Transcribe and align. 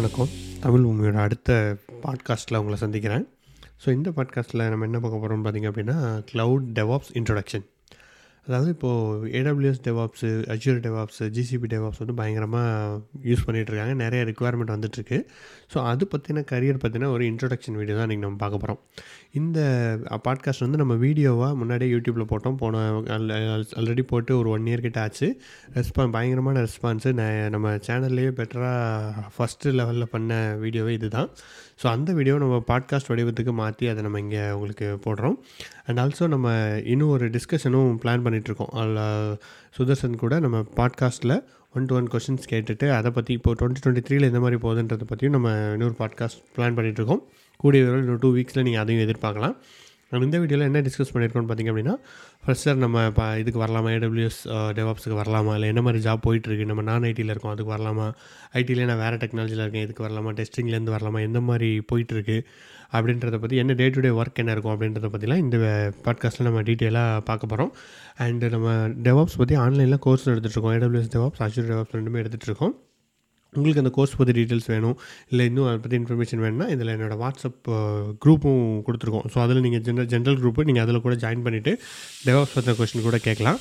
வணக்கம். 0.00 0.28
தமிழ் 0.60 0.84
பூமியோட 0.84 1.14
அடுத்த 1.14 1.76
பாட்காஸ்ட்டில் 2.02 2.58
உங்களை 2.58 2.76
சந்திக்கிறேன். 2.78 3.24
ஸோ 3.84 3.88
இந்த 3.90 4.10
பாட்காஸ்ட்டில் 4.10 4.68
நம்ம 4.68 4.84
என்ன 4.84 4.98
பார்க்க 4.98 5.18
போகிறோம்னு 5.18 5.44
பார்த்திங்க 5.44 5.68
அப்படின்னா 5.70 5.96
க்ளவுட் 6.32 6.66
டெவாப்ஸ் 6.72 7.10
இன்ட்ரொடக்ஷன் 7.12 7.66
அதாவது 8.46 8.70
இப்போது 8.70 9.30
AWS 9.30 9.82
DevOps 9.84 10.28
Azure 10.48 10.80
DevOps 10.80 11.26
GCP 11.28 11.68
DevOps 11.68 11.98
வந்து 11.98 12.14
பயங்கரமாக 12.14 13.00
யூஸ் 13.24 13.44
பண்ணிகிட்ருக்காங்க 13.46 13.94
நிறைய 13.94 14.24
ரெக்குவயர்மெண்ட் 14.24 14.74
வந்துட்டுருக்கு 14.76 15.18
ஸோ 15.74 15.84
அது 15.84 16.08
பற்றின 16.16 16.44
கரியர் 16.50 16.82
பற்றின 16.84 17.10
ஒரு 17.10 17.24
இன்ட்ரொடக்ஷன் 17.24 17.72
வீடியோ 17.72 17.96
தான் 17.96 18.06
இன்றைக்கி 18.06 18.20
நம்ம 18.20 18.36
பார்க்க 18.36 18.58
போகிறோம் 18.58 18.80
இந்த 19.38 19.58
பாட்காஸ்ட் 20.26 20.62
வந்து 20.64 20.78
நம்ம 20.80 20.94
வீடியோவாக 21.02 21.58
முன்னாடியே 21.58 21.90
யூடியூப்பில் 21.92 22.28
போட்டோம். 22.30 22.56
போன 22.62 22.78
ஆல்ரெடி 23.80 24.02
போட்டு 24.12 24.32
ஒரு 24.38 24.48
ஒன் 24.54 24.66
இயர் 24.70 24.82
கிட்ட 24.86 24.98
ஆச்சு. 25.00 25.26
ரெஸ்பான் 25.76 26.14
பயங்கரமான 26.16 26.64
ரெஸ்பான்ஸு 26.66 27.10
நம்ம 27.54 27.74
சேனல்லையே 27.88 28.30
பெட்டராக 28.40 29.26
ஃபஸ்ட்டு 29.36 29.74
லெவலில் 29.78 30.10
பண்ண 30.14 30.38
வீடியோவே 30.64 30.94
இது 30.98 31.10
தான் 31.16 31.28
ஸோ 31.82 31.86
அந்த 31.94 32.10
வீடியோ 32.12 32.34
நம்ம 32.44 32.56
பாட்காஸ்ட் 32.72 33.10
வடிவத்துக்கு 33.12 33.52
மாற்றி 33.60 33.86
அதை 33.92 34.02
நம்ம 34.06 34.20
இங்கே 34.24 34.42
உங்களுக்கு 34.56 34.88
போடுறோம். 35.06 35.36
அண்ட் 35.86 36.00
ஆல்சோ 36.04 36.26
நம்ம 36.34 36.48
இன்னும் 36.94 37.14
ஒரு 37.16 37.28
டிஸ்கஷனும் 37.36 37.92
பிளான் 38.04 38.24
பண்ணிகிட்ருக்கோம் 38.26 38.74
அதில் 38.80 39.02
சுதர்சன் 39.78 40.22
கூட 40.24 40.40
நம்ம 40.40 40.64
பாட்காஸ்ட்டில் 40.80 41.36
ஒன் 41.74 41.86
டு 41.90 41.94
ஒன் 41.94 42.10
கொஷின்ஸ் 42.14 42.50
கேட்டுட்டு 42.52 42.86
அதை 42.98 43.10
பற்றி 43.18 43.32
இப்போ 43.38 43.50
டுவெண்ட்டி 43.60 43.82
டுவெண்ட்டி 43.84 44.04
த்ரீல 44.06 44.30
எந்த 44.32 44.40
மாதிரி 44.40 44.58
போகுதுன்றதை 44.66 45.06
பற்றியும் 45.12 45.36
நம்ம 45.38 45.50
இன்னொரு 45.76 45.96
பாட்காஸ்ட் 46.02 46.42
பிளான் 46.56 46.76
பண்ணிகிட்ருக்கோம் 46.78 47.22
கூடிய 47.62 47.82
விரைவில் 47.84 48.04
இன்னும் 48.06 48.24
டூ 48.24 48.30
வீக்ஸில் 48.38 48.66
நீங்கள் 48.68 48.82
அதையும் 48.84 49.04
எதிர்பார்க்கலாம். 49.06 49.56
நம்ம 50.12 50.26
இந்த 50.26 50.38
வீடியோவில் 50.42 50.66
என்ன 50.68 50.80
டிஸ்கஸ் 50.86 51.12
பண்ணியிருக்கோம்னு 51.14 51.48
பார்த்திங்க 51.50 51.72
அப்படின்னா 51.72 51.92
ஃபர்ஸ்ட் 52.44 52.64
சார் 52.66 52.80
நம்ம 52.84 53.04
இப்போ 53.10 53.38
இதுக்கு 53.40 53.60
வரலாமா? 53.64 53.88
ஏடபிள்யூஎஸ் 53.96 54.40
டெவாப்ஸுக்கு 54.78 55.18
வரலாமா? 55.20 55.52
இல்லை 55.56 55.68
என்ன 55.72 55.82
மாதிரி 55.86 56.00
ஜாப் 56.06 56.24
போயிட்டுருக்கு? 56.26 56.64
நம்ம 56.70 56.82
நான் 56.88 57.06
ஐடியில் 57.10 57.32
இருக்கோம் 57.34 57.52
அதுக்கு 57.52 57.72
வரலாமா? 57.76 58.06
ஐடியில் 58.60 58.84
நான் 58.90 59.00
வேறு 59.04 59.20
டெக்னாலஜியில் 59.24 59.64
இருக்கேன் 59.66 59.86
இதுக்கு 59.88 60.06
வரலாமா? 60.08 60.32
டெஸ்டிங்லேருந்து 60.40 60.96
வரலாமா? 60.96 61.20
எந்த 61.28 61.40
மாதிரி 61.50 61.70
போயிட்டுருக்கு? 61.92 62.38
அப்படின்றத 62.92 63.38
பற்றி 63.40 63.56
என்ன 63.56 63.72
டே 63.72 63.88
டு 63.88 64.00
டே 64.00 64.12
ஒர்க் 64.20 64.42
என்ன 64.44 64.52
இருக்கும் 64.52 64.74
அப்படின்றத 64.74 65.10
பற்றிலாம் 65.14 65.42
இந்த 65.46 65.58
பாட்காஸ்ட்டில் 66.06 66.48
நம்ம 66.50 66.62
டீட்டெயிலாக 66.62 67.24
பார்க்க 67.30 67.52
போகிறோம் 67.52 67.72
அண்டு 68.26 68.48
நம்ம 68.56 68.76
டெவாப்ஸ் 69.08 69.40
பற்றி 69.42 69.56
ஆன்லைனில் 69.66 70.04
கோர்ஸ் 70.08 70.30
எடுத்துகிட்ருக்கோம் 70.34 70.76
ஏடபிள்யூஎஸ் 70.78 71.14
டெவாப்ஸ் 71.16 71.42
அஜூர் 71.48 71.72
டெவாப்ஸ் 71.72 71.96
ரெண்டுமே 71.98 72.22
எடுத்துகிட்ருக்கோம் 72.22 72.74
உங்களுக்கு 73.56 73.82
அந்த 73.82 73.92
கோர்ஸ் 73.98 74.16
பற்றி 74.18 74.32
டீட்டெயில்ஸ் 74.38 74.68
வேணும் 74.72 74.96
இல்லை 75.32 75.44
இன்னும் 75.50 75.68
அதை 75.70 75.78
பற்றி 75.84 75.96
இன்ஃபர்மேஷன் 76.00 76.42
வேணும்னா 76.44 76.66
இதில் 76.74 76.92
என்னோடய 76.96 77.18
வாட்ஸ்அப் 77.24 77.62
குரூப்பும் 78.24 78.60
கொடுத்துருக்கோம். 78.88 79.26
ஸோ 79.32 79.38
அதில் 79.44 79.62
நீங்கள் 79.66 79.82
ஜென்ரல் 79.86 80.10
ஜென்ரல் 80.14 80.38
குரூப்பு 80.42 80.66
நீங்கள் 80.68 80.84
அதில் 80.86 81.04
கூட 81.06 81.16
ஜாயின் 81.24 81.44
பண்ணிவிட்டு 81.46 81.74
டெவாப்ஸ் 82.26 82.54
பற்றின 82.56 82.76
கொஸ்டின் 82.80 83.06
கூட 83.08 83.20
கேட்கலாம். 83.28 83.58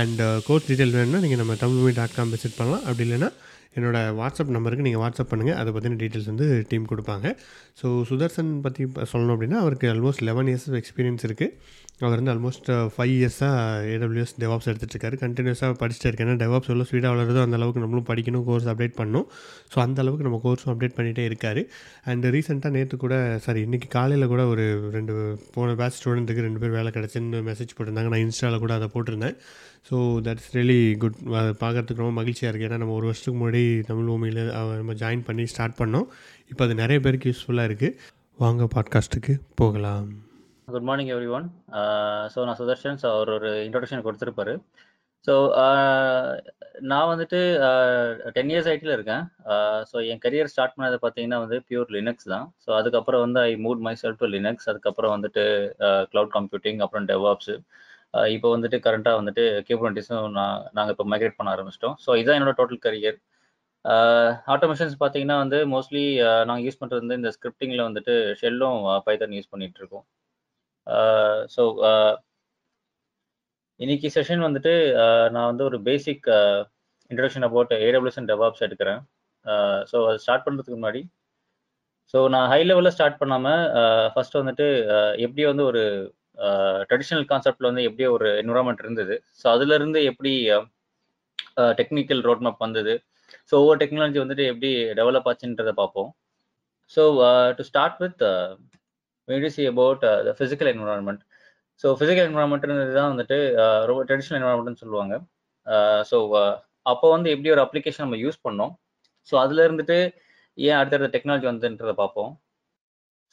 அண்ட் 0.00 0.20
கோர்ஸ் 0.48 0.68
டீட்டெயில் 0.70 0.96
வேணும்னா 0.98 1.22
நீங்கள் 1.26 1.40
நம்ம 1.42 1.56
தமிழ் 1.62 1.96
டாட் 2.00 2.18
காம் 2.18 2.34
விசிட் 2.34 2.58
பண்ணலாம். 2.58 2.84
அப்படி 2.88 3.04
இல்லைன்னா 3.06 3.30
என்னோடய 3.78 4.14
வாட்ஸ்அப் 4.20 4.54
நம்பருக்கு 4.54 4.84
நீங்கள் 4.86 5.02
வாட்ஸ்அப் 5.02 5.28
பண்ணுங்கள் 5.32 5.58
அதை 5.60 5.70
பற்றின 5.74 5.98
டீட்டெயில்ஸ் 6.00 6.30
வந்து 6.30 6.46
டீம் 6.70 6.88
கொடுப்பாங்க. 6.92 7.26
ஸோ 7.80 7.86
சுதர்சன் 8.08 8.50
பற்றி 8.64 8.84
சொல்லணும் 9.12 9.34
அப்படின்னா 9.34 9.58
அவருக்கு 9.64 9.86
ஆல்மோஸ்ட் 9.92 10.22
லெவன் 10.28 10.48
இயர்ஸ் 10.52 10.66
எக்ஸ்பீரியன்ஸ் 10.80 11.24
இருக்குது 11.28 11.54
அவர் 12.06 12.18
வந்து 12.20 12.32
ஆல்மோஸ்ட் 12.32 12.68
ஃபைவ் 12.94 13.12
இயர்ஸாக 13.16 13.86
ஏடபிள்யூஎஸ் 13.94 14.34
டெவாப்ஸ் 14.42 14.68
எடுத்துகிட்ருக்காரு 14.70 15.16
கண்டினியூஸாக 15.22 15.74
படிச்சுட்டு 15.80 16.08
இருக்கேன். 16.08 16.28
ஏன்னா 16.28 16.40
டெவாப்ஸ் 16.42 16.70
எவ்வளோ 16.72 16.86
ஸ்பீடாக 16.90 17.10
வளருதோ 17.14 17.40
அந்த 17.46 17.56
அளவுக்கு 17.58 17.82
நம்மளும் 17.84 18.06
படிக்கணும் 18.10 18.44
கோர்ஸ் 18.48 18.68
அப்டேட் 18.72 18.94
பண்ணணும். 19.00 19.26
ஸோ 19.72 19.78
அந்த 19.84 19.98
அளவுக்கு 20.04 20.26
நம்ம 20.28 20.38
கோர்ஸும் 20.44 20.70
அப்டேட் 20.74 20.96
பண்ணிகிட்டே 20.98 21.24
இருக்கார். 21.30 21.60
அண்ட் 22.12 22.26
ரீசெண்டாக 22.36 22.72
நேற்று 22.76 22.98
கூட 23.04 23.16
சாரி 23.46 23.62
இன்றைக்கி 23.66 23.90
காலையில் 23.96 24.30
கூட 24.32 24.44
ஒரு 24.52 24.64
ரெண்டு 24.96 25.14
போன 25.56 25.74
பேட்ச் 25.80 25.98
ஸ்டூடெண்ட்டுக்கு 26.00 26.46
ரெண்டு 26.48 26.62
பேர் 26.62 26.76
வேலை 26.78 26.92
கிடச்சின்னு 26.96 27.42
மெசேஜ் 27.50 27.74
போட்டிருந்தாங்க. 27.76 28.12
நான் 28.14 28.24
இன்ஸ்டாவில் 28.26 28.62
கூட 28.64 28.74
அதை 28.80 28.88
போட்டிருந்தேன். 28.94 29.36
ஸோ 29.90 29.96
தட்ஸ் 30.28 30.50
ரியலி 30.56 30.80
குட் 31.04 31.20
பார்க்குறதுக்கு 31.62 32.02
ரொம்ப 32.04 32.16
மகிழ்ச்சியாக 32.20 32.50
இருக்குது 32.52 32.70
ஏன்னா 32.70 32.80
நம்ம 32.84 32.96
ஒரு 33.00 33.08
வருஷத்துக்கு 33.10 33.38
முன்னாடி 33.42 33.62
தமிழ் 33.90 34.10
பூமியில் 34.12 34.42
நம்ம 34.80 34.98
ஜாயின் 35.04 35.26
பண்ணி 35.28 35.46
ஸ்டார்ட் 35.54 35.78
பண்ணோம். 35.82 36.08
இப்போ 36.52 36.64
அது 36.68 36.80
நிறைய 36.82 37.00
பேருக்கு 37.06 37.32
யூஸ்ஃபுல்லாக 37.32 37.70
இருக்குது 37.72 37.96
வாங்க 38.44 38.64
பாட்காஸ்ட்டுக்கு 38.74 39.36
போகலாம். 39.62 40.10
Good 40.74 40.88
morning 40.88 41.12
every 41.14 41.28
one 41.38 41.46
so 42.34 42.44
நான் 42.48 42.60
சுதர்ஷன். 42.62 42.98
ஸோ 43.02 43.08
அவர் 43.16 43.30
ஒரு 43.38 43.50
இன்ட்ரடக்ஷன் 43.66 44.06
கொடுத்துருப்பாரு. 44.06 44.54
ஸோ 45.26 45.32
uh, 45.62 46.28
நான் 46.90 47.08
வந்துட்டு 47.10 47.38
டென் 48.36 48.50
இயர்ஸ் 48.52 48.68
ஐட்டியில் 48.72 48.94
இருக்கேன். 48.96 49.24
Uh, 49.52 49.78
ஸோ 49.90 49.96
என் 50.10 50.22
கரியர் 50.24 50.50
ஸ்டார்ட் 50.52 50.74
பண்ணது 50.76 50.96
பார்த்தீங்கன்னா 51.02 51.40
வந்து 51.44 51.56
பியூர் 51.68 51.90
லினக்ஸ் 51.96 52.28
தான். 52.34 52.46
ஸோ 52.64 52.70
அதுக்கப்புறம் 52.78 53.22
வந்து 53.26 53.40
I 53.48 53.50
moved 53.66 53.82
my 53.86 53.94
self 54.02 54.18
to 54.20 54.28
Linux 54.36 54.68
அதுக்கப்புறம் 54.72 55.14
வந்துட்டு 55.16 55.44
uh, 55.88 56.02
க்ளவுட் 56.12 56.32
கம்ப்யூட்டிங் 56.38 56.80
அப்புறம் 56.86 57.08
டெவாப்ஸு 57.12 57.56
இப்போ 58.34 58.48
வந்துட்டு 58.54 58.78
கரண்ட்டாக 58.86 59.18
வந்துட்டு 59.20 59.42
கேபிலிட்டிஸும் 59.66 60.24
நான் 60.38 60.62
நாங்கள் 60.76 60.94
இப்போ 60.94 61.04
மைக்ரேட் 61.12 61.36
பண்ண 61.38 61.50
ஆரம்பிச்சிட்டோம். 61.54 61.96
ஸோ 62.04 62.10
இதுதான் 62.20 62.38
என்னோட 62.38 62.54
டோட்டல் 62.60 62.82
கரியர் 62.86 63.18
ஆட்டோமேஷன்ஸ் 64.54 64.96
பார்த்தீங்கன்னா 65.02 65.36
வந்து 65.42 65.58
மோஸ்ட்லி 65.74 66.04
நாங்கள் 66.48 66.64
யூஸ் 66.66 66.80
பண்ணுறது 66.80 67.04
வந்து 67.04 67.20
இந்த 67.20 67.30
ஸ்கிரிப்டிங்கில் 67.36 67.86
வந்துட்டு 67.88 68.14
ஷெல்லும் 68.40 68.80
பைத்தன் 69.06 69.36
யூஸ் 69.38 69.52
பண்ணிகிட்ருக்கோம் 69.52 70.04
ஸோ 71.54 71.62
இன்னைக்கு 73.80 74.08
செஷன் 74.16 74.44
வந்துட்டு 74.46 74.72
நான் 75.34 75.50
வந்து 75.50 75.64
ஒரு 75.68 75.78
basic 75.88 76.26
introduction 77.10 77.46
about 77.48 77.72
AWS 77.86 78.18
and 78.20 78.30
DevOps 78.32 78.64
எடுக்கிறேன். 78.66 79.00
ஸோ 79.90 79.96
அது 80.08 80.22
ஸ்டார்ட் 80.24 80.44
பண்ணுறதுக்கு 80.46 80.78
முன்னாடி 80.80 81.02
ஸோ 82.14 82.18
நான் 82.34 82.48
ஹை 82.52 82.60
லெவலில் 82.68 82.94
ஸ்டார்ட் 82.96 83.20
பண்ணாமல் 83.20 83.62
ஃபர்ஸ்ட் 84.12 84.40
வந்துட்டு 84.40 84.66
எப்படி 85.26 85.42
வந்து 85.50 85.64
ஒரு 85.70 85.82
ட்ரெடிஷ்னல் 86.90 87.26
கான்செப்டில் 87.32 87.68
வந்து 87.70 87.86
எப்படி 87.88 88.04
ஒரு 88.16 88.28
என்விரான்மெண்ட் 88.42 88.82
இருந்தது. 88.84 89.16
ஸோ 89.40 89.46
அதுலேருந்து 89.54 90.00
எப்படி 90.10 90.32
டெக்னிக்கல் 91.80 92.22
ரோட் 92.28 92.44
மேப் 92.46 92.64
வந்தது? 92.66 92.94
ஸோ 93.48 93.54
ஒவ்வொரு 93.62 93.78
டெக்னாலஜி 93.82 94.18
வந்துட்டு 94.22 94.44
எப்படி 94.52 94.70
டெவலப் 95.00 95.28
ஆச்சுன்றதை 95.30 95.74
பார்ப்போம். 95.80 96.10
So 96.94 97.02
to 97.58 97.64
start 97.70 97.98
with 98.04 98.22
we 99.28 99.50
see 99.56 99.62
about 99.66 100.04
the 100.26 100.34
physical 100.38 100.70
environment. 100.74 101.20
So 101.84 101.88
physical 101.98 102.26
என்வரான்மெண்ட்ன்றது 102.28 102.94
தான் 102.98 103.10
வந்துட்டு 103.12 103.36
uh, 103.62 103.80
ரொம்ப 103.88 104.00
ட்ரெடிஷ்னல் 104.08 104.38
என்வரான்மெண்ட்னு 104.38 104.82
சொல்லுவாங்க. 104.82 105.14
Uh, 105.66 106.00
ஸோ 106.10 106.16
uh, 106.40 106.52
அப்போ 106.86 107.06
வந்து 107.10 107.28
எப்படி 107.34 107.50
ஒரு 107.50 107.62
அப்ளிகேஷன் 107.64 108.04
நம்ம 108.06 108.18
யூஸ் 108.24 108.38
பண்ணோம்? 108.46 108.72
ஸோ 109.28 109.34
அதுல 109.36 109.64
இருந்துட்டு 109.68 109.96
ஏன் 110.58 110.78
அடுத்தடுத்த 110.78 111.10
டெக்னாலஜி 111.14 111.46
வந்துன்றதை 111.50 111.94
பார்ப்போம். 111.94 112.30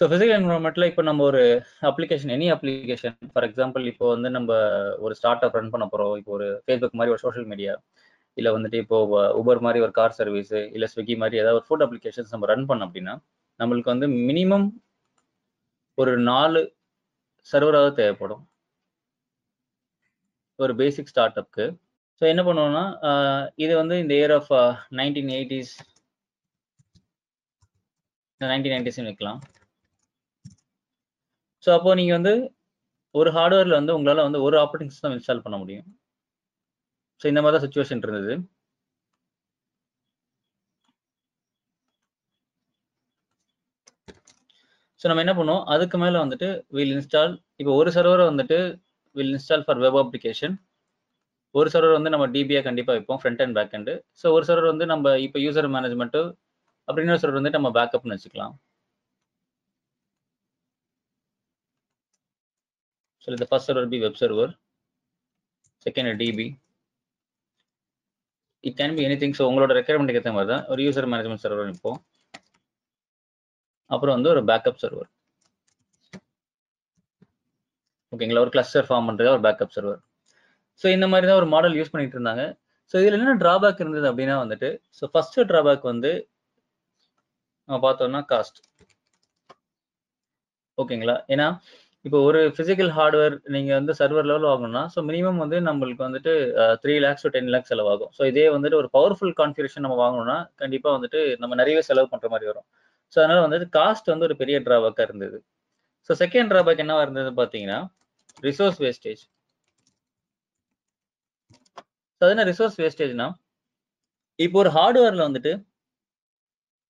ஸோ 0.01 0.05
ஃபிசிக்கல் 0.09 0.37
என்வரான்மெண்ட்டில் 0.39 0.87
இப்போ 0.89 1.03
நம்ம 1.03 1.21
ஒரு 1.23 1.41
application 1.89 2.31
any 2.35 2.47
application 2.55 3.15
for 3.31 3.45
example 3.47 3.83
இப்போ 3.91 4.05
வந்து 4.15 4.29
நம்ம 4.29 4.49
ஒரு 5.05 5.13
ஸ்டார்ட் 5.19 5.45
அப் 5.45 5.55
ரன் 5.57 5.71
பண்ண 5.73 5.85
போகிறோம் 5.85 6.13
இப்போ 6.19 6.33
ஒரு 6.37 6.47
ஃபேஸ்புக் 6.65 6.97
மாதிரி 6.99 7.13
ஒரு 7.15 7.23
சோஷியல் 7.25 7.47
மீடியா 7.47 7.73
இல்லை 8.37 8.51
வந்துட்டு 8.51 8.77
இப்போ 8.83 8.97
உபர் 9.41 9.63
மாதிரி 9.65 9.79
ஒரு 9.85 9.93
கார் 9.99 10.17
சர்வீஸ் 10.19 10.53
இல்லை 10.75 10.87
ஸ்விக்கி 10.87 11.15
மாதிரி 11.17 11.39
ஏதாவது 11.41 11.59
ஒரு 11.59 11.67
ஃபுட் 11.69 11.85
அப்ளிகேஷன்ஸ் 11.85 12.33
நம்ம 12.35 12.49
ரன் 12.51 12.67
பண்ணோம் 12.69 12.87
அப்படின்னா 12.89 13.15
நம்மளுக்கு 13.59 13.93
வந்து 13.93 14.07
மினிமம் 14.27 14.67
ஒரு 16.01 16.13
நாலு 16.29 16.61
சர்வராக 17.49 17.89
தேவைப்படும். 17.99 18.43
ஒரு 20.59 20.73
பேசிக் 20.81 21.11
ஸ்டார்ட் 21.11 21.39
அப்க்கு 21.41 21.65
ஸோ 22.21 22.23
என்ன 22.31 22.41
பண்ணுவோம்னா 22.47 22.83
இது 23.63 23.73
வந்து 23.81 23.95
இந்த 24.03 24.13
year 24.19 24.33
of 24.37 24.51
nineteen 24.99 25.31
eighties 25.37 25.73
nineteen 28.41 28.73
nineties 28.75 28.99
வைக்கலாம். 29.09 29.39
ஸோ 31.63 31.69
அப்போ 31.77 31.91
நீங்க 31.99 32.13
வந்து 32.17 32.33
ஒரு 33.15 33.29
ஹார்ட்வேர்ல 33.37 33.79
வந்து 33.79 33.95
உங்களால் 33.97 34.27
வந்து 34.27 34.41
ஒரு 34.47 34.55
ஆப்ரேட்டிங் 34.63 34.91
சிஸ்டம் 34.93 35.15
இன்ஸ்டால் 35.15 35.43
பண்ண 35.45 35.57
முடியும். 35.63 35.87
ஸோ 37.21 37.25
இந்த 37.31 37.41
மாதிரி 37.41 37.55
தான் 37.57 37.65
சுச்சுவேஷன் 37.65 38.03
இருந்தது. 38.05 38.33
ஸோ 45.01 45.05
நம்ம 45.09 45.23
என்ன 45.25 45.33
பண்ணுவோம் 45.39 45.63
அதுக்கு 45.73 45.97
மேலே 46.03 46.17
வந்துட்டு 46.23 46.47
வில் 46.77 46.93
இன்ஸ்டால் 46.95 47.33
இப்போ 47.61 47.71
ஒரு 47.81 47.89
சர்வரை 47.97 48.25
வந்துட்டு 48.31 48.57
will 49.15 49.33
install 49.33 49.65
for 49.65 49.81
web 49.83 49.99
application 50.03 50.55
ஒரு 51.55 51.69
சர்வர் 51.73 51.97
வந்து 51.97 52.11
நம்ம 52.13 52.25
டிபியாக 52.35 52.65
கண்டிப்பாக 52.67 52.95
வைப்போம் 52.97 53.19
front 53.21 53.41
and 53.43 53.55
back 53.57 53.75
and 53.77 53.93
so 54.21 54.25
ஒரு 54.37 54.45
சர்வர் 54.49 54.71
வந்து 54.71 54.85
நம்ம 54.93 55.13
இப்போ 55.25 55.39
யூசர் 55.45 55.69
மேனேஜ்மெண்ட்டு 55.75 56.21
அப்படின்னு 56.87 57.19
சர்வர் 57.21 57.39
வந்துட்டு 57.39 57.59
நம்ம 57.59 57.71
பேக்கப்னு 57.77 58.15
வச்சுக்கலாம். 58.15 58.53
ஸோ 63.23 63.29
இந்த 63.35 63.47
first 63.49 63.69
server 63.71 63.89
be 63.93 63.99
web 64.05 64.19
server 64.23 64.51
second 65.85 66.13
DB 66.21 66.47
it 68.63 68.77
can 68.79 68.95
be 68.97 69.03
anything 69.23 69.35
so 69.39 69.45
உங்களோட 69.49 69.73
ரெக்குயர்மெண்ட் 69.79 70.13
ஏற்ற 70.19 70.31
மாதிரி 70.37 70.51
தான் 70.53 70.63
ஒரு 70.73 70.81
யூசர் 70.87 71.09
மேனேஜ்மெண்ட் 71.13 71.43
சர்வர் 71.45 71.67
வைப்போம். 71.67 71.99
அப்புறம் 73.91 74.15
வந்து 74.17 74.31
ஒரு 74.35 74.41
பேக்கப் 74.49 74.81
சர்வர் 74.83 75.09
ஓகேங்களா 78.13 78.43
ஒரு 78.45 78.53
கிளஸ்டர் 78.55 78.87
ஃபார்ம் 78.89 79.07
பண்ணுறது 79.09 79.33
ஒரு 79.35 79.43
பேக்கப் 79.47 79.75
சர்வர் 79.75 80.01
ஸோ 80.81 80.87
இந்த 80.95 81.05
மாதிரி 81.11 81.27
தான் 81.29 81.39
ஒரு 81.41 81.47
மாடல் 81.53 81.75
யூஸ் 81.79 81.91
பண்ணிட்டு 81.93 82.17
இருந்தாங்க. 82.17 82.43
ஸோ 82.93 82.95
இதில் 83.01 83.17
என்ன 83.17 83.33
ட்ராபேக் 83.43 83.81
இருந்தது 83.83 84.07
அப்படின்னா 84.11 84.35
வந்துட்டு 84.43 84.69
ஸோ 84.97 85.05
ஃபர்ஸ்ட் 85.13 85.39
ட்ராபேக் 85.51 85.83
வந்து 85.91 86.11
நம்ம 87.69 87.79
பார்த்தோம்னா 87.85 88.21
காஸ்ட் 88.31 88.59
ஓகேங்களா 90.77 91.15
ஏன்னா 91.33 91.47
இப்போ 92.05 92.19
ஒரு 92.27 92.39
பிசிக்கல் 92.57 92.91
ஹார்ட்வேர் 92.97 93.35
நீங்க 93.53 93.71
வந்து 93.79 93.93
சர்வர் 93.99 94.27
லெவல் 94.29 94.49
வாங்கணும்னா 94.49 94.83
ஸோ 94.93 94.99
மினிமம் 95.09 95.41
வந்து 95.43 95.57
நம்மளுக்கு 95.67 96.03
வந்துட்டு 96.07 96.33
three 96.83 96.93
lakhs 97.05 97.25
to 97.25 97.31
ten 97.35 97.49
lakhs 97.53 97.71
செலவாகும். 97.73 98.11
ஸோ 98.17 98.21
இதே 98.31 98.45
வந்துட்டு 98.55 98.79
ஒரு 98.81 98.89
பவர்ஃபுல் 98.97 99.33
கான்ஃபிகரேஷன் 99.41 99.85
நம்ம 99.85 99.97
வாங்கணும்னா 100.03 100.37
கண்டிப்பா 100.63 100.89
வந்துட்டு 100.97 101.21
நம்ம 101.43 101.55
நிறையவே 101.61 101.83
செலவு 101.89 102.11
பண்ற 102.13 102.29
மாதிரி 102.33 102.49
வரும். 102.51 102.67
ஸோ 103.13 103.17
அதனால 103.21 103.39
வந்துட்டு 103.45 103.67
காஸ்ட் 103.77 104.11
வந்து 104.13 104.27
ஒரு 104.29 104.35
பெரிய 104.41 104.57
டிராபேக்காக 104.67 105.07
இருந்தது. 105.09 105.37
ஸோ 106.09 106.13
செகண்ட் 106.23 106.51
டிராபேக் 106.51 106.83
என்னவா 106.83 107.03
இருந்தது 107.05 107.31
பார்த்தீங்கன்னா 107.39 107.79
ரிசோர்ஸ் 108.47 108.79
வேஸ்டேஜ் 108.85 109.23
ஸோ 112.17 112.21
அது 112.25 112.33
என்ன 112.35 112.45
ரிசோர்ஸ் 112.51 112.77
வேஸ்டேஜ்னா 112.83 113.27
இப்போ 114.39 114.57
ஒரு 114.63 114.69
ஹார்ட்வேர்ல 114.77 115.25
வந்துட்டு 115.27 115.51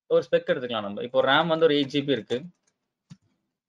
ஒரு 0.10 0.22
ஸ்பெக் 0.28 0.50
எடுத்துக்கலாம் 0.52 0.86
நம்ம. 0.88 1.04
இப்போ 1.08 1.22
ரேம் 1.30 1.50
வந்து 1.54 1.66
ஒரு 1.68 1.76
எயிட் 1.78 1.94
ஜிபி 1.94 2.14
இருக்கு. 2.18 2.38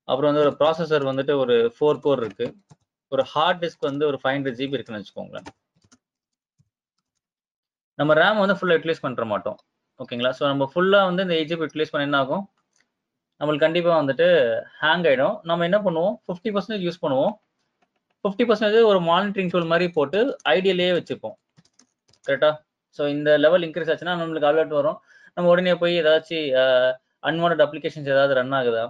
அப்புறம் 0.08 0.28
வந்து 0.30 0.44
ஒரு 0.46 0.52
ப்ராசஸர் 0.60 1.08
வந்துட்டு 1.10 1.32
ஒரு 1.42 1.54
ஃபோர் 1.76 2.00
கோர் 2.04 2.20
இருக்கு. 2.24 2.46
ஒரு 3.12 3.22
ஹார்ட் 3.32 3.60
டிஸ்க் 3.62 3.88
வந்து 3.90 4.04
ஒரு 4.10 4.18
ஃபைவ் 4.22 4.36
ஹண்ட்ரட் 4.36 4.58
ஜிபி 4.60 4.76
இருக்குன்னு 4.76 5.00
வச்சுக்கோங்களேன். 5.00 5.48
நம்ம 7.98 8.14
ரேம் 8.20 8.42
வந்து 8.42 8.56
ஃபுல்லாக 8.58 8.76
யூட்டிலைஸ் 8.76 9.04
பண்ணுற 9.06 9.24
மாட்டோம். 9.32 9.58
ஓகேங்களா? 10.02 10.30
ஸோ 10.38 10.42
நம்ம 10.50 10.64
ஃபுல்லாக 10.72 11.08
வந்து 11.08 11.22
இந்த 11.26 11.34
ஏஜிப் 11.42 11.62
யூட்டிலைஸ் 11.64 11.92
பண்ண 11.92 12.04
என்ன 12.08 12.18
ஆகும்? 12.24 12.44
நம்மளுக்கு 13.40 13.64
கண்டிப்பாக 13.66 13.96
வந்துட்டு 14.02 14.26
ஹேங் 14.82 15.04
ஆகிடும் 15.10 15.36
நம்ம 15.48 15.64
என்ன 15.68 15.78
பண்ணுவோம்? 15.86 16.14
ஃபிஃப்டி 16.26 16.50
பர்சன்டேஜ் 16.54 16.84
யூஸ் 16.86 17.02
பண்ணுவோம். 17.04 17.32
ஃபிஃப்டி 18.24 18.44
பர்சன்டேஜ் 18.48 18.88
ஒரு 18.92 19.00
மானிட்டரிங் 19.10 19.50
டூல் 19.52 19.70
மாதிரி 19.72 19.86
போட்டு 19.96 20.20
ஐடியலே 20.54 20.88
வச்சுப்போம். 20.98 21.36
கரெக்டாக 22.26 22.54
ஸோ 22.98 23.02
இந்த 23.16 23.30
லெவல் 23.44 23.64
இன்க்ரீஸ் 23.66 23.90
ஆச்சுன்னா 23.92 24.14
நம்மளுக்கு 24.20 24.48
அலர்ட் 24.50 24.74
வரும். 24.78 24.98
நம்ம 25.36 25.50
உடனே 25.54 25.74
போய் 25.82 25.94
ஏதாச்சும் 26.02 26.46
அன்வான்ட் 27.28 27.62
அப்ளிகேஷன்ஸ் 27.66 28.10
ஏதாவது 28.14 28.32
ரன் 28.38 28.56
ஆகுதா? 28.58 28.84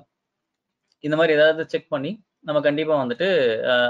இந்த 1.04 1.14
மாதிரி 1.18 1.32
ஏதாவது 1.38 1.62
செக் 1.72 1.92
பண்ணி 1.94 2.10
நம்ம 2.48 2.58
கண்டிப்பாக 2.66 2.98
வந்துட்டு 3.02 3.28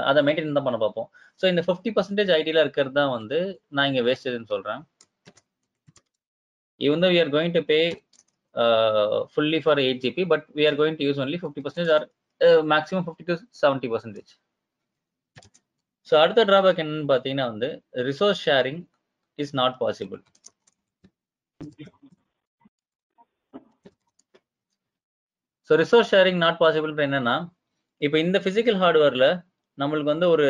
அதை 0.09 0.19
மெயின்டைன் 0.27 0.57
தான் 0.57 0.67
பண்ண 0.67 0.77
பார்ப்போம். 0.83 1.07
ஸோ 1.41 1.45
இந்த 1.51 1.61
ஃபிஃப்டி 1.67 1.91
பர்சன்டேஜ் 1.97 2.31
ஐடியில் 2.39 2.61
இருக்கிறது 2.63 2.95
தான் 2.99 3.13
வந்து 3.17 3.37
நான் 3.75 3.87
இங்கே 3.89 4.03
வேஸ்டேஜ்னு 4.07 4.51
சொல்கிறேன் 4.53 4.81
even 6.79 6.99
though 6.99 7.09
we 7.09 7.19
are 7.19 7.29
going 7.29 7.51
to 7.53 7.63
pay 7.63 7.83
uh, 8.55 9.25
fully 9.27 9.61
for 9.61 9.75
8 9.79 10.01
GP, 10.03 10.23
but 10.25 10.45
we 10.53 10.65
are 10.67 10.75
going 10.75 10.97
to 10.97 11.03
use 11.03 11.19
only 11.19 11.37
50% 11.39 11.87
or 11.87 12.01
uh, 12.41 12.61
maximum 12.65 13.03
50 13.05 13.23
to 13.25 13.35
70%. 13.63 14.21
So 16.07 16.15
அடுத்த 16.19 16.43
டிராபேக் 16.49 16.79
என்னன்னு 16.81 17.09
பார்த்தீங்கன்னா 17.09 17.45
வந்து 17.51 17.67
resource 18.07 18.39
sharing 18.45 18.79
is 19.39 19.51
not 19.59 19.75
possible 19.81 20.21
so 25.69 25.75
resource 25.81 26.11
sharing 26.13 26.39
not 26.43 26.59
possible 26.61 26.93
என்னன்னா 27.07 27.35
இப்போ 28.01 28.17
இந்த 28.25 28.37
physical 28.45 28.79
ஹார்ட்வேர்ல 28.83 29.27
நம்மளுக்கு 29.77 30.13
வந்து 30.13 30.29
ஒரு 30.35 30.47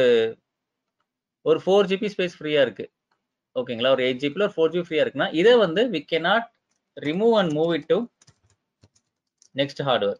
ஒரு 1.46 1.60
ஃபோர் 1.66 1.90
ஜிபி 1.92 2.10
ஸ்பேஸ் 2.14 2.38
ஃப்ரீயா 2.40 2.62
இருக்கு 2.66 2.86
ஓகேங்களா? 3.60 3.92
ஒரு 3.96 4.04
எயிட் 4.08 4.22
ஜிபியில் 4.24 4.48
ஒரு 4.48 4.56
ஃபோர் 4.56 4.72
ஜிபி 4.74 4.86
ஃப்ரீயாக 4.88 5.06
இருக்குன்னா 5.06 5.30
இதை 5.42 5.54
வந்து 5.66 5.82
we 5.96 6.02
can 6.12 6.20
not 6.30 6.48
remove 6.98 7.36
and 7.42 7.54
move 7.58 7.72
it 7.78 7.88
to 7.94 7.98
next 9.60 9.82
hardware 9.90 10.20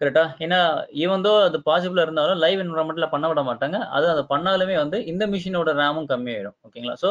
கரெக்டா 0.00 0.22
ஏன்னா 0.44 0.58
ஈவன் 1.02 1.24
தோ 1.26 1.32
அது 1.48 1.58
பாசிபிளா 1.68 2.04
இருந்தாலும் 2.06 2.40
லைவ் 2.44 2.62
என்வரன்மெண்ட்ல 2.64 3.06
பண்ண 3.12 3.26
விட 3.30 3.42
மாட்டாங்க. 3.48 3.76
அது 3.96 4.06
அதை 4.12 4.22
பண்ணாலுமே 4.32 4.76
வந்து 4.82 4.98
இந்த 5.12 5.24
மிஷினோட 5.34 5.72
ரேமும் 5.80 6.08
கம்மியாயிடும். 6.12 6.56
ஓகேங்களா? 6.66 6.96
ஸோ 7.02 7.10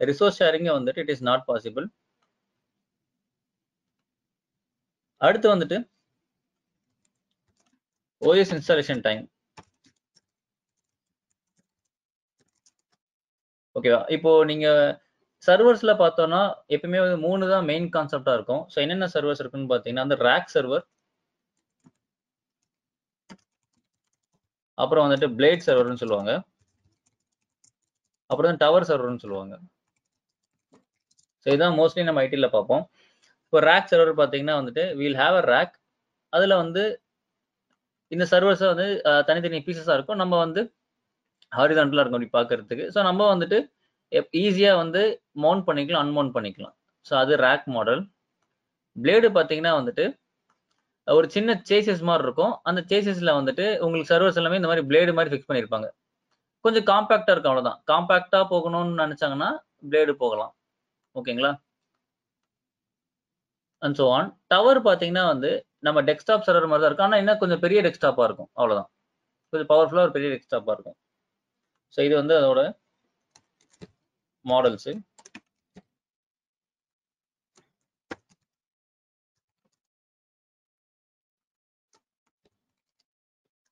ரிசோர்ஸ் 0.00 0.40
ஷேரிங்க 0.40 0.70
வந்துட்டு 0.78 1.02
இட் 1.04 1.12
இஸ் 1.14 1.24
நாட் 1.30 1.44
பாசிபிள் 1.50 1.86
அடுத்து 5.20 5.48
வந்துட்டு 5.54 5.76
ஓஎஸ் 8.22 8.52
இன்ஸ்டாலேஷன் 8.56 9.02
டைம் 9.06 9.22
ஓகேவா 13.76 14.00
இப்போ 14.16 14.30
நீங்க 14.50 14.66
சர்வர்ஸ்ல 15.42 15.92
பார்த்தோம்னா 16.02 16.40
எப்பவுமே 16.74 17.00
வந்து 17.04 17.18
மூணு 17.26 17.44
தான் 17.52 17.66
மெயின் 17.70 17.88
கான்செப்டா 17.96 18.32
இருக்கும். 18.38 18.62
ஸோ 18.72 18.76
என்னென்ன 18.84 19.06
சர்வர்ஸ் 19.14 19.42
இருக்குன்னு 19.42 19.70
பார்த்தீங்கன்னா 19.72 20.06
அந்த 20.06 20.16
ரேக் 20.28 20.52
சர்வர் 20.54 20.84
அப்புறம் 24.78 25.04
வந்துட்டு 25.06 25.28
பிளேட் 25.38 25.66
சர்வர்னு 25.66 26.00
சொல்லுவாங்க. 26.02 26.32
அப்புறம் 28.30 28.56
டவர் 28.62 28.88
சர்வர்னு 28.90 29.22
சொல்லுவாங்க. 29.24 29.54
ஸோ 31.42 31.46
இதுதான் 31.52 31.76
மோஸ்ட்லி 31.80 32.04
நம்ம 32.08 32.22
ஐடியில் 32.26 32.54
பார்ப்போம். 32.56 32.84
இப்போ 33.46 33.58
ரேக் 33.70 33.90
சர்வர் 33.92 34.12
பார்த்தீங்கன்னா 34.20 34.56
வந்துட்டு 34.60 34.84
வீல் 35.00 35.18
ஹேவ் 35.22 35.36
அ 35.40 35.44
ரேக் 35.54 35.74
அதில் 36.32 36.60
வந்து 36.62 36.82
இந்த 38.12 38.24
சர்வர்ஸை 38.32 38.68
வந்து 38.72 38.86
தனித்தனி 39.28 39.58
பீசஸாக 39.66 39.96
இருக்கும். 39.98 40.20
நம்ம 40.22 40.34
வந்து 40.44 40.62
ஹாரிதான்டலாக 41.58 42.02
இருக்கும் 42.02 42.20
அப்படி 42.20 42.34
பார்க்கறதுக்கு 42.38 42.86
ஸோ 42.94 43.02
நம்ம 43.08 43.28
வந்துட்டு 43.34 43.58
ஈஸியாக 44.42 44.80
வந்து 44.82 45.02
மவுண்ட் 45.44 45.64
பண்ணிக்கலாம் 45.68 46.02
அன்மவுண்ட் 46.04 46.34
பண்ணிக்கலாம். 46.36 46.74
ஸோ 47.06 47.12
அது 47.22 47.32
ரேக் 47.46 47.66
மாடல் 47.76 48.02
பிளேடு 48.96 49.28
பார்த்தீங்கன்னா 49.36 49.72
வந்துட்டு 49.80 50.04
ஒரு 51.08 51.26
சின்ன 51.36 51.56
சேசஸ் 51.70 52.02
மாதிரி 52.08 52.24
இருக்கும். 52.26 52.52
அந்த 52.68 52.80
சேசஸில் 52.92 53.36
வந்துட்டு 53.38 53.64
உங்களுக்கு 53.84 54.10
சர்வர்ஸ் 54.12 54.38
எல்லாமே 54.40 54.58
இந்த 54.60 54.70
மாதிரி 54.70 54.84
பிளேடு 54.90 55.14
மாதிரி 55.16 55.30
ஃபிக்ஸ் 55.32 55.48
பண்ணியிருப்பாங்க. 55.50 55.88
கொஞ்சம் 56.64 56.86
காம்பேக்டாக 56.92 57.34
இருக்கும் 57.34 57.52
அவ்வளோதான் 57.52 57.80
காம்பேக்டாக 57.92 58.44
போகணும்னு 58.52 58.94
நினச்சாங்கன்னா 59.04 59.50
பிளேடு 59.90 60.12
போகலாம். 60.22 60.52
ஓகேங்களா? 61.16 61.52
அண்ட் 63.82 63.96
ஸோ 64.00 64.04
ஆன் 64.18 64.30
டவர் 64.52 64.80
பார்த்தீங்கன்னா 64.88 65.24
வந்து 65.32 65.50
நம்ம 65.86 65.98
டெஸ்க்டாப் 66.08 66.46
சர்வர் 66.48 66.68
மாதிரி 66.70 66.82
தான் 66.84 66.90
இருக்கும். 66.90 67.08
ஆனால் 67.08 67.22
இன்னும் 67.22 67.40
கொஞ்சம் 67.42 67.62
பெரிய 67.64 67.80
டெஸ்க்டாப்பாக 67.86 68.28
இருக்கும். 68.28 68.50
அவ்வளோதான் 68.58 68.88
கொஞ்சம் 69.52 69.70
பவர்ஃபுல்லாக 69.72 70.06
ஒரு 70.08 70.14
பெரிய 70.16 70.28
டெஸ்க்டாப்பாக 70.34 70.76
இருக்கும். 70.76 70.96
ஸோ 71.98 72.00
இது 72.08 72.14
வந்து 72.22 72.34
அதோட 72.40 72.60
மாடல்ஸு 74.44 74.92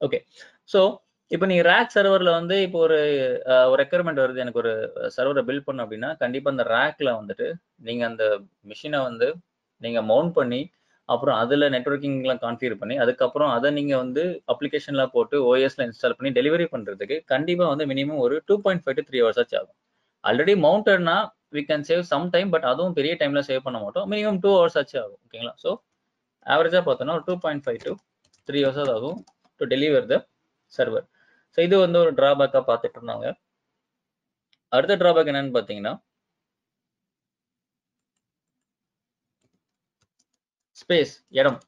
ஓகே 0.00 0.18
ஸோ 0.68 0.80
இப்போ 1.30 1.46
நீங்கள் 1.50 1.68
ரேக் 1.70 1.94
சர்வரில் 1.96 2.36
வந்து 2.38 2.56
இப்போ 2.66 2.78
ஒரு 2.86 2.98
ஒரு 3.70 3.78
ரெக்குயர்மெண்ட் 3.82 4.22
வருது. 4.24 4.38
எனக்கு 4.44 4.60
ஒரு 4.62 4.72
சர்வரை 5.16 5.42
பில்ட் 5.48 5.66
பண்ணும் 5.68 5.84
அப்படின்னா 5.86 6.10
கண்டிப்பாக 6.22 6.54
அந்த 6.56 6.64
ரேக்கில் 6.74 7.16
வந்துட்டு 7.20 7.46
நீங்கள் 7.88 8.08
அந்த 8.10 8.24
மிஷினை 8.72 9.00
வந்து 9.08 9.28
நீங்கள் 9.82 10.08
மவுண்ட் 10.10 10.34
பண்ணி 10.40 10.60
அப்புறம் 11.08 11.36
அதில் 11.42 11.66
நெட்ஒர்க்கிங்லாம் 11.74 12.40
கான்ஃபிகர் 12.44 12.78
பண்ணி 12.80 12.94
அதுக்கப்புறம் 13.04 13.50
அதை 13.56 13.68
நீங்கள் 13.78 14.00
வந்து 14.02 14.22
அப்ளிகேஷன்லாம் 14.52 15.12
போட்டு 15.14 15.36
ஓஎஸ்ல 15.50 15.86
இன்ஸ்டால் 15.88 16.16
பண்ணி 16.18 16.30
டெலிவரி 16.38 16.66
பண்ணுறதுக்கு 16.74 17.16
கண்டிப்பாக 17.32 17.70
வந்து 17.72 17.86
மினிமம் 17.92 18.20
ஒரு 18.24 18.36
two 18.48 18.56
point 18.64 18.82
five 18.84 18.96
to 18.98 19.04
three 19.08 19.20
hours 19.22 19.40
ஆச்சு 19.42 19.56
ஆகும். 19.60 19.76
Already 20.24 20.54
மவுண்டட்னா 20.66 21.16
we 21.56 21.62
can 21.70 21.86
save 21.88 22.02
some 22.12 22.26
time 22.34 22.50
but 22.54 22.66
அதுவும் 22.72 22.94
பெரிய 22.98 23.14
டைமில் 23.20 23.46
சேவ் 23.50 23.64
பண்ண 23.66 23.78
மாட்டோம். 23.84 24.06
மினிமம் 24.12 24.40
டூ 24.44 24.50
ஹவர்ஸ் 24.58 24.78
ஆச்சு 24.82 24.96
ஆகும் 25.04 25.20
ஓகேங்களா 25.24 25.54
ஸோ 25.64 25.70
ஆவரேஜாக 26.46 26.82
பார்த்தோன்னா 26.88 27.16
ஒரு 27.18 27.24
two 27.28 27.36
point 27.44 27.64
five 27.66 27.80
to 27.86 27.92
three 28.48 28.60
hours 28.66 28.92
ஆகும் 28.96 29.18
to 29.60 29.66
deliver 29.74 30.06
the 30.12 30.16
server 30.72 31.06
so 31.58 31.60
இது 31.66 31.76
வந்து 31.84 31.98
ஒரு 32.04 32.12
டிராபேக்காக 32.18 32.62
பார்த்துட்டு 32.70 32.98
இருந்தாங்க. 33.00 33.26
அடுத்த 34.72 34.94
டிராபேக் 35.02 35.30
என்னன்னு 35.30 35.54
பார்த்தீங்கன்னா 35.56 35.92
ஸ்பேஸ் 40.82 41.12
இடம். 41.40 41.60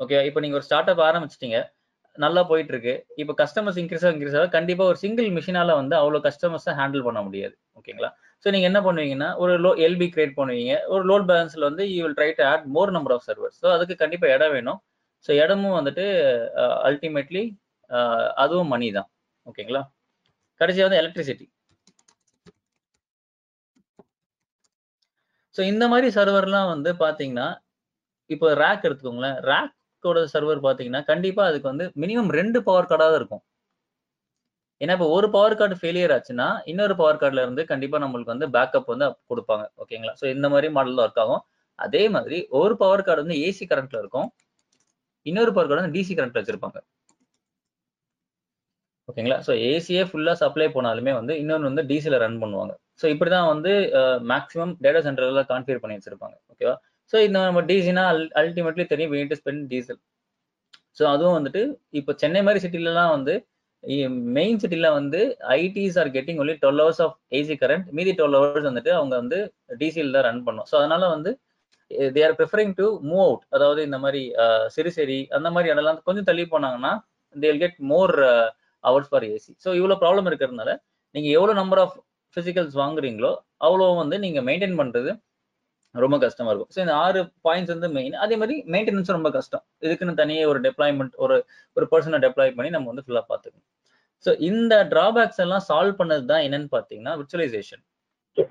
ஓகே 0.00 0.18
இப்போ 0.28 0.40
நீங்கள் 0.44 0.58
ஒரு 0.60 0.66
ஸ்டார்ட் 0.68 0.90
அப் 0.92 1.02
ஆரம்பிச்சிட்டீங்க. 1.08 1.58
நல்லா 2.24 2.42
போயிட்டு 2.50 2.72
இருக்கு 2.74 2.94
இப்போ 3.22 3.32
கஸ்டமர்ஸ் 3.40 3.78
இன்க்ரீஸ் 3.82 4.04
ஆக 4.06 4.12
இன்க்ரீஸ் 4.14 4.36
ஆக 4.38 4.48
கண்டிப்பாக 4.54 4.90
ஒரு 4.92 4.98
சிங்கிள் 5.02 5.28
மிஷினால 5.36 5.74
வந்து 5.80 5.94
அவ்வளோ 6.00 6.20
கஸ்டமர்ஸை 6.26 6.72
ஹேண்டில் 6.78 7.04
பண்ண 7.08 7.20
முடியாது. 7.26 7.54
ஓகேங்களா 7.78 8.10
ஸோ 8.44 8.48
நீங்கள் 8.54 8.70
என்ன 8.70 8.80
பண்ணுவீங்கன்னா 8.86 9.28
ஒரு 9.42 9.52
லோ 9.64 9.70
எல்பி 9.86 10.06
கிரியேட் 10.14 10.34
பண்ணுவீங்க. 10.38 10.74
ஒரு 10.94 11.02
லோட் 11.10 11.26
பேலன்ஸில் 11.30 11.66
வந்து 11.68 11.84
you 11.92 12.00
will 12.04 12.16
try 12.18 12.30
to 12.38 12.44
add 12.52 12.64
more 12.76 12.92
number 12.96 13.14
of 13.16 13.26
servers 13.28 13.58
so 13.62 13.68
அதுக்கு 13.76 13.94
கண்டிப்பாக 14.02 14.34
இடம் 14.36 14.54
வேணும். 14.56 14.80
ஸோ 15.26 15.30
இடமும் 15.42 15.76
வந்துட்டு 15.78 16.04
அல்டிமேட்லி 16.88 17.44
அதுவும் 18.44 18.72
மணி 18.74 18.88
தான். 18.98 19.08
ஓகேங்களா 19.50 19.82
கடைசியாக 20.60 20.86
வந்து 20.88 21.00
எலக்ட்ரிசிட்டி 21.02 21.46
ஸோ 25.56 25.62
இந்த 25.72 25.84
மாதிரி 25.92 26.08
சர்வர்லாம் 26.18 26.68
வந்து 26.74 26.90
பார்த்தீங்கன்னா 27.04 27.48
இப்போ 28.34 28.46
ரேக் 28.62 28.86
எடுத்துக்கோங்களேன். 28.88 29.36
ரேக்கோட 29.50 30.18
சர்வர் 30.34 30.64
பார்த்தீங்கன்னா 30.66 31.02
கண்டிப்பாக 31.10 31.50
அதுக்கு 31.50 31.70
வந்து 31.72 31.86
மினிமம் 32.02 32.30
ரெண்டு 32.40 32.58
பவர் 32.68 32.90
கார்டாக 32.90 33.20
இருக்கும். 33.20 33.42
ஏன்னா 34.80 34.94
இப்போ 34.96 35.08
ஒரு 35.16 35.28
பவர் 35.36 35.58
கார்டு 35.60 35.76
ஃபெயிலியர் 35.78 36.12
ஆச்சுன்னா 36.16 36.48
இன்னொரு 36.72 36.94
பவர் 37.00 37.20
கார்டில் 37.22 37.44
இருந்து 37.44 37.62
கண்டிப்பாக 37.70 38.02
நம்மளுக்கு 38.04 38.34
வந்து 38.34 38.48
பேக்கப் 38.56 38.90
வந்து 38.92 39.06
கொடுப்பாங்க. 39.30 39.64
ஓகேங்களா 39.82 40.12
ஸோ 40.20 40.26
இந்த 40.34 40.46
மாதிரி 40.52 40.68
மாடல் 40.76 41.02
ஒர்க் 41.04 41.22
ஆகும். 41.24 41.42
அதே 41.78 42.02
மாதிரி 42.16 42.38
ஒரு 42.60 42.74
பவர் 42.82 43.06
கார்டு 43.06 43.24
வந்து 43.24 43.38
ஏசி 43.46 43.64
கரண்ட்ல 43.72 43.98
இருக்கும். 44.02 44.28
இன்னொரு 45.26 45.52
பவர் 45.56 45.68
கார்டு 45.68 45.82
வந்து 45.82 45.96
டிசி 45.98 46.12
கரண்ட்ல 46.18 46.42
வச்சிருப்பாங்க. 46.42 46.78
ஓகேங்களா 49.10 49.38
ஸோ 49.46 49.52
ஏசியே 49.72 50.02
ஃபுல்லாக 50.08 50.36
சப்ளை 50.42 50.68
போனாலுமே 50.76 51.12
வந்து 51.18 51.34
இன்னொன்று 51.42 51.68
வந்து 51.70 51.84
டிசியில் 51.90 52.16
ரன் 52.24 52.40
பண்ணுவாங்க. 52.42 52.72
ஸோ 53.00 53.06
இப்படி 53.14 53.30
தான் 53.34 53.48
வந்து 53.52 53.72
மேக்ஸிமம் 54.32 54.72
டேட்டா 54.84 55.00
சென்டரில் 55.06 55.48
கான்ஃபிகர் 55.52 55.82
பண்ணி 55.82 55.96
வச்சிருப்பாங்க. 55.98 56.36
ஓகேவா 56.52 56.74
ஸோ 57.12 57.16
இந்த 57.26 57.38
நம்ம 57.46 57.60
டிசினா 57.70 58.04
அல்டிமேட்லி 58.40 58.84
தெரியும் 58.90 59.12
வீட்டு 59.14 59.38
ஸ்பெண்ட் 59.40 59.64
டீசல் 59.72 60.00
ஸோ 60.98 61.04
அதுவும் 61.12 61.36
வந்துட்டு 61.38 61.62
இப்போ 61.98 62.12
சென்னை 62.22 62.40
மாதிரி 62.46 62.62
சிட்டிலலாம் 62.64 63.12
வந்து 63.16 63.34
மெயின் 64.36 64.58
சிட்டில 64.62 64.86
வந்து 64.92 65.20
ITs 65.58 65.98
are 66.00 66.10
getting 66.14 66.40
only 66.42 66.54
twelve 66.62 66.80
hours 66.82 67.02
of 67.04 67.16
AC 67.38 67.54
current 67.60 67.86
மீதி 67.98 68.12
டுவெல் 68.18 68.36
ஹவர்ஸ் 68.38 68.66
வந்துட்டு 68.70 68.92
அவங்க 68.98 69.14
வந்து 69.22 69.38
டிசியில் 69.80 70.16
தான் 70.16 70.26
ரன் 70.28 70.42
பண்ணும். 70.46 70.66
ஸோ 70.70 70.74
அதனால 70.80 71.02
வந்து 71.14 71.30
they 72.14 72.22
are 72.26 72.36
preferring 72.38 72.72
to 72.80 72.86
move 73.10 73.22
out 73.26 73.44
அதாவது 73.56 73.80
இந்த 73.88 73.98
மாதிரி 73.98 74.22
சிறுசேரி 74.74 75.20
அந்த 75.36 75.48
மாதிரி 75.50 75.70
இடம்லாம் 75.72 76.00
கொஞ்சம் 76.08 76.28
தள்ளி 76.30 76.44
போனாங்கன்னா 76.54 76.92
they 77.34 77.50
get 77.62 77.78
more 77.92 78.14
hours 78.84 79.10
for 79.12 79.26
AC 79.30 79.52
so 79.64 79.68
இவ்வளோ 79.78 79.96
ப்ராப்ளம் 80.02 80.28
இருக்கிறதுனால 80.30 80.72
நீங்கள் 81.14 81.34
எவ்வளோ 81.38 81.52
நம்பர் 81.52 81.82
ஆஃப் 81.84 81.96
ஃபிசிக்கல்ஸ் 82.36 82.76
வாங்குறீங்களோ 82.82 83.32
அவ்வளோ 83.66 83.86
வந்து 84.02 84.16
நீங்கள் 84.18 84.46
மெயின்டைன் 84.48 84.78
பண்ணுறது 84.78 85.10
ரொம்ப 85.94 86.16
கஷ்டமா 86.24 86.50
இருக்கும். 86.52 86.72
ஸோ 86.74 86.80
இந்த 86.84 86.94
ஆறு 87.04 87.20
பாயிண்ட்ஸ் 87.46 87.72
வந்து 87.74 87.88
மெயின் 87.98 88.14
அதே 88.24 88.36
மாதிரி 88.40 88.56
மெயின்டெனன்ஸும் 88.74 89.18
ரொம்ப 89.18 89.30
கஷ்டம். 89.36 89.64
இதுக்குன்னு 89.86 90.14
தனியே 90.22 90.42
ஒரு 90.52 90.60
டெப்ளாய்மெண்ட் 90.66 91.14
ஒரு 91.24 91.36
ஒரு 91.76 91.86
பர்சனை 91.92 92.20
டெப்ளாய் 92.26 92.54
பண்ணி 92.56 92.72
நம்ம 92.76 92.90
வந்து 92.92 93.04
ஃபுல்லாக 93.06 93.26
பார்த்துக்கணும். 93.32 93.66
ஸோ 94.24 94.30
இந்த 94.50 94.74
டிராபேக்ஸ் 94.94 95.42
எல்லாம் 95.44 95.64
சால்வ் 95.70 95.98
பண்ணது 96.00 96.24
தான் 96.32 96.44
என்னன்னு 96.46 96.70
பார்த்தீங்கன்னா 96.76 97.14
விர்ச்சுவலைசேஷன் 97.20 97.84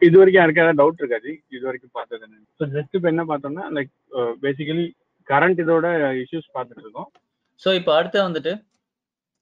இது 0.07 0.15
வரைக்கும் 0.19 0.41
யாருக்கு 0.41 0.61
ஏதாவது 0.63 0.79
டவுட் 0.81 1.01
இருக்காது 1.01 1.29
இது 1.55 1.63
வரைக்கும் 1.67 1.93
பார்த்தது 1.97 2.25
ஸோ 2.59 2.65
ஜஸ்ட் 2.75 2.95
இப்போ 2.97 3.09
என்ன 3.13 3.23
பார்த்தோம்னா 3.31 3.65
லைக் 3.77 3.91
பேசிக்கலி 4.43 4.85
கரண்ட் 5.27 5.59
இதோட 5.63 5.87
இஷ்யூஸ் 6.23 6.49
பார்த்துட்டு 6.55 6.83
இருக்கோம். 6.85 7.09
ஸோ 7.61 7.69
இப்போ 7.79 7.91
அடுத்து 7.99 8.17
வந்துட்டு 8.27 8.51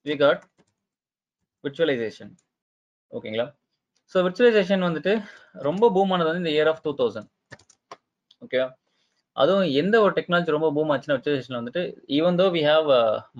வி 0.06 0.14
காட் 0.24 0.42
விர்ச்சுவலைசேஷன் 1.64 2.32
ஓகேங்களா 3.12 3.46
ஸோ 4.14 4.22
விர்ச்சுவலைசேஷன் 4.26 4.86
வந்துட்டு 4.88 5.12
ரொம்ப 5.68 5.90
பூம் 5.96 6.12
ஆனது 6.14 6.28
வந்து 6.30 6.42
இந்த 6.44 6.52
இயர் 6.56 6.70
ஆஃப் 6.72 6.82
டூ 6.86 6.92
தௌசண்ட் 7.00 7.28
ஓகேவா 8.44 8.68
அதுவும் 9.36 9.68
எந்த 9.80 9.96
ஒரு 10.04 10.12
டெக்னாலஜி 10.18 10.56
ரொம்ப 10.56 10.68
பூம் 10.76 10.92
ஆச்சுன்னா 10.92 11.16
விர்ச்சுவலைசேஷன் 11.16 11.58
வந்துட்டு 11.60 11.82
even 12.18 12.38
though 12.40 12.46
we 12.56 12.62
have 12.70 12.86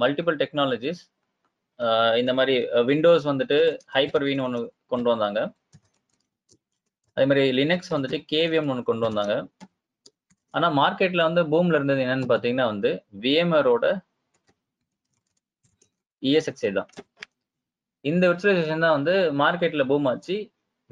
multiple 0.02 0.38
technologies 0.42 1.02
இந்த 2.20 2.32
மாதிரி 2.38 2.54
uh, 2.76 2.82
விண்டோஸ் 2.90 3.24
வந்துட்டு 3.30 3.56
ஹைப்பர் 3.94 4.24
வீன் 4.26 4.42
ஒன்று 4.44 4.60
கொண்டு 4.92 5.08
வந்தாங்க. 5.12 5.40
அதே 7.16 7.24
மாதிரி 7.30 7.42
லினக்ஸ் 7.58 7.92
வந்துட்டு 7.94 8.18
கேவிஎம் 8.32 8.70
ஒன்று 8.72 8.88
கொண்டு 8.90 9.06
வந்தாங்க. 9.08 9.34
ஆனால் 10.54 10.74
மார்க்கெட்டில் 10.80 11.26
வந்து 11.28 11.42
பூமில் 11.52 11.78
இருந்தது 11.78 12.04
என்னன்னு 12.04 12.30
பார்த்தீங்கன்னா 12.32 12.66
வந்து 12.72 12.90
விஎம்ஆரோட 13.24 13.84
இஎஸ்எக்ஸ்ஐ 16.22 16.70
தான். 16.78 16.90
இந்த 18.04 18.22
விர்ச்சுவலைசேஷன் 18.30 18.84
தான் 18.86 18.96
வந்து 18.98 19.14
மார்க்கெட்டில் 19.42 19.88
பூம் 19.90 20.08
ஆச்சு. 20.12 20.36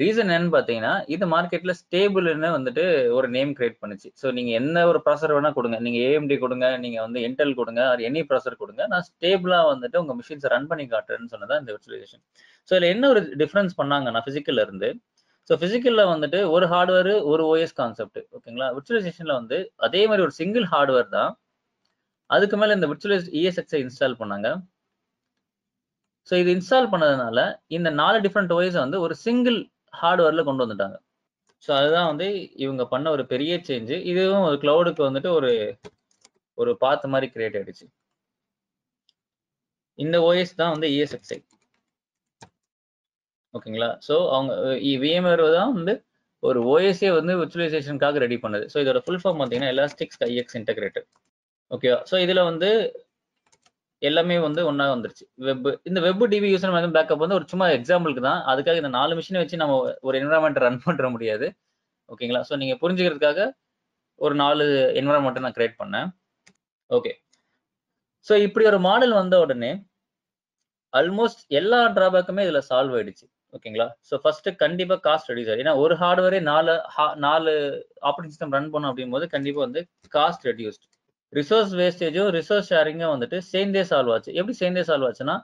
ரீசன் 0.02 0.30
என்னன்னு 0.34 0.52
பார்த்தீங்கன்னா 0.54 0.92
இது 1.14 1.24
மார்க்கெட்டில் 1.34 1.74
ஸ்டேபிள்னு 1.80 2.48
வந்துட்டு 2.56 2.84
ஒரு 3.16 3.26
நேம் 3.36 3.52
கிரியேட் 3.58 3.76
பண்ணுச்சு. 3.82 4.08
ஸோ 4.20 4.26
நீங்கள் 4.36 4.56
என்ன 4.60 4.86
ஒரு 4.90 5.00
ப்ராசர் 5.06 5.34
வேணால் 5.36 5.56
கொடுங்க. 5.58 5.76
நீங்கள் 5.86 6.04
ஏஎம்டி 6.08 6.36
கொடுங்க 6.44 6.68
நீங்கள் 6.84 7.04
வந்து 7.06 7.20
இன்டெல் 7.28 7.54
கொடுங்க 7.60 7.80
ஆர் 7.90 8.02
எனி 8.08 8.22
ப்ராசர் 8.30 8.60
கொடுங்க 8.62 8.82
நான் 8.92 9.06
ஸ்டேபிளாக 9.10 9.66
வந்துட்டு 9.72 10.00
உங்கள் 10.02 10.18
மிஷின்ஸை 10.20 10.50
ரன் 10.54 10.68
பண்ணி 10.72 10.86
காட்டுறேன்னு 10.94 11.32
சொன்னதான் 11.34 11.60
இந்த 11.62 11.70
விர்ச்சுவலைசேஷன் 11.74 12.22
ஸோ 12.68 12.72
இதில் 12.76 12.92
என்ன 12.94 13.10
ஒரு 13.14 13.22
டிஃப்ரென்ஸ் 13.42 13.74
பண்ணாங்கன்னா 13.80 14.22
பிசிக்கல்ல 14.28 14.64
இருந்து 14.68 14.90
ஸோ 15.50 15.54
ஃபிசிக்கலில் 15.60 16.10
வந்துட்டு 16.12 16.38
ஒரு 16.54 16.66
ஹார்ட்வேர் 16.72 17.14
ஒரு 17.32 17.42
ஓஎஸ் 17.52 17.74
கான்செப்ட் 17.80 18.20
ஓகேங்களா 18.36 18.68
விர்ச்சுவலைசேஷனில் 18.76 19.38
வந்து 19.40 19.56
அதே 19.86 20.02
மாதிரி 20.10 20.24
ஒரு 20.26 20.34
சிங்கிள் 20.40 20.66
ஹார்ட்வேர் 20.74 21.10
தான். 21.16 21.32
அதுக்கு 22.30 22.56
மேலே 22.60 22.74
இந்த 22.78 22.86
விர்ச்சுவலைஸ் 22.90 23.26
இஎஸ்எக்ஸை 23.40 23.80
இன்ஸ்டால் 23.84 24.16
பண்ணாங்க. 24.20 24.48
ஸோ 26.28 26.34
இது 26.42 26.50
இன்ஸ்டால் 26.56 26.88
பண்ணதுனால 26.92 27.38
இந்த 27.76 27.88
நாலு 28.02 28.18
டிஃப்ரெண்ட் 28.26 28.52
ஓஎஸ் 28.56 28.78
வந்து 28.84 28.98
ஒரு 29.06 29.14
சிங்கிள் 29.26 29.58
ஹார்ட்வேர்ல 30.00 30.44
கொண்டு 30.48 30.64
வந்துட்டாங்க. 30.64 30.96
ஸோ 31.64 31.70
அதுதான் 31.78 32.08
வந்து 32.12 32.26
இவங்க 32.64 32.82
பண்ண 32.92 33.06
ஒரு 33.16 33.24
பெரிய 33.32 33.52
சேஞ்சு 33.68 33.96
இதுவும் 34.10 34.46
ஒரு 34.48 34.56
கிளவுடுக்கு 34.64 35.02
வந்துட்டு 35.08 35.30
ஒரு 35.38 35.50
ஒரு 36.58 36.72
பாத் 36.82 37.06
மாதிரி 37.12 37.28
கிரியேட் 37.34 37.56
ஆயிடுச்சு. 37.58 37.86
இந்த 39.98 40.16
ஓஎஸ் 40.28 40.58
தான் 40.60 40.72
வந்து 40.74 40.88
இஎஸ்எக்ஸ்ஐ 40.94 41.38
ஓகேங்களா? 43.54 43.90
ஸோ 44.06 44.14
அவங்க 44.34 44.52
விஎம்ஆர் 45.02 45.42
தான் 45.58 45.74
வந்து 45.78 45.92
ஒரு 46.42 46.60
ஓஎஸ்ஏ 46.72 47.10
வந்து 47.18 47.32
விர்ச்சுவலைசேஷனுக்காக 47.40 48.18
ரெடி 48.24 48.36
பண்ணது. 48.44 48.64
ஸோ 48.72 48.78
இதோட 48.84 49.00
ஃபுல் 49.04 49.20
ஃபார்ம் 49.22 49.38
பார்த்தீங்கன்னா 49.40 49.72
எலாஸ்டிக்ஸ் 49.74 50.20
ஐஎக்ஸ் 50.28 50.56
இன்டகிரேட்டர் 50.60 51.06
ஓகேவா 51.70 52.00
ஸோ 52.10 52.16
இதில் 52.24 52.48
வந்து 52.50 52.70
எல்லாமே 54.02 54.36
வந்து 54.46 54.60
ஒன்றா 54.70 54.86
வந்துருச்சு. 54.94 55.24
வெப் 55.46 55.68
இந்த 55.88 55.98
வெப் 56.06 56.24
டிவி 56.32 56.48
யூசர் 56.52 56.74
மாதிரி 56.74 56.94
பேக்கப் 56.96 57.22
வந்து 57.24 57.38
ஒரு 57.38 57.46
சும்மா 57.52 57.66
எக்ஸாம்பிளுக்கு 57.78 58.22
தான். 58.28 58.40
அதுக்காக 58.52 58.82
இந்த 58.82 58.92
நாலு 58.98 59.12
மிஷினை 59.18 59.40
வச்சு 59.42 59.62
நம்ம 59.62 59.76
ஒரு 60.08 60.14
என்வரான்மெண்ட் 60.20 60.62
ரன் 60.66 60.80
பண்ணுற 60.86 61.08
முடியாது. 61.14 61.48
ஓகேங்களா 62.12 62.42
ஸோ 62.50 62.56
நீங்கள் 62.62 62.80
புரிஞ்சுக்கிறதுக்காக 62.82 63.46
ஒரு 64.20 64.34
நாலு 64.42 64.64
என்வரான்மெண்ட்டை 65.00 65.44
நான் 65.46 65.56
கிரியேட் 65.58 65.80
பண்ணேன். 65.82 66.08
ஓகே 66.90 67.12
ஸோ 68.28 68.34
இப்படி 68.46 68.64
ஒரு 68.72 68.80
மாடல் 68.88 69.14
வந்த 69.20 69.36
உடனே 69.44 69.72
ஆல்மோஸ்ட் 70.92 71.42
எல்லா 71.60 71.80
டிராபேக்குமே 71.96 72.42
இதில் 72.46 72.66
சால்வ் 72.70 72.94
ஆயிடுச்சு. 72.98 73.26
ஓகேங்களா 73.56 73.86
ஸோ 74.08 74.14
ஃபர்ஸ்ட் 74.22 74.48
கண்டிப்பாக 74.62 75.00
காஸ்ட் 75.06 75.28
ரெடியூஸ் 75.30 75.50
ஆகும் 75.50 75.62
ஏன்னா 75.64 75.74
ஒரு 75.82 75.94
ஹார்ட்வேரே 76.02 76.40
நாலு 76.50 76.72
நாலு 77.26 77.52
ஆப்ரேட்டிங் 78.08 78.34
சிஸ்டம் 78.34 78.54
ரன் 78.56 78.70
பண்ணும் 78.74 78.90
அப்படிங்கும்போது 78.90 79.26
கண்டிப்பாக 79.34 79.64
வந்து 79.66 79.80
காஸ்ட் 80.16 80.46
ரெடியூஸ்ட் 80.50 80.86
ரிசோர்ஸ் 81.38 81.72
வேஸ்டேஜும் 81.80 82.30
ரிசோர்ஸ் 82.38 82.68
ஷேரிங்கும் 82.72 83.12
வந்துட்டு 83.14 83.38
சேர்ந்தே 83.52 83.82
சால்வ் 83.90 84.12
ஆச்சு. 84.14 84.30
எப்படி 84.38 84.54
சேர்ந்தே 84.62 84.82
சால்வ் 84.88 85.06
ஆச்சுன்னா 85.08 85.36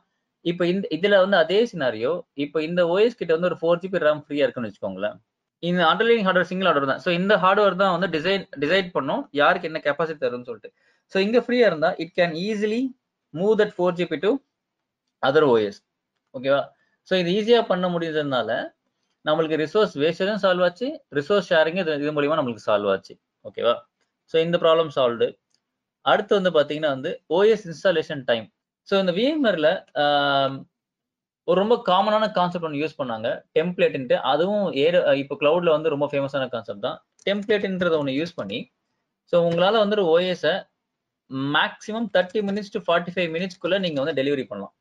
இப்போ 0.44 0.64
இந்த 0.72 0.84
இதுல 0.96 1.14
வந்து 1.24 1.36
அதே 1.44 1.58
சினாரியோ 1.70 2.12
இப்போ 2.44 2.58
இந்த 2.68 2.80
ஓஎஸ் 2.92 3.18
கிட்ட 3.20 3.30
வந்து 3.36 3.48
ஒரு 3.50 3.58
ஃபோர் 3.62 3.80
ஜிபி 3.82 3.98
ரேம் 4.06 4.22
ஃப்ரீயா 4.26 4.44
இருக்குன்னு 4.46 4.68
வச்சுக்கோங்களேன். 4.70 5.16
இந்த 5.62 5.80
அண்டர்லைனிங் 5.90 6.26
ஹார்ட்வேர் 6.28 6.48
சிங்கிள் 6.50 6.68
ஹார்ட்வேர் 6.68 6.92
தான். 6.92 7.02
ஸோ 7.04 7.10
இந்த 7.20 7.34
ஹார்ட்வேர் 7.42 7.76
தான் 7.82 7.92
வந்து 7.96 8.08
டிசைன் 8.16 8.44
டிசைட் 8.62 8.88
பண்ணும் 8.96 9.22
யாருக்கு 9.40 9.68
என்ன 9.70 9.80
கெப்பாசிட்டி 9.86 10.22
தரும்னு 10.24 10.48
சொல்லிட்டு. 10.50 10.70
ஸோ 11.12 11.16
இங்க 11.26 11.38
ஃப்ரீயா 11.46 11.66
இருந்தா 11.70 11.90
it 12.04 12.14
can 12.18 12.34
easily 12.46 12.80
move 13.34 13.54
that 13.60 13.74
four 13.76 13.96
GB 13.98 14.18
to 14.24 14.30
other 15.22 15.46
OS 15.52 15.80
ஓகேவா 16.34 16.62
ஸோ 17.08 17.14
இது 17.22 17.30
ஈஸியாக 17.38 17.64
பண்ண 17.72 17.86
முடிஞ்சதுனால 17.94 18.50
நம்மளுக்கு 19.24 19.56
ரிசோர்ஸ் 19.64 19.94
வேஸ்டேஜும் 20.02 20.42
சால்வ் 20.44 20.64
ஆச்சு 20.66 20.86
ரிசோர்ஸ் 21.18 21.48
ஷேரிங் 21.52 21.80
இது 21.82 21.98
இது 22.02 22.12
மூலியமா 22.16 22.36
நம்மளுக்கு 22.38 22.66
சால்வ் 22.68 22.90
ஆச்சு. 22.94 23.14
ஓகேவா 23.48 23.74
ஸோ 24.32 24.36
இந்த 24.46 24.56
ப்ராப்ளம் 24.64 24.90
சால்வ்டு 24.96 25.28
அடுத்து 26.12 26.32
வந்து 26.38 26.52
பாத்தீங்கன்னா 26.56 26.90
வந்து 26.96 27.10
ஓஎஸ் 27.38 27.64
இன்ஸ்டாலேஷன் 27.70 28.22
டைம் 28.30 28.46
ஸோ 28.88 28.94
இந்த 29.02 29.12
விஎம்ஆர்ல 29.18 29.68
ஒரு 31.48 31.58
ரொம்ப 31.62 31.76
காமனான 31.90 32.24
கான்செப்ட் 32.38 32.66
ஒன்று 32.66 32.80
யூஸ் 32.82 32.98
பண்ணாங்க. 32.98 33.28
டெம்ப்ளேட்ன்ட்டு 33.56 34.16
அதுவும் 34.32 34.66
ஏர் 34.82 34.98
இப்போ 35.22 35.34
கிளவுட்ல 35.42 35.70
வந்து 35.76 35.92
ரொம்ப 35.94 36.06
ஃபேமஸான 36.10 36.48
கான்செப்ட் 36.54 36.84
தான். 36.88 36.98
டெம்ப்ளேட்ன்றத 37.28 37.94
ஒன்று 38.02 38.18
யூஸ் 38.18 38.34
பண்ணி 38.40 38.58
ஸோ 39.32 39.36
உங்களால் 39.46 39.82
வந்து 39.82 39.96
ஒரு 39.98 40.04
ஓஎஸை 40.14 40.54
maximum 41.56 42.06
thirty 42.14 42.40
minutes 42.48 42.72
to 42.74 42.80
forty 42.86 43.12
five 43.14 43.28
மினிட்ஸ்க்குள்ள 43.36 43.76
நீங்கள் 43.84 44.02
வந்து 44.02 44.16
டெலிவரி 44.20 44.44
பண்ணலாம். 44.50 44.72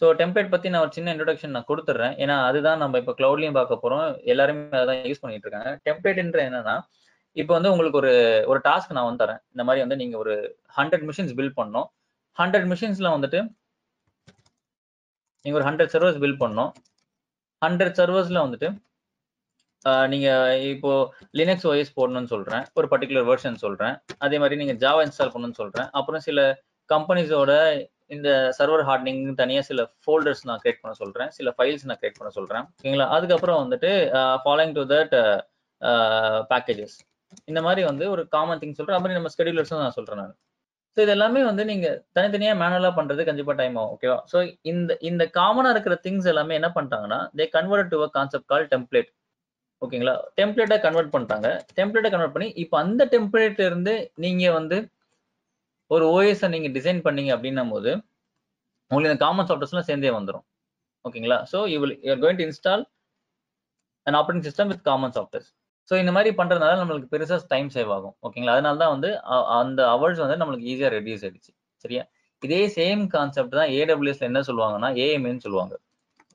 ஸோ 0.00 0.06
டெம்ப்ளேட் 0.20 0.50
பற்றி 0.54 0.70
நான் 0.72 0.84
ஒரு 0.86 0.92
சின்ன 0.96 1.12
இன்ட்ரடக்ஷன் 1.14 1.54
நான் 1.56 1.68
கொடுத்துட்றேன். 1.70 2.14
ஏன்னா 2.22 2.34
அதுதான் 2.48 2.80
நம்ம 2.82 2.98
இப்போ 3.02 3.12
க்ளவுட்லையும் 3.20 3.58
பார்க்க 3.58 3.82
போகிறோம் 3.84 4.04
எல்லாருமே 4.32 4.78
அதான் 4.82 5.06
யூஸ் 5.10 5.22
பண்ணிட்டு 5.22 5.46
இருக்காங்க. 5.46 5.70
டெம்ப்ளேட்ன்ற 5.88 6.40
என்னன்னா 6.48 6.76
இப்போ 7.42 7.52
வந்து 7.56 7.70
உங்களுக்கு 7.72 8.00
ஒரு 8.02 8.12
ஒரு 8.50 8.60
டாஸ்க் 8.66 8.94
நான் 8.96 9.08
வந்து 9.08 9.22
தரேன். 9.24 9.40
இந்த 9.52 9.62
மாதிரி 9.66 9.82
வந்து 9.84 10.00
நீங்க 10.02 10.16
ஒரு 10.24 10.34
ஹண்ட்ரட் 10.76 11.04
மிஷின்ஸ் 11.08 11.34
பில்ட் 11.38 11.58
பண்ணோம் 11.60 11.88
ஹண்ட்ரட் 12.38 12.66
மிஷின்ஸ்ல 12.72 13.08
வந்துட்டு 13.16 13.40
நீங்க 15.44 15.56
ஒரு 15.58 15.66
ஹண்ட்ரட் 15.68 15.92
சர்வர்ஸ் 15.94 16.20
பில்ட் 16.22 16.42
பண்ணோம் 16.44 16.70
ஹண்ட்ரட் 17.62 17.96
சர்வர்ஸ்ல 18.00 18.40
வந்துட்டு 18.46 18.68
நீங்க 20.12 20.28
இப்போ 20.74 20.92
லினக்ஸ் 21.38 21.66
ஓஎஸ் 21.70 21.92
போடணும்னு 21.98 22.30
சொல்றேன். 22.32 22.64
ஒரு 22.78 22.86
பர்டிகுலர் 22.92 23.26
வெர்ஷன் 23.28 23.58
சொல்றேன். 23.64 23.94
அதே 24.24 24.36
மாதிரி 24.42 24.56
நீங்க 24.60 24.74
ஜாவா 24.84 25.02
இன்ஸ்டால் 25.06 25.32
பண்ணணும்னு 25.34 25.58
சொல்றேன். 25.60 25.88
அப்புறம் 25.98 26.24
சில 26.28 26.38
கம்பெனிஸோட 26.92 27.52
இந்த 28.14 28.28
சர்வர் 28.58 28.84
ஹார்டனிங் 28.88 29.22
தனியா 29.40 29.62
சில 29.68 29.82
ஃபோல்டர்ஸ் 30.02 30.42
நான் 30.48 30.60
கிரியேட் 30.62 30.82
பண்ண 30.82 30.94
சொல்றேன். 31.02 31.30
சில 31.38 31.52
ஃபைல்ஸ் 31.56 31.86
நான் 31.90 32.00
கிரியேட் 32.00 32.18
பண்ண 32.20 32.32
சொல்றேன். 32.38 32.64
ஓகேங்களா? 32.76 33.06
அதுக்கப்புறம் 33.16 33.60
வந்துட்டு 33.64 33.90
ஃபாலோயிங் 34.44 34.74
டு 34.78 34.84
தட் 34.94 35.14
பேக்கேஜஸ் 36.52 36.96
இந்த 37.50 37.60
மாதிரி 37.66 37.82
வந்து 37.90 38.04
ஒரு 38.14 38.22
காமன் 38.28 38.60
திங் 38.62 38.76
சொல்றேன். 38.78 39.00
மாதிரி 39.02 39.18
நம்ம 39.18 39.30
ஸ்கெடியூலர்ஸும் 39.34 39.82
நான் 39.84 39.96
சொல்றேன் 39.98 40.20
நான். 40.22 40.34
ஸோ 40.96 41.00
இது 41.04 41.12
எல்லாமே 41.14 41.40
வந்து 41.48 41.62
நீங்க 41.70 41.86
தனித்தனியா 42.16 42.52
மேனுவலா 42.62 42.90
பண்றது 42.98 43.22
கண்டிப்பா 43.28 43.54
டைம் 43.58 43.76
ஆகும் 43.80 43.92
ஓகேவா 43.94 44.18
ஸோ 44.32 44.38
இந்த 44.70 44.92
இந்த 45.10 45.24
காமனா 45.38 45.70
இருக்கிற 45.74 45.94
திங்ஸ் 46.06 46.28
எல்லாமே 46.32 46.54
என்ன 46.60 46.68
பண்ணிட்டாங்கன்னா 46.76 47.18
they 47.38 47.46
convert 47.56 47.90
to 47.94 47.98
a 48.06 48.08
concept 48.16 48.48
call 48.52 48.66
template 48.74 49.10
ஓகேங்களா? 49.82 50.14
டெம்ப்ளேட்டை 50.38 50.76
கன்வெர்ட் 50.84 51.12
பண்ணிட்டாங்க. 51.14 51.48
டெம்ப்ளேட்டை 51.78 52.10
கன்வெர்ட் 52.12 52.34
பண்ணி 52.36 52.48
இப்போ 52.62 52.76
அந்த 52.84 53.02
டெம்ப்ளேட்ல 53.14 53.64
இருந்து 53.70 53.94
நீங்க 54.24 54.44
வந்து 54.58 54.76
ஒரு 55.90 56.04
ஓஎஸ் 56.14 56.44
நீங்க 56.54 56.68
டிசைன் 56.76 57.00
பண்ணீங்க 57.06 57.30
அப்படின்னும் 57.36 57.72
போது 57.74 57.90
உங்களுக்கு 58.90 59.10
இந்த 59.10 59.20
காமன் 59.24 59.48
சாஃப்ட்வேர்ஸ்லாம் 59.48 59.88
சேர்ந்தே 59.90 60.12
வந்துடும் 60.18 60.44
ஓகேங்களா? 61.04 61.38
So 61.52 61.58
you 61.72 61.78
will 61.82 61.96
you're 62.06 62.22
going 62.24 62.40
to 62.40 62.46
install 62.48 62.82
an 64.06 64.16
operating 64.20 64.46
system 64.48 64.70
with 64.72 64.84
common 64.90 65.14
softwares 65.16 65.50
so 65.88 65.94
இந்த 66.02 66.12
மாதிரி 66.16 66.30
பண்றதுனால 66.40 66.78
நம்மளுக்கு 66.80 67.10
பெருசா 67.14 67.36
டைம் 67.52 67.68
சேவ் 67.76 67.90
ஆகும். 67.96 68.14
ஓகேங்களா 68.26 68.54
அதனால 68.56 68.78
தான் 68.82 68.92
வந்து 68.94 69.10
அந்த 69.60 69.80
அவர்ஸ் 69.94 70.22
வந்து 70.24 70.38
நம்மளுக்கு 70.42 70.68
ஈஸியா 70.72 70.88
ரெடியூஸ் 70.96 71.24
ஆயிடுச்சு. 71.26 71.52
சரியா? 71.84 72.02
இதே 72.42 72.62
சேம் 72.78 73.02
கான்செப்ட் 73.16 73.54
தான் 73.60 73.70
ஏடபிள்யூஎஸ்ல 73.78 74.26
என்ன 74.30 74.40
சொல்லுவாங்கன்னா 74.48 74.90
ஏஎம்ஏன்னு 75.04 75.44
சொல்லுவாங்க. 75.46 75.74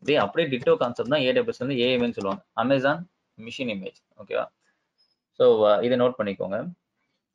இதே 0.04 0.16
அப்படியே 0.26 0.48
டிட்டோ 0.54 0.74
கான்செப்ட் 0.84 1.14
தான் 1.16 1.26
ஏடபிள்யூஎஸ் 1.30 1.64
வந்து 1.66 1.78
ஏஎம்ஏன்னு 1.88 2.18
சொல்லுவாங்க. 2.20 2.42
அமேசான் 2.64 3.02
மிஷின் 3.38 3.72
இமேஜ் 3.76 4.00
ஓகேவா 4.22 4.46
ஸோ 5.40 5.46
இதை 5.88 5.96
நோட் 6.04 6.18
பண்ணிக்கோங்க. 6.20 6.58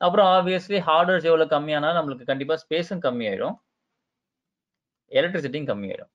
அப்புறம் 0.01 0.27
ஆப்வியஸ்லி 0.37 0.79
ஹார்ட்வேர்ஸ் 0.89 1.27
எவ்வளோ 1.29 1.45
கம்மியானாலும் 1.53 1.97
நம்மளுக்கு 1.99 2.29
கண்டிப்பாக 2.31 2.59
ஸ்பேஸும் 2.63 3.01
கம்மியாயிடும் 3.05 3.55
எலக்ட்ரிசிட்டியும் 5.11 5.69
கம்மியாயிடும் 5.71 6.11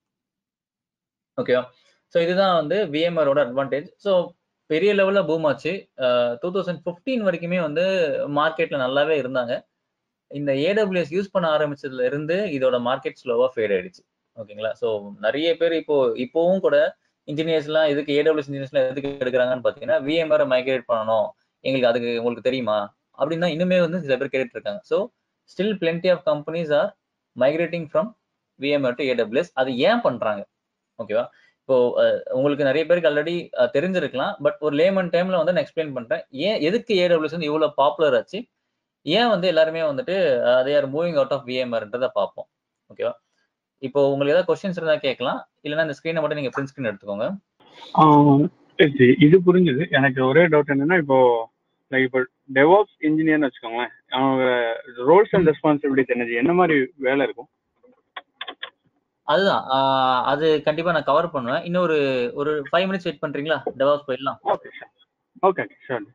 ஓகேவா 1.37 1.63
ஸோ 2.13 2.17
இதுதான் 2.25 2.55
வந்து 2.61 2.77
விஎம்ஆரோட 2.93 3.39
அட்வான்டேஜ் 3.45 3.87
ஸோ 4.05 4.11
பெரிய 4.69 4.91
லெவலில் 4.99 5.27
பூம் 5.29 5.45
ஆச்சு. 5.49 5.73
டூ 6.41 6.49
தௌசண்ட் 6.55 6.81
ஃபிஃப்டீன் 6.85 7.23
வரைக்குமே 7.27 7.59
வந்து 7.67 7.83
மார்க்கெட்ல 8.39 8.77
நல்லாவே 8.85 9.15
இருந்தாங்க. 9.23 9.53
இந்த 10.31 10.51
ஏடபிள்யூஎஸ் 10.69 11.13
யூஸ் 11.15 11.33
பண்ண 11.35 11.47
ஆரம்பிச்சதுல 11.55 12.05
இருந்து 12.09 12.35
இதோட 12.57 12.77
மார்க்கெட் 12.89 13.19
ஸ்லோவா 13.21 13.47
ஃபேட் 13.55 13.73
ஆயிடுச்சு. 13.75 14.01
ஓகேங்களா? 14.37 14.71
ஸோ 14.81 14.87
நிறைய 15.25 15.49
பேர் 15.61 15.73
இப்போ 15.81 15.97
இப்போவும் 16.25 16.63
கூட 16.65 16.77
இன்ஜினியர்ஸ்லாம் 17.27 17.89
எதுக்கு 17.93 18.11
ஏடபிள்யூஎஸ் 18.19 18.49
இன்ஜினியர்ஸ்லாம் 18.49 18.87
எதுக்கு 18.91 19.09
எடுக்கிறாங்கன்னு 19.23 19.65
பார்த்தீங்கன்னா 19.65 19.99
விஎம்ஆரை 20.07 20.45
மைக்ரேட் 20.53 20.89
பண்ணணும். 20.91 21.27
எங்களுக்கு 21.63 21.89
அதுக்கு 21.91 22.09
உங்களுக்கு 22.21 22.47
தெரியுமா? 22.49 22.77
அப்படின்னு 23.19 23.45
தான் 23.45 23.53
இன்னுமே 23.55 23.77
வந்து 23.85 23.99
சில 24.05 24.13
பேர் 24.21 24.33
கேட்டுட்டு 24.33 24.57
இருக்காங்க 24.57 24.81
so 24.91 24.97
still 25.51 25.75
plenty 25.81 26.09
of 26.13 26.23
companies 26.31 26.71
are 26.79 26.89
migrating 27.35 27.87
from 27.91 28.09
VMware 28.59 28.97
to 28.99 29.03
AWS 29.11 29.51
அது 29.61 29.69
ஏன் 29.89 30.01
பண்றாங்க? 30.07 30.41
ஓகேவா? 30.99 31.25
இப்போ 31.63 31.75
உங்களுக்கு 32.37 32.65
நிறைய 32.67 32.83
பேருக்கு 32.87 33.09
ஆல்ரெடி 33.09 33.33
தெரிஞ்சிருக்கலாம். 33.75 34.33
பட் 34.45 34.57
ஒரு 34.67 34.75
லேமன் 34.79 35.11
டைம்ல 35.13 35.39
வந்து 35.41 35.53
நான் 35.55 35.63
எக்ஸ்பிளைன் 35.65 35.93
பண்றேன். 35.97 36.23
ஏன் 36.47 36.57
எதுக்கு 36.67 36.93
ஏடபிள்யூஎஸ் 37.03 37.35
வந்து 37.35 37.49
இவ்வளவு 37.49 37.77
பாப்புலர் 37.81 38.17
ஆச்சு? 38.17 38.39
ஏன் 39.17 39.29
வந்து 39.33 39.47
எல்லாருமே 39.51 39.81
வந்துட்டு 39.91 40.15
அதே 40.59 40.73
ஆர் 40.79 40.87
மூவிங் 40.95 41.17
அவுட் 41.19 41.33
ஆஃப் 41.35 41.45
விஎம்ஆர்ன்றதை 41.51 42.09
பார்ப்போம். 42.19 42.47
ஓகேவா 42.91 43.13
இப்போ 43.87 44.01
உங்களுக்கு 44.11 44.33
ஏதாவது 44.33 44.49
கொஸ்டின்ஸ் 44.49 44.79
இருந்தா 44.79 44.97
கேட்கலாம். 45.07 45.39
இல்லைன்னா 45.65 45.85
இந்த 45.87 45.95
ஸ்க்ரீனை 45.99 46.21
மட்டும் 46.23 46.39
நீங்க 46.41 46.53
பிரிண்ட் 46.55 46.71
ஸ்க்ரீன் 46.71 46.89
எடுத்துக்கோங்க. 46.91 47.27
இது 49.25 49.35
புரிஞ்சுது. 49.47 49.83
எனக்கு 49.97 50.21
ஒரே 50.29 50.45
டவுட் 50.53 50.73
என்னன்னா 50.75 50.97
இப்போ 51.03 51.17
லைக் 51.93 52.05
இப்போ 52.09 52.21
டெவாப்ஸ் 52.59 52.95
இன்ஜினியர்னு 53.07 53.47
வச்சுக்கோங்களேன். 53.49 53.93
அவங்க 54.19 54.43
ரோல்ஸ் 55.09 55.33
அண்ட் 55.37 55.49
ரெஸ்பான்சிபிலிட்டி 55.51 56.13
என்னது? 56.15 56.39
என்ன 56.43 56.53
மாதிரி 56.59 56.77
வேலை 57.07 57.21
இருக்கும்? 57.27 57.49
அதுதான். 59.27 59.63
அது 60.31 60.45
கண்டிப்பா 60.67 60.93
நான் 60.95 61.09
கவர் 61.09 61.33
பண்ணுவேன். 61.35 61.63
இன்னொரு 61.69 61.97
ஒரு 62.41 62.51
ஃபைவ் 62.69 62.87
மினிட்ஸ் 62.89 63.07
வெயிட் 63.07 63.23
பண்றீங்களா? 63.23 63.57
டெவாப்ஸ் 63.81 64.07
போயிடலாம். 64.07 64.39
ஓகே 64.53 64.69
ஓகே 65.43 65.63
ஷூர் 65.87 66.05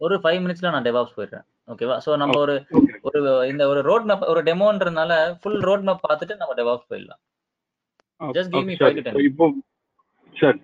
ஒரு 0.00 0.14
ஃபைவ் 0.22 0.40
மினிட்ஸ்ல 0.44 0.72
நான் 0.72 0.86
டெவாப்ஸ் 0.88 1.16
போயிடுறேன். 1.18 1.44
ஓகேவா 1.72 1.96
ஸோ 2.04 2.10
நம்ம 2.22 2.34
ஒரு 2.44 2.54
ஒரு 3.08 3.20
இந்த 3.52 3.62
ஒரு 3.72 3.80
ரோட் 3.88 4.06
மேப் 4.10 4.28
ஒரு 4.32 4.40
டெமோன்றதுனால 4.48 5.12
ஃபுல் 5.42 5.62
ரோட் 5.68 5.86
மேப் 5.88 6.06
பார்த்துட்டு 6.08 6.40
நம்ம 6.42 6.54
டெவாப்ஸ் 6.60 6.88
போயிடலாம். 6.90 7.20
Just 8.20 8.52
give 8.54 8.68
me 8.70 8.76
five 8.80 8.96
to 8.98 9.04
ten 9.06 9.20
இப்போ 9.30 9.46
சார் 10.36 10.58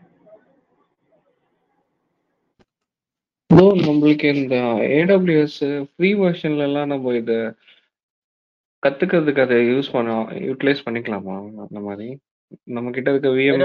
நம்மளுக்கு 3.87 4.29
இந்த 4.37 4.57
ஏடபிள்யூஎஸ் 4.99 5.59
ஃப்ரீ 5.91 6.11
வெர்ஷன்ல 6.21 6.67
எல்லாம் 6.69 6.91
நம்ம 6.93 7.15
இது 7.21 7.37
கத்துக்கிறதுக்கு 8.83 9.45
அதை 9.45 9.57
யூஸ் 9.73 9.89
பண்ண 9.95 10.15
யூட்டிலைஸ் 10.49 10.85
பண்ணிக்கலாமா? 10.87 11.37
அந்த 11.67 11.81
மாதிரி. 11.87 12.09
நம்ம 12.77 12.91
கிட்ட 12.95 13.09
இருக்க 13.13 13.29
விஎம் 13.37 13.61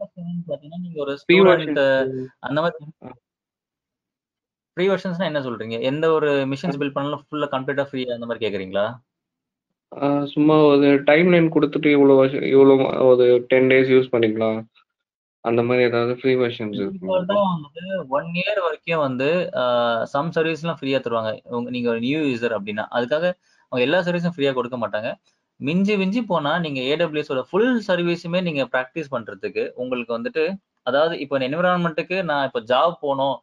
பாத்தீங்கன்னா 0.00 0.80
நீங்க 0.84 0.98
ஒரு 1.04 1.12
ஸ்டூடெண்ட் 1.20 1.82
அந்த 2.48 2.58
மாதிரி 2.62 2.76
ஃப்ரீ 4.72 4.86
வெர்ஷன்ஸ்னா 4.88 5.28
என்ன 5.30 5.40
சொல்றீங்க? 5.44 5.76
எந்த 5.90 6.06
ஒரு 6.16 6.30
மிஷின்ஸ் 6.50 6.80
பில்ட் 6.80 6.96
பண்ணாலும் 6.96 7.22
ஃபுல்லா 7.26 7.48
கம்ப்ளீட்டா 7.54 7.84
ஃப்ரீ 7.90 8.02
அந்த 8.16 8.26
மாதிரி 8.26 8.44
கேக்குறீங்களா? 8.44 8.86
சும்மா 10.32 10.56
ஒரு 10.72 10.88
டைம் 11.10 11.28
லைன் 11.34 11.54
கொடுத்துட்டு 11.54 11.88
இவ்வளோ 11.94 12.16
வருஷம் 12.18 12.44
இவ்வளோ 12.54 12.74
ஒரு 13.10 13.26
டென் 13.50 13.70
டேஸ் 13.72 13.92
யூஸ் 13.94 14.12
பண்ணிக்கலாம். 14.14 14.58
அந்த 15.44 15.60
மாதிரி 15.66 15.86
ஏதாவது 15.88 16.12
ஃப்ரீ 16.20 16.32
வெர்ஷன்ஸ் 16.42 16.80
வந்து 17.14 17.36
ஒன் 18.18 18.28
இயர் 18.40 18.60
வரைக்கும் 18.66 19.04
வந்து 19.06 19.28
சம் 20.12 20.32
சர்வீஸ்லாம் 20.36 20.78
ஃப்ரீயா 20.80 21.00
தருவாங்க. 21.06 21.32
நீங்க 21.76 21.88
ஒரு 21.94 22.02
நியூ 22.06 22.20
யூசர் 22.30 22.56
அப்படின்னா. 22.58 22.84
அதுக்காக 22.98 23.32
அவங்க 23.72 23.82
எல்லா 23.86 23.98
சர்வீஸும் 24.06 24.34
ஃப்ரீயா 24.36 24.52
கொடுக்க 24.58 24.76
மாட்டாங்க. 24.82 25.08
மிஞ்சி 25.60 25.94
மிஞ்சி 26.02 26.20
போனா 26.30 26.52
நீங்க 26.64 26.80
ஏடபிள்யூஎஸோட 26.90 27.40
ஃபுல் 27.48 27.72
சர்வீஸுமே 27.88 28.40
நீங்க 28.48 28.62
ப்ராக்டிஸ் 28.74 29.12
பண்றதுக்கு 29.14 29.62
உங்களுக்கு 29.82 30.12
வந்துட்டு 30.16 30.44
அதாவது 30.86 31.14
இப்போ 31.24 31.36
என்விரான்மெண்ட்டுக்கு 31.48 32.18
நான் 32.30 32.46
இப்போ 32.48 32.60
ஜாப் 32.70 32.96
போனோம் 33.06 33.36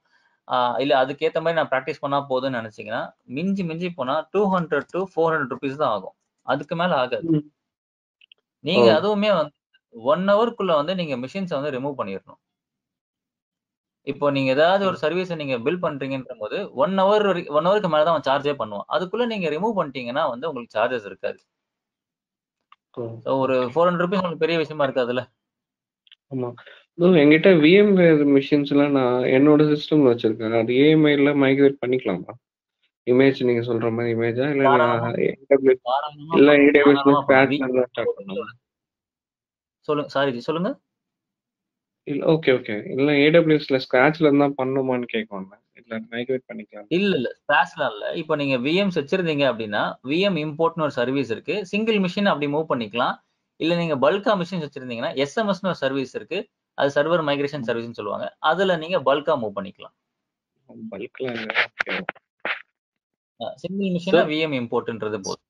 இல்ல 0.84 0.94
அதுக்கேற்ற 1.04 1.40
மாதிரி 1.44 1.60
நான் 1.60 1.72
ப்ராக்டிஸ் 1.74 2.02
பண்ணா 2.04 2.18
போதும்னு 2.32 2.60
நினைச்சீங்கன்னா 2.62 3.02
மிஞ்சி 3.38 3.64
மிஞ்சி 3.70 3.90
போனா 4.00 4.16
two 4.34 4.42
hundred 4.54 4.90
to 4.94 5.02
four 5.12 5.34
hundred 5.34 5.54
rupees 5.56 5.82
தான் 5.84 5.94
ஆகும். 5.96 6.16
அதுக்கு 6.48 6.76
மேல 6.82 6.94
ஆகாது. 7.04 7.28
நீங்க 8.66 8.88
அதுவுமே 9.00 9.30
வந்து 9.40 9.54
ஒன் 9.96 10.24
ஹவருக்குள்ள 10.32 10.74
வந்து 10.80 10.94
நீங்க 11.02 11.16
மிஷின்ஸை 11.24 11.56
வந்து 11.58 11.74
ரிமூவ் 11.78 12.00
பண்ணிடணும் 12.00 12.40
இப்போ 14.08 14.26
நீங்க 14.36 14.50
ஏதாவது 14.56 14.84
ஒரு 14.90 14.98
சர்வீஸை 15.04 15.36
நீங்க 15.42 15.56
பில் 15.66 15.84
பண்றீங்கன்ற 15.86 16.34
போது 16.42 16.58
ஒன் 16.84 16.94
ஹவர் 17.02 17.26
ஒன் 17.58 17.68
ஹவருக்கு 17.68 17.92
மேல 17.94 18.06
தான் 18.10 18.26
சார்ஜே 18.28 18.54
பண்ணுவான். 18.62 18.88
அதுக்குள்ள 18.96 19.26
நீங்க 19.34 19.48
ரிமூவ் 19.56 19.78
பண்ணிட்டீங்கன்னா 19.80 20.24
வந்து 20.34 20.48
உங்களுக்கு 20.50 20.78
சார்ஜஸ் 20.78 21.08
இருக்காது. 21.12 21.40
ஒரு 23.42 23.56
ஃபோர் 23.72 23.88
ஹண்ட்ரட் 23.88 24.06
ருபீஸ் 24.06 24.22
உங்களுக்கு 24.22 24.44
பெரிய 24.46 24.58
விஷயமா 24.64 24.86
இருக்காதுல்ல 24.88 25.24
ஆமா. 26.34 26.50
என்கிட்ட 27.22 27.50
விஎம்வேர் 27.64 28.22
மிஷின்ஸ் 28.36 28.72
எல்லாம் 28.74 28.94
நான் 29.00 29.26
என்னோட 29.38 29.62
சிஸ்டம் 29.72 30.08
வச்சிருக்கேன். 30.10 30.56
அது 30.62 30.74
ஏஎம்ஐல 30.84 31.32
மைக்ரேட் 31.44 31.82
பண்ணிக்கலாமா? 31.84 32.34
இமேஜ் 33.08 33.40
நீங்க 33.50 33.64
சொல்ற 33.70 33.88
மாதிரி 33.96 34.14
இமேஜா 34.16 34.46
இல்ல 34.54 34.64
இல்ல 34.70 34.86
சொல்லுங்க 39.88 40.10
சாரி 40.14 40.40
சொல்லுங்க. 40.48 40.70
இல்ல 42.08 42.22
ஓகே 42.34 42.50
ஓகே 42.58 42.76
இல்ல 42.96 43.12
ஏடபிள்யூஎஸ்ல 43.26 43.78
ஸ்கிராச்ல 43.86 44.28
இருந்தா 44.30 44.48
பண்ணுமான்னு 44.60 45.08
கேட்கணும் 45.14 45.54
இல்ல 45.80 45.98
மைக்ரேட் 46.12 46.44
பண்ணிக்கலாம் 46.50 46.88
இல்ல 46.98 47.12
இல்ல 47.20 47.30
இல்ல. 47.94 48.04
இப்போ 48.22 48.34
நீங்க 48.42 48.56
விஎம்ஸ் 48.66 48.98
வச்சிருந்தீங்க 49.00 49.46
அப்படின்னா 49.52 49.82
விஎம் 50.10 50.38
இம்போர்ட்னு 50.44 50.86
ஒரு 50.88 50.94
சர்வீஸ் 51.00 51.32
இருக்கு. 51.36 51.56
சிங்கிள் 51.72 51.98
மிஷின் 52.06 52.32
அப்படி 52.32 52.48
மூவ் 52.56 52.72
பண்ணிக்கலாம். 52.72 53.16
இல்ல 53.60 53.74
நீங்க 53.82 53.96
பல்கா 54.06 54.34
மிஷின்ஸ் 54.42 54.66
வச்சிருந்தீங்கன்னா 54.68 55.12
எஸ்எம்எஸ்னு 55.24 55.72
ஒரு 55.72 55.80
சர்வீஸ் 55.84 56.14
இருக்கு. 56.20 56.40
அது 56.78 56.90
சர்வர் 56.98 57.26
மைக்ரேஷன் 57.30 57.68
சர்வீஸ்னு 57.70 58.00
சொல்லுவாங்க. 58.00 58.28
அதுல 58.52 58.78
நீங்க 58.84 59.00
பல்கா 59.10 59.36
மூவ் 59.44 59.58
பண்ணிக்கலாம். 59.58 59.96
பல்க்ல 60.94 61.28
சிங்கிள் 63.64 63.92
மிஷினா 63.96 64.24
விஎம் 64.32 64.56
இம்போர்ட்ன்றது 64.62 65.18
போதும். 65.28 65.46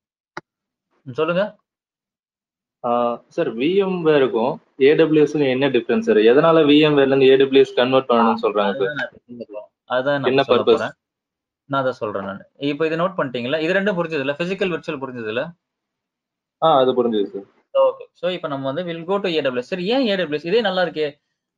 சொல்லுங்க. 1.06 1.42
சார் 3.34 3.50
விஎம் 3.60 3.98
வேருக்கும் 4.08 4.52
ஏடபிள்யூஎஸ் 4.88 5.34
என்ன 5.54 5.68
டிஃபரன்ஸ் 5.76 6.08
சார்? 6.08 6.20
எதனால 6.30 6.62
விஎம் 6.70 6.96
வேர்ல 6.98 7.12
இருந்து 7.14 7.30
ஏடபிள்யூஎஸ் 7.34 7.74
கன்வெர்ட் 7.80 8.08
பண்ணணும்னு 8.10 8.42
சொல்றாங்க 8.44 8.72
சார்? 8.80 9.64
அதான் 9.96 10.28
என்ன 10.32 10.44
பர்பஸ் 10.52 10.84
நான் 11.70 11.80
அதான் 11.80 12.00
சொல்றேன் 12.00 12.26
நான். 12.28 12.42
இப்போ 12.72 12.84
இதை 12.88 12.96
நோட் 13.02 13.16
பண்ணிட்டீங்களா 13.18 13.58
இது 13.64 13.76
ரெண்டும் 13.78 13.96
புரிஞ்சது 13.98 14.24
இல்ல 14.24 14.34
பிசிக்கல் 14.40 14.72
விர்ச்சுவல் 14.72 15.00
புரிஞ்சது 15.04 15.30
இல்ல 15.32 15.42
ஆ 16.62 16.68
அது 16.82 16.90
புரிஞ்சது 16.98 17.26
சார். 17.32 17.46
ஓகே 17.74 18.04
ஸோ 18.20 18.26
இப்போ 18.36 18.48
நம்ம 18.52 18.66
வந்து 18.70 18.84
வில் 18.88 19.06
கோ 19.08 19.16
டு 19.24 19.30
ஏடபிள்யூஎஸ் 19.38 19.72
சரி 19.72 19.86
ஏன் 19.94 20.04
ஏடபிள்யூஎஸ் 20.12 20.48
இதே 20.50 20.60
நல்லா 20.68 20.82
இருக்கே. 20.86 21.08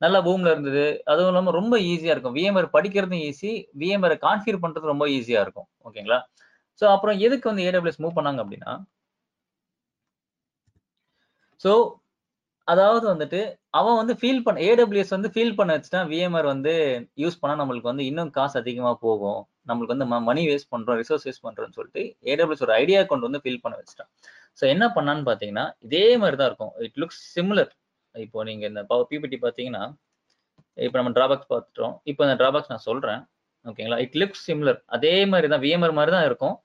நல்லா 0.01 0.19
பூம்ல 0.25 0.49
இருந்தது. 0.53 0.83
அதுவும் 1.11 1.29
இல்லாமல் 1.31 1.55
ரொம்ப 1.59 1.75
ஈஸியா 1.91 2.13
இருக்கும். 2.15 2.35
விஎம்ஆர் 2.37 2.67
படிக்கிறதும் 2.75 3.23
ஈஸி 3.29 3.51
விஎம்ஆர் 3.81 4.15
கான்ஃபிகர் 4.25 4.63
பண்றது 4.63 4.91
ரொம்ப 4.93 5.05
ஈஸியா 5.17 5.41
இருக்கும். 5.45 5.67
ஓகேங்களா 5.87 6.19
ஸோ 6.81 6.85
அப்புறம் 6.95 7.17
எதுக்கு 7.27 7.49
வந்து 7.51 7.65
ஏடபிள்யூஎஸ் 7.69 8.01
மூவ் 8.03 8.17
பண்ணாங்க 8.17 8.41
அப்படின்னா 8.43 8.73
ஸோ 11.63 11.71
அதாவது 12.67 13.05
வந்துட்டு 13.11 13.39
அவன் 13.79 13.97
வந்து 13.99 14.13
ஃபீல் 14.19 14.43
பண்ண 14.45 14.57
ஏடபிள்யூஎஸ் 14.69 15.13
வந்து 15.15 15.29
ஃபீல் 15.35 15.55
பண்ண 15.59 15.69
வச்சுட்டா 15.75 16.01
விஎம்ஆர் 16.11 16.47
வந்து 16.53 16.73
யூஸ் 17.21 17.39
பண்ணால் 17.41 17.59
நம்மளுக்கு 17.61 17.91
வந்து 17.91 18.05
இன்னும் 18.09 18.29
காசு 18.37 18.55
அதிகமாக 18.61 18.95
போகும். 19.05 19.39
நம்மளுக்கு 19.69 19.93
வந்து 19.95 20.07
மணி 20.29 20.43
வேஸ்ட் 20.49 20.69
பண்ணுறோம் 20.73 20.99
ரிசோர்ஸ் 21.01 21.25
வேஸ்ட் 21.27 21.45
பண்ணுறோம்னு 21.45 21.77
சொல்லிட்டு 21.79 22.03
ஏடபிள்யூஎஸ் 22.31 22.65
ஒரு 22.67 22.73
ஐடியா 22.81 22.99
கொண்டு 23.11 23.27
வந்து 23.27 23.41
ஃபீல் 23.43 23.61
பண்ண 23.63 23.75
வச்சுட்டான் 23.79 24.09
ஸோ 24.59 24.63
என்ன 24.73 24.85
பண்ணான்னு 24.97 25.25
பார்த்தீங்கன்னா 25.29 25.65
இதே 25.87 26.05
மாதிரி 26.21 26.37
தான் 26.41 26.49
இருக்கும். 26.51 26.71
இட் 26.87 26.99
லுக்ஸ் 27.01 27.21
சிமிலர் 27.35 27.71
இப்போ 28.15 28.43
நீங்கள் 28.49 28.69
இந்த 28.71 28.81
பவர் 28.91 29.09
பிபிடி 29.11 29.39
பார்த்தீங்கன்னா 29.45 29.83
இப்போ 30.77 30.97
நம்ம 30.99 31.11
டிராபாக்ஸ் 31.17 31.49
பார்த்துட்டோம் 31.53 31.93
இப்போ 32.11 32.21
இந்த 32.27 32.35
டிராபாக்ஸ் 32.41 32.71
நான் 32.73 32.85
சொல்கிறேன் 32.89 33.21
ஓகேங்களா 33.65 33.99
இட் 34.05 34.17
லுக்ஸ் 34.21 34.43
சிமிலர் 34.49 34.79
அதே 34.95 35.13
மாதிரி 35.31 35.47
தான் 35.53 35.63
விஎம்ஆர் 35.65 35.97
மாதிரி 35.99 36.11
தான் 36.17 36.27
இருக்கும். 36.29 36.55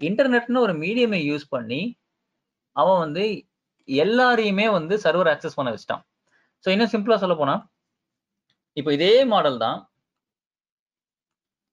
இன்டர்நெட்னு 0.00 0.60
ஒரு 0.66 0.74
மீடியமை 0.84 1.20
யூஸ் 1.30 1.46
பண்ணி 1.54 1.80
அவன் 2.76 3.00
வந்து 3.04 3.24
எல்லாரையுமே 4.04 4.66
வந்து 4.78 4.94
சர்வர் 5.04 5.30
ஆக்சஸ் 5.32 5.58
பண்ண 5.58 5.70
வச்சிட்டான். 5.74 6.02
ஸோ 6.64 6.68
இன்னும் 6.74 6.92
சிம்பிளா 6.94 7.18
சொல்ல 7.24 7.34
போனா 7.40 7.56
இப்போ 8.76 8.90
இதே 8.98 9.14
மாடல் 9.32 9.58
தான் 9.64 9.78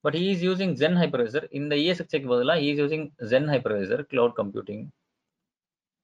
but 0.04 0.18
is 0.26 0.44
using 0.48 0.74
Xen 0.82 0.98
hypervisor 1.02 1.46
இந்த 1.60 1.74
இஎஸ்எக்ஸ்க்கு 1.84 2.32
பதிலாக 2.34 2.66
is 2.68 2.80
using 2.84 3.06
Xen 3.32 3.50
hypervisor 3.54 4.02
cloud 4.12 4.36
computing 4.42 4.84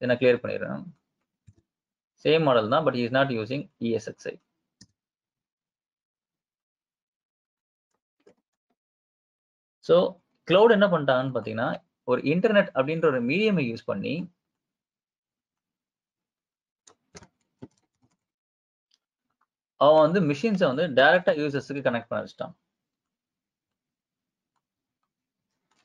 இதை 0.02 0.08
நான் 0.10 0.20
கிளியர் 0.22 0.42
பண்ணிடுறேன். 0.44 0.82
சேம் 2.26 2.44
மாடல் 2.48 2.74
தான் 2.74 2.86
but 2.88 2.98
is 3.04 3.16
not 3.18 3.32
using 3.40 3.66
ESXi 3.88 4.34
so 9.86 9.96
cloud 10.48 10.76
என்ன 10.76 10.88
பண்ணிட்டாங்கன்னு 10.92 11.34
பார்த்தீங்கன்னா 11.36 11.70
ஒரு 12.12 12.20
இன்டர்நெட் 12.34 12.70
அப்படின்ற 12.78 13.06
ஒரு 13.12 13.20
மீடியமை 13.30 13.64
யூஸ் 13.72 13.90
பண்ணி 13.92 14.14
அவன் 19.82 20.04
வந்து 20.06 20.20
மிஷின்ஸை 20.30 20.68
வந்து 20.72 20.86
டைரக்டா 21.00 21.34
யூசர்ஸுக்கு 21.42 21.86
கனெக்ட் 21.88 22.10
பண்ண 22.12 22.22
வச்சுட்டான். 22.26 22.54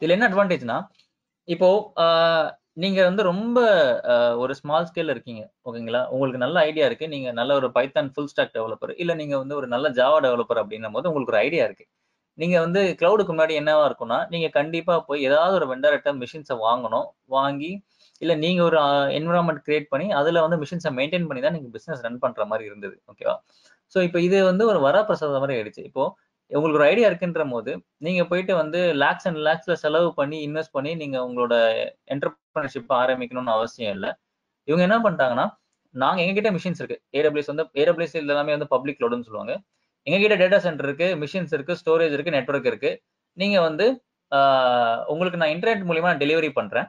இதுல 0.03 0.15
என்ன 0.17 0.29
அட்வான்டேஜ்னா 0.31 0.79
இப்போ 1.49 1.69
நீங்க 2.83 3.01
வந்து 3.09 3.23
ரொம்ப 3.31 3.59
ஒரு 4.43 4.53
ஸ்மால் 4.59 4.87
ஸ்கேல்ல 4.89 5.15
இருக்கீங்க 5.15 5.43
ஓகேங்களா? 5.69 6.03
உங்களுக்கு 6.13 6.43
நல்ல 6.45 6.57
ஐடியா 6.69 6.85
இருக்கு. 6.89 7.07
நீங்க 7.15 7.29
நல்ல 7.41 7.55
ஒரு 7.61 7.69
பைத்தான் 7.77 8.11
ஃபுல் 8.15 8.31
ஸ்டாக் 8.33 8.55
டெவலப்பர் 8.57 8.93
இல்ல 9.03 9.13
நீங்க 9.21 9.35
வந்து 9.43 9.55
ஒரு 9.61 9.67
நல்ல 9.75 9.87
ஜாவா 9.99 10.19
டெவலப்பர் 10.27 10.61
அப்படின்னும் 10.63 10.97
போது 10.97 11.09
உங்களுக்கு 11.11 11.35
ஒரு 11.35 11.43
ஐடியா 11.47 11.65
இருக்கு. 11.69 11.87
நீங்க 12.39 12.57
வந்து 12.65 12.81
கிளவுடுக்கு 13.01 13.33
முன்னாடி 13.35 13.55
என்னவா 13.61 13.85
இருக்கும்னா 13.89 14.19
நீங்க 14.33 14.49
கண்டிப்பா 14.59 14.95
போய் 15.09 15.27
ஏதாவது 15.29 15.55
ஒரு 15.61 15.67
வெண்டர்கிட்ட 15.73 16.11
மிஷின்ஸை 16.23 16.57
வாங்கணும் 16.67 17.09
வாங்கி 17.37 17.73
இல்ல 18.23 18.33
நீங்க 18.45 18.61
ஒரு 18.69 18.79
என்விரான்மெண்ட் 19.19 19.63
கிரியேட் 19.67 19.91
பண்ணி 19.93 20.07
அதுல 20.21 20.41
வந்து 20.47 20.59
மிஷின்ஸை 20.63 20.93
மெயின்டைன் 20.99 21.29
பண்ணி 21.29 21.43
தான் 21.47 21.57
நீங்க 21.57 21.71
பிசினஸ் 21.77 22.05
ரன் 22.07 22.23
பண்ற 22.25 22.45
மாதிரி 22.53 22.65
இருந்தது 22.71 22.97
ஓகேவா 23.13 23.37
ஸோ 23.95 23.99
இப்போ 24.07 24.19
இது 24.27 24.39
வந்து 24.51 24.65
ஒரு 24.73 24.81
வரப்பிரசாதம் 24.87 25.43
மாதிரி 25.45 25.57
ஆயிடுச்சு. 25.59 25.83
இப்போ 25.91 26.03
உங்களுக்கு 26.53 26.79
ஒரு 26.81 26.87
ஐடியா 26.93 27.07
இருக்குன்ற 27.11 27.43
போது 27.55 27.73
நீங்க 28.07 28.23
போயிட்டு 28.31 28.53
வந்து 28.61 28.81
லேக்ஸ் 29.03 29.27
அண்ட் 29.29 29.41
லேக்ஸ்ல 29.49 29.75
செலவு 29.85 30.09
பண்ணி 30.21 30.39
இன்வெஸ்ட் 30.47 30.75
பண்ணி 30.77 30.93
நீங்க 31.03 31.17
உங்களோட 31.27 31.55
என்டர்பிரினர்ஷிப் 32.15 32.93
ஆரம்பிக்கணும்னு 33.03 33.53
அவசியம் 33.57 33.93
இல்லை. 33.97 34.11
இவங்க 34.69 34.83
என்ன 34.89 34.99
பண்ணிட்டாங்கன்னா 35.05 35.47
நாங்க 35.95 36.19
எங்ககிட்ட 36.25 36.51
மிஷின்ஸ் 36.57 36.81
இருக்கு. 36.83 36.99
ஏடபிள்யூஸ் 37.19 37.51
வந்து 37.53 37.65
ஏடபிள்யூஸ் 37.83 38.17
எல்லாமே 38.23 38.53
வந்து 38.57 38.69
பப்ளிக் 38.75 39.01
லோடுன்னு 39.03 39.27
சொல்லுவாங்க. 39.29 39.55
எங்ககிட்ட 40.07 40.37
டேட்டா 40.43 40.59
சென்டர் 40.67 40.87
இருக்கு 40.89 41.09
மிஷின்ஸ் 41.23 41.55
இருக்கு 41.57 41.75
ஸ்டோரேஜ் 41.81 42.15
இருக்கு 42.17 42.37
நெட்வொர்க் 42.37 42.69
இருக்கு. 42.73 42.91
நீங்க 43.37 43.57
வந்து 43.69 43.87
உங்களுக்கு 45.13 45.41
நான் 45.43 45.55
இன்டர்நெட் 45.55 45.87
மூலியமா 45.89 46.11
நான் 46.13 46.23
டெலிவரி 46.25 46.51
பண்றேன். 46.59 46.87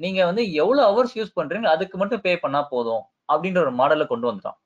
நீங்க 0.00 0.20
வந்து 0.30 0.42
எவ்வளவு 0.62 0.86
ஹவர்ஸ் 0.88 1.14
யூஸ் 1.18 1.36
பண்றீங்க 1.38 1.68
அதுக்கு 1.74 1.96
மட்டும் 2.02 2.22
பே 2.26 2.32
பண்ணா 2.44 2.60
போதும் 2.74 3.02
அப்படின்ற 3.32 3.58
ஒரு 3.64 3.72
மாடலை 3.80 4.04
கொண்டு 4.12 4.28
வந்துட்டான் 4.30 4.58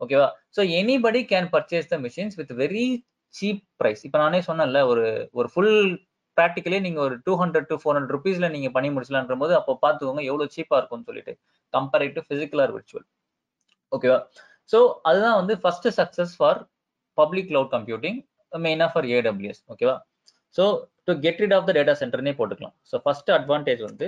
ஓகேவா 0.00 0.26
so 0.56 0.62
anybody 0.78 1.20
can 1.32 1.48
purchase 1.54 1.90
the 1.92 1.98
machines 1.98 2.36
with 2.40 2.52
very 2.62 2.86
cheap 3.34 3.62
price 3.80 4.02
இப்போ 4.06 4.18
நானே 4.18 4.40
சொன்னேன்ல 4.48 4.80
ஒரு 4.90 5.04
ஒரு 5.32 5.48
ஃபுல் 5.52 5.74
ப்ராக்டிக்கலே 6.36 6.78
நீங்கள் 6.86 7.04
ஒரு 7.06 7.14
two 7.26 7.34
hundred 7.42 7.68
to 7.70 7.76
four 7.82 7.96
hundred 7.96 8.14
ருபீஸ்ல 8.16 8.48
நீங்க 8.54 8.68
பண்ணி 8.70 8.88
முடிச்சலான்ற 8.94 9.36
போது 9.42 9.52
அப்போ 9.60 9.72
பார்த்துக்கோங்க 9.84 10.22
எவ்வளவு 10.30 10.52
சீப்பாக 10.56 10.80
இருக்கும்னு 10.80 11.08
சொல்லிட்டு. 11.10 11.32
Compared 11.74 12.16
to 12.18 12.22
physical 12.30 12.62
or 12.64 12.74
virtual 12.76 13.06
ஓகேவா 13.92 14.18
ஸோ 14.70 14.78
அதுதான் 15.08 15.38
வந்து 15.40 15.54
first 15.62 15.88
success 15.98 16.34
for 16.38 16.60
public 17.18 17.48
cloud 17.50 17.72
computing 17.76 18.18
மெயினாக 18.52 18.90
ஃபார் 18.92 19.06
ஏடபிள்யூஎஸ் 19.16 19.62
ஓகேவா 19.72 19.96
so 20.56 20.64
to 21.08 21.12
get 21.24 21.40
rid 21.42 21.54
of 21.56 21.66
the 21.68 21.72
data 21.78 21.94
சென்டர்னே 22.02 22.32
போட்டுக்கலாம். 22.38 22.74
ஸோ 22.90 22.96
ஃபர்ஸ்ட் 23.04 23.30
அட்வான்டேஜ் 23.30 23.82
வந்து 23.88 24.06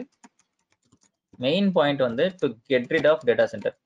மெயின் 1.39 1.69
பாயிண்ட் 1.77 2.03
வந்து 2.09 2.25
to 2.41 2.47
get 2.71 2.91
rid 2.95 3.09
of 3.13 3.25
data 3.29 3.47
center 3.53 3.77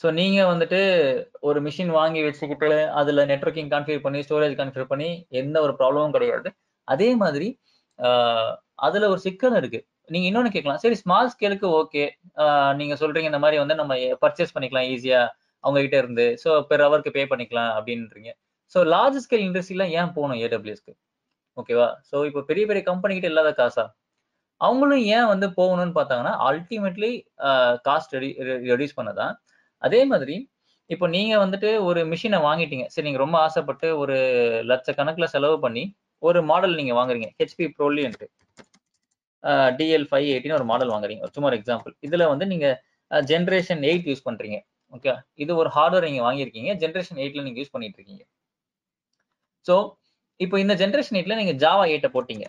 so 0.00 0.08
நீங்கள் 0.18 0.48
வந்துட்டு 0.50 0.80
ஒரு 1.48 1.58
மிஷின் 1.66 1.92
வாங்கி 1.98 2.20
வச்சுக்கிட்டு 2.26 2.78
அதில் 3.00 3.28
நெட்வொர்க்கிங் 3.32 3.70
கான்ஃபிகர் 3.74 4.04
பண்ணி 4.06 4.20
ஸ்டோரேஜ் 4.26 4.54
கான்ஃபிகர் 4.60 4.90
பண்ணி 4.92 5.08
எந்த 5.40 5.56
ஒரு 5.66 5.72
ப்ராப்ளமும் 5.80 6.14
கிடையாது. 6.16 6.48
அதே 6.88 7.08
மாதிரி 7.22 7.48
அதில் 8.86 9.10
ஒரு 9.12 9.20
சிக்கல் 9.26 9.56
இருக்குது 9.60 9.84
நீங்கள் 10.14 10.28
இன்னொன்னு 10.30 10.52
கேட்கலாம். 10.54 10.80
சரி 10.84 10.96
ஸ்மால் 11.02 11.30
ஸ்கேலுக்கு 11.32 11.66
ஓகே 11.80 12.04
நீங்க 12.80 12.94
சொல்றீங்க 13.02 13.30
இந்த 13.32 13.40
மாதிரி 13.44 13.58
வந்து 13.62 13.76
நம்ம 13.80 13.94
பர்ச்சேஸ் 14.24 14.54
பண்ணிக்கலாம் 14.54 14.88
ஈஸியாக 14.94 15.26
அவங்ககிட்ட 15.64 15.96
இருந்து. 16.02 16.26
ஸோ 16.42 16.50
பெர் 16.70 16.84
ஹவருக்கு 16.86 17.12
பே 17.16 17.24
பண்ணிக்கலாம் 17.32 17.70
அப்படின்றீங்க. 17.78 18.30
ஸோ 18.74 18.78
லார்ஜ் 18.94 19.20
ஸ்கேல் 19.24 19.44
இண்டஸ்ட்ரிலாம் 19.48 19.92
ஏன் 19.98 20.12
போகணும் 20.16 20.40
ஏடபிள்யூஎஸ்க்கு 20.46 20.94
ஓகேவா 21.56 21.88
ஸோ 22.10 22.16
இப்போ 22.28 22.40
பெரிய 22.50 22.64
பெரிய 22.70 22.82
கம்பெனிகிட்ட 22.90 23.28
இல்லாத 23.32 23.50
காசா? 23.60 23.84
அவங்களும் 24.60 25.04
ஏன் 25.16 25.28
வந்து 25.32 25.46
போகணும்னு 25.60 25.94
பார்த்தாங்கன்னா 25.98 26.34
அல்டிமேட்லி 26.48 27.12
காஸ்ட் 27.88 28.14
ரெடி 28.16 28.30
ரெடியூஸ் 28.72 28.98
பண்ணதான் 28.98 29.34
அதே 29.86 30.00
மாதிரி 30.12 30.36
இப்போ 30.94 31.06
நீங்க 31.14 31.34
வந்துட்டு 31.44 31.68
ஒரு 31.88 32.00
மிஷினை 32.12 32.38
வாங்கிட்டீங்க. 32.46 32.84
சரி 32.92 33.06
நீங்க 33.08 33.20
ரொம்ப 33.24 33.36
ஆசைப்பட்டு 33.46 33.88
ஒரு 34.02 34.16
லட்சக்கணக்குல 34.70 35.26
செலவு 35.34 35.56
பண்ணி 35.64 35.84
ஒரு 36.28 36.40
மாடல் 36.50 36.78
நீங்க 36.80 36.94
வாங்குறீங்க. 36.98 37.28
ஹெச்பி 37.40 37.66
ப்ரோலியன்ட்டு 37.78 38.26
டிஎல் 39.78 40.06
ஃபைவ் 40.10 40.26
எயிட்டின்னு 40.32 40.58
ஒரு 40.60 40.66
மாடல் 40.70 40.92
வாங்குறீங்க. 40.94 41.30
சும்மா 41.36 41.48
ஒரு 41.50 41.58
எக்ஸாம்பிள் 41.60 41.94
இதுல 42.06 42.26
வந்து 42.32 42.46
நீங்க 42.52 42.66
ஜென்ரேஷன் 43.30 43.82
எயிட் 43.90 44.08
யூஸ் 44.10 44.26
பண்றீங்க. 44.28 44.58
ஓகே 44.96 45.12
இது 45.42 45.52
ஒரு 45.62 45.70
ஹார்ட்வேர் 45.76 46.08
நீங்க 46.08 46.22
வாங்கியிருக்கீங்க. 46.26 46.70
ஜென்ரேஷன் 46.82 47.20
எயிட்ல 47.22 47.44
நீங்க 47.46 47.58
யூஸ் 47.62 47.74
பண்ணிட்டு 47.74 47.98
இருக்கீங்க 48.00 48.24
ஸோ 49.66 49.74
இப்போ 50.44 50.56
இந்த 50.64 50.74
ஜென்ரேஷன் 50.82 51.16
எயிட்ல 51.18 51.36
நீங்க 51.40 51.54
ஜாவா 51.64 51.84
எயிட்டை 51.92 52.10
போட்டீங்க. 52.16 52.44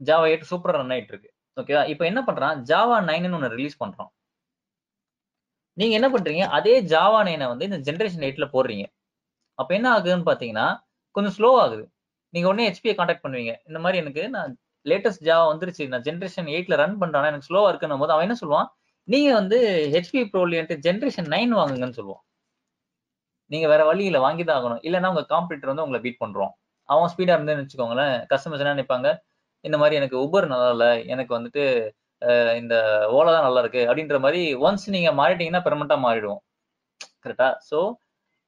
ஜாவா 0.00 0.24
எயிட் 0.30 0.50
சூப்பராக 0.50 0.80
ரன் 0.80 0.92
ஆயிட்டு 0.94 1.12
இருக்கு 1.14 1.30
ஓகேவா 1.60 1.82
இப்போ 1.92 2.04
என்ன 2.10 2.20
பண்றான்? 2.28 2.58
ஜாவா 2.70 2.96
நைன்னு 3.08 3.36
ஒன்று 3.38 3.56
ரிலீஸ் 3.56 3.80
பண்றோம் 3.82 4.10
நீங்க 5.78 5.94
என்ன 5.98 6.08
பண்றீங்க? 6.08 6.44
அதே 6.58 6.74
ஜாவா 6.82 7.20
நைனை 7.28 7.46
வந்து 7.48 7.68
இந்த 7.70 7.78
ஜென்ரேஷன் 7.88 8.24
எயிட்ல 8.28 8.46
போடுறீங்க. 8.54 8.84
அப்ப 9.58 9.74
என்ன 9.74 9.88
ஆகுதுன்னு 9.98 10.28
பாத்தீங்கன்னா 10.30 10.66
கொஞ்சம் 11.16 11.34
ஸ்லோ 11.38 11.50
ஆகுது. 11.64 11.84
நீங்க 12.34 12.46
உடனே 12.48 12.66
ஹெச்பியை 12.68 12.94
காண்டாக்ட் 12.94 13.24
பண்ணுவீங்க. 13.26 13.52
இந்த 13.68 13.78
மாதிரி 13.78 13.98
எனக்கு 14.02 14.22
நான் 14.28 14.52
லேட்டஸ்ட் 14.86 15.24
ஜாவா 15.28 15.44
வந்துருச்சு. 15.52 15.84
நான் 15.88 16.02
ஜென்ரேஷன் 16.02 16.48
எயிட்ல 16.54 16.76
ரன் 16.82 16.98
பண்றானா. 17.02 17.30
எனக்கு 17.32 17.48
ஸ்லோவா 17.50 17.70
இருக்குன்னும் 17.72 18.02
போது 18.02 18.14
அவன் 18.14 18.26
என்ன 18.28 18.36
சொல்லுவான்? 18.42 18.68
நீங்க 19.08 19.30
வந்து 19.34 19.58
ஹெச்பி 19.94 20.20
ப்ரோலியன்ட்டு 20.34 20.76
ஜென்ரேஷன் 20.86 21.28
நைன் 21.34 21.52
வாங்குங்கன்னு 21.58 21.98
சொல்லுவான். 22.00 22.22
நீங்க 23.50 23.66
வேற 23.68 23.82
வழியில 23.84 24.18
வாங்கி 24.18 24.44
தான் 24.44 24.58
ஆகணும். 24.58 24.82
இல்லைன்னா 24.88 25.08
உங்க 25.08 25.24
காம்படிட்டர் 25.34 25.70
வந்து 25.72 25.84
உங்களை 25.84 26.00
பீட் 26.04 26.22
பண்றோம். 26.24 26.52
அவன் 26.88 27.10
ஸ்பீடா 27.12 27.34
இருந்தேன்னு 27.36 27.64
வச்சுக்கோங்களேன். 27.64 28.14
கஸ்டமர்ஸ் 28.32 28.62
என்ன 28.64 28.74
நினைப்பாங்க? 28.74 29.08
இந்த 29.60 29.76
மாதிரி 29.78 29.96
எனக்கு 29.96 30.16
உபர் 30.26 30.46
நல்லா 30.46 30.70
இல்லை. 30.70 30.90
எனக்கு 31.06 31.32
வந்துட்டு 31.38 31.62
இந்த 32.60 32.74
ஓலா 33.16 33.30
தான் 33.36 33.46
நல்லா 33.46 33.62
இருக்கு 33.64 33.82
அப்படின்ற 33.88 34.18
மாதிரி 34.24 34.40
ஒன்ஸ் 34.66 34.86
நீங்க 34.96 35.10
மாறிட்டீங்கன்னா 35.20 35.62
பெர்மனண்டா 35.66 35.96
மாறிடுவோம். 36.06 36.42
கரெக்டா 37.24 37.48
சோ 37.70 37.78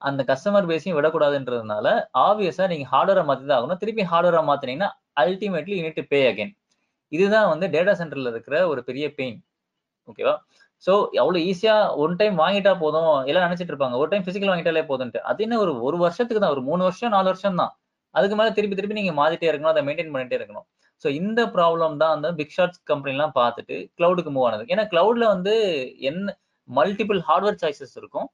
அந்த 0.03 0.21
கஸ்டமர் 0.31 0.69
பேஸையும் 0.71 0.99
விடக்கூடாதுன்றதுனால 0.99 1.87
ஆப்வியஸா 2.27 2.65
நீங்க 2.73 2.87
ஹார்ட்வேரை 2.93 3.23
மாத்தி 3.29 3.45
தான் 3.51 3.59
ஆகணும். 3.59 3.81
திருப்பி 3.83 4.05
ஹார்ட்வேரை 4.13 4.43
மாத்தினீங்கன்னா 4.51 4.91
ultimately 5.23 5.77
you need 5.81 6.03
pay 6.13 6.21
again 6.33 6.53
இதுதான் 7.13 7.49
வந்து 7.53 7.67
டேட்டா 7.75 7.93
சென்டர்ல 8.01 8.31
இருக்கிற 8.35 8.57
ஒரு 8.73 8.81
பெரிய 8.89 9.07
பெயின் 9.19 9.39
ஓகேவா 10.11 10.35
ஸோ 10.85 10.93
எவ்வளோ 11.21 11.39
ஈஸியா 11.51 11.75
ஒன் 12.05 12.17
டைம் 12.21 12.35
வாங்கிட்டா 12.43 12.73
போதும். 12.83 13.13
எல்லாம் 13.31 13.45
நினைச்சிட்டு 13.47 13.73
இருப்பாங்க. 13.73 13.97
ஒரு 14.03 14.09
டைம் 14.13 14.25
ஃபிசிக்கல் 14.27 14.51
வாங்கிட்டாலே 14.53 14.83
போதும்ட்டு 14.91 15.21
அது 15.31 15.45
என்ன 15.47 15.59
ஒரு 15.65 15.73
ஒரு 15.89 15.97
வருஷத்துக்கு 16.05 16.41
தான். 16.43 16.55
ஒரு 16.57 16.63
மூணு 16.69 16.83
வருஷம் 16.89 17.15
நாலு 17.17 17.29
வருஷம் 17.33 17.61
தான் 17.61 17.73
அதுக்கு 18.15 18.37
மேலே 18.39 18.51
திருப்பி 18.57 18.77
திருப்பி 18.79 18.99
நீங்க 18.99 19.13
மாத்திட்டே 19.21 19.49
இருக்கணும். 19.51 19.73
அதை 19.75 19.83
மெயின்டைன் 19.87 20.13
பண்ணிட்டே 20.15 20.37
இருக்கணும். 20.39 20.67
ஸோ 21.03 21.09
இந்த 21.21 21.41
ப்ராப்ளம் 21.57 21.95
தான் 22.03 22.15
அந்த 22.17 22.29
பிக் 22.39 22.55
ஷாட்ஸ் 22.57 22.81
கம்பெனிலாம் 22.91 23.35
பார்த்துட்டு 23.41 23.77
கிளவுடுக்கு 23.99 24.31
மூவ் 24.37 24.47
ஆனது 24.49 24.73
ஏன்னா 24.75 24.85
கிளவுட்ல 24.93 25.25
வந்து 25.35 25.55
என்ன 26.11 26.35
மல்டிபிள் 26.69 27.21
ஹார்ட்வேர் 27.29 27.61
சாய்ஸஸ் 27.63 27.97
இருக்கும். 28.01 28.29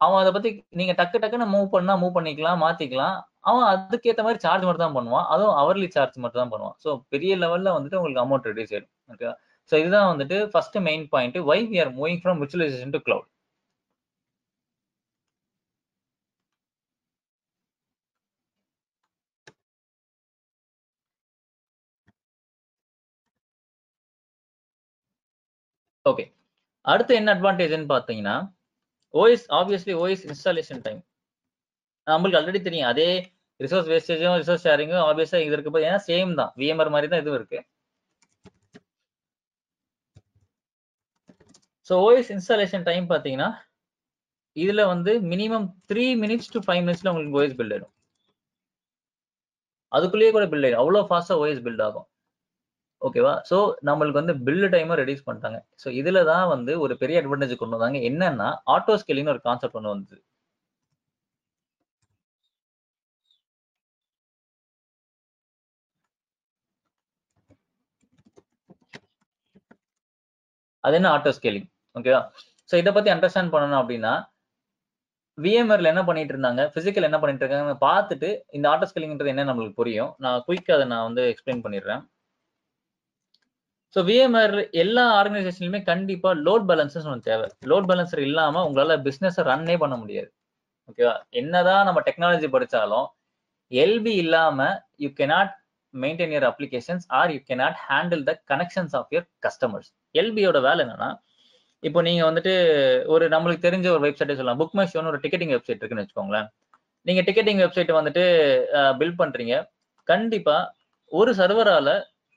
அவன் 0.00 0.20
அதை 0.22 0.30
பத்தி 0.36 0.50
நீங்க 0.78 0.92
டக்கு 1.00 1.18
டக்குன்னு 1.22 1.46
மூவ் 1.54 1.68
பண்ணா 1.74 1.94
மூவ் 2.02 2.16
பண்ணிக்கலாம் 2.18 2.60
மாத்திக்கலாம். 2.64 3.16
அவன் 3.48 3.66
அதுக்கேற்ற 3.72 4.22
மாதிரி 4.26 4.40
சார்ஜ் 4.44 4.66
மட்டும் 4.66 4.86
தான் 4.86 4.96
பண்ணுவான். 4.98 5.26
அதுவும் 5.34 5.56
அவர்லி 5.62 5.88
சார்ஜ் 5.96 6.18
மட்டும் 6.24 6.42
தான் 6.42 6.52
பண்ணுவான். 6.54 6.76
ஸோ 6.84 6.90
பெரிய 7.14 7.32
லெவல்ல 7.44 7.74
வந்துட்டு 7.76 7.98
உங்களுக்கு 8.00 8.22
அமௌண்ட் 8.24 8.48
ரெடியூஸ் 8.50 8.72
ஆயிடும். 8.74 8.92
ஓகே 9.12 9.30
ஸோ 9.70 9.74
இதுதான் 9.82 10.08
வந்துட்டு 10.12 10.36
first 10.52 10.78
main 10.88 11.04
point 11.14 11.38
why 11.50 11.58
we 11.70 11.78
are 11.84 11.92
moving 12.00 12.20
from 12.22 12.40
virtualization 12.42 12.94
to 12.96 13.00
cloud 13.06 13.28
okay 26.10 26.24
அடுத்து 26.92 27.12
என்ன 27.20 27.30
அட்வான்டேஜ்னு 27.36 27.88
பார்த்தீங்கன்னா 27.94 28.36
OS 29.14 29.46
obviously 29.58 29.94
OS 30.02 30.24
installation 30.30 30.82
time 30.86 31.00
நம்மளுக்கு 32.06 32.38
ஆல்ரெடி 32.38 32.60
தெரியும். 32.68 32.88
அதே 32.92 33.08
ரிசோர்ஸ் 33.60 33.90
வேஸ்டேஜும் 33.92 34.38
ரிசோர்ஸ் 34.42 34.64
ஷேரிங்கும் 34.66 35.04
ஆப்வியஸா 35.08 35.40
இது 35.46 35.54
இருக்கு 35.56 35.86
ஏன்னா 35.88 36.00
சேம் 36.08 36.32
தான். 36.40 36.52
விஎம்ஆர் 36.60 36.94
மாதிரி 36.94 37.10
தான் 37.12 37.22
இதுவும் 37.22 37.38
இருக்கு. 37.40 37.60
ஸோ 41.88 41.94
ஓஎஸ் 42.06 42.32
இன்ஸ்டாலேஷன் 42.36 42.86
டைம் 42.88 43.06
பார்த்தீங்கன்னா 43.12 43.50
இதுல 44.56 44.82
வந்து 44.92 45.12
minimum 45.32 45.66
three 45.90 46.04
minutes 46.24 46.52
to 46.54 46.60
five 46.66 46.82
மினிட்ஸ்ல 46.86 47.10
உங்களுக்கு 47.12 47.38
ஓஎஸ் 47.40 47.56
பில்ட் 47.60 47.74
ஆயிடும். 47.74 47.94
அதுக்குள்ளேயே 49.92 50.32
கூட 50.36 50.44
பில்ட் 50.52 50.66
ஆயிடும். 50.66 50.82
அவ்வளோ 50.82 51.02
ஃபாஸ்டா 51.10 51.36
ஓஎஸ் 51.42 51.64
பில்ட் 51.66 51.84
ஆகும். 51.86 52.06
ஓகேவா 53.06 53.32
ஸோ 53.50 53.56
நம்மளுக்கு 53.88 54.20
வந்து 54.22 54.34
பில்லு 54.46 54.68
டைமை 54.74 54.96
ரெடியூஸ் 55.02 55.26
பண்ணிட்டாங்க. 55.28 55.58
ஸோ 55.82 55.88
இதில் 56.00 56.20
தான் 56.32 56.46
வந்து 56.54 56.72
ஒரு 56.84 56.94
பெரிய 57.02 57.20
அட்வான்டேஜ் 57.22 57.60
கொண்டு 57.62 57.76
வந்தாங்க. 57.78 58.00
என்னன்னா 58.10 58.48
ஆட்டோ 58.76 58.94
ஸ்கேலிங்னு 59.02 59.34
ஒரு 59.36 59.42
கான்செப்ட் 59.48 59.78
ஒன்று 59.80 59.94
வந்தது 59.94 60.20
அது 70.84 70.96
என்ன 70.98 71.08
ஆட்டோ 71.16 71.30
ஸ்கேலிங் 71.36 71.66
ஓகேவா 71.98 72.20
ஸோ 72.70 72.74
இதை 72.82 72.90
பற்றி 72.96 73.10
அண்டர்ஸ்டாண்ட் 73.14 73.52
பண்ணணும் 73.54 73.80
அப்படின்னா 73.82 74.12
விஎம்ஆர்ல 75.38 75.90
என்ன 75.92 76.02
பண்ணிட்டு 76.08 76.32
இருந்தாங்க? 76.34 76.62
பிசிக்கல் 76.74 77.06
என்ன 77.08 77.18
பண்ணிட்டு 77.20 77.44
இருக்காங்க 77.44 77.74
பார்த்துட்டு 77.86 78.28
இந்த 78.56 78.66
ஆட்டோ 78.72 78.86
ஸ்கேலிங்ன்றது 78.90 79.32
என்ன 79.34 79.46
நம்மளுக்கு 79.50 79.78
புரியும். 79.80 80.10
நான் 80.24 80.44
குயிக்காக 80.48 80.76
அதை 80.78 80.86
நான் 80.92 81.06
வந்து 81.08 81.22
எக்ஸ்பிளைன் 81.32 81.62
பண்ணிடுறேன். 81.66 82.02
ஸோ 83.96 84.00
விஎம்ஆர் 84.08 84.54
எல்லா 84.82 85.02
ஆர்கனைசேஷன்லையுமே 85.20 85.80
கண்டிப்பா 85.88 86.30
லோட் 86.46 86.64
பேலன்சஸ் 86.68 87.08
ஒன்று 87.08 87.26
தேவை. 87.30 87.46
லோட் 87.70 87.88
பேலன்சர் 87.90 88.22
இல்லாம 88.28 88.62
உங்களால 88.68 88.94
பிசினஸ் 89.08 89.38
ரன்னே 89.50 89.74
பண்ண 89.82 89.94
முடியாது. 90.02 90.30
ஓகேவா 90.90 91.16
என்னதான் 91.40 91.84
நம்ம 91.88 92.00
டெக்னாலஜி 92.06 92.48
படிச்சாலும் 92.54 93.08
எல்பி 93.72 94.14
இல்லாம 94.22 94.68
you 95.04 95.08
cannot 95.20 95.52
maintain 95.94 96.32
your 96.34 96.46
applications 96.50 97.04
or 97.18 97.30
you 97.34 97.40
cannot 97.50 97.78
handle 97.88 98.22
the 98.30 98.32
connections 98.52 98.94
of 99.00 99.12
your 99.16 99.26
customers 99.46 99.90
எல்பியோட 100.14 100.60
வேலை 100.68 100.80
என்னன்னா 100.86 101.10
இப்போ 101.82 102.00
நீங்க 102.06 102.22
வந்துட்டு 102.28 102.52
ஒரு 103.14 103.24
நம்மளுக்கு 103.34 103.66
தெரிஞ்ச 103.68 103.86
ஒரு 103.94 104.02
வெப்சைட்டே 104.06 104.34
சொல்லலாம். 104.38 104.60
புக் 104.60 104.76
மை 104.78 104.84
ஷோன்னு 104.90 105.10
ஒரு 105.12 105.20
டிக்கெட்டிங் 105.24 105.52
வெப்சைட் 105.54 105.80
இருக்குன்னு 105.80 106.04
வச்சுக்கோங்களேன். 106.04 106.48
நீங்க 107.06 107.20
டிக்கெட்டிங் 107.28 107.60
வெப்சைட் 107.64 107.90
வந்துட்டு 107.98 108.24
பில்ட் 109.00 109.18
பண்றீங்க. 109.22 109.54
கண்டிப்பா 110.08 110.56
ஒரு 111.12 111.30
சர்வரால 111.40 111.88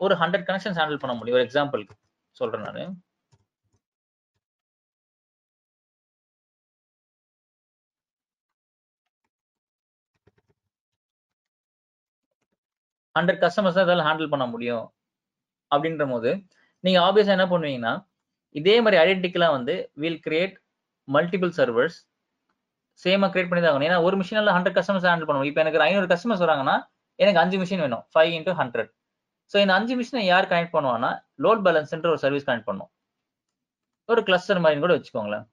ஒரு 0.03 0.13
ஹண்ட்ரட் 0.21 0.47
கனெக்ஷன்ஸ் 0.47 0.79
ஹேண்டில் 0.81 1.01
பண்ண 1.03 1.13
முடியும். 1.17 1.37
ஒரு 1.39 1.45
எக்ஸாம்பிளுக்கு 1.47 1.95
சொல்றேன் 2.39 2.65
நான். 2.67 2.95
ஹண்ட்ரட் 13.17 13.41
கஸ்டமர்ஸ் 13.43 13.77
தான் 13.77 13.85
இதால 13.87 14.05
ஹேண்டில் 14.07 14.31
பண்ண 14.33 14.45
முடியும். 14.53 14.85
அப்படின்ற 15.73 16.05
போது 16.13 16.31
நீங்க 16.85 16.99
ஆப்வியஸா 17.05 17.35
என்ன 17.35 17.45
பண்ணுவீங்கன்னா 17.53 17.93
இதே 18.59 18.75
மாதிரி 18.83 18.97
ஐடென்டிக்கலா 19.03 19.47
வந்து 19.57 19.73
வில் 20.01 20.19
கிரியேட் 20.25 20.55
மல்டிபிள் 21.15 21.51
சர்வர்ஸ் 21.59 21.97
சேமா 23.03 23.27
கிரியேட் 23.31 23.49
பண்ணி 23.51 23.61
தான் 23.63 23.71
ஆகணும். 23.71 23.87
ஏன்னா 23.89 23.99
ஒரு 24.07 24.15
மிஷினால 24.19 24.53
ஹண்ட்ரட் 24.57 24.77
கஸ்டமர்ஸ் 24.77 25.07
ஹேண்டில் 25.11 25.27
பண்ணுவோம் 25.29 25.49
இப்போ 25.49 25.61
எனக்கு 25.63 25.81
ஐநூறு 25.87 26.07
கஸ்டமர்ஸ் 26.11 26.43
வராங்கன்னா 26.45 26.75
எனக்கு 27.19 27.41
அஞ்சு 27.43 27.57
மிஷின் 27.63 27.83
வேணும். 27.85 28.03
ஃபைவ் 28.13 28.31
இன்டூ 28.37 28.53
ஹண்ட்ரட் 28.61 28.91
ஸோ 29.51 29.55
இந்த 29.63 29.73
அஞ்சு 29.79 29.95
மிஷினை 29.99 30.23
யார் 30.31 30.49
கனெக்ட் 30.51 30.75
பண்ணுவான்னா 30.77 31.11
லோட் 31.45 31.63
பேலன்ஸ்ன்ற 31.67 32.09
ஒரு 32.13 32.21
சர்வீஸ் 32.25 32.47
கனெக்ட் 32.49 32.69
பண்ணும். 32.71 32.91
ஒரு 34.09 34.21
கிளஸ்டர் 34.29 34.63
மாதிரி 34.65 34.79
கூட 34.83 34.93
வச்சுக்கோங்களேன். 34.97 35.45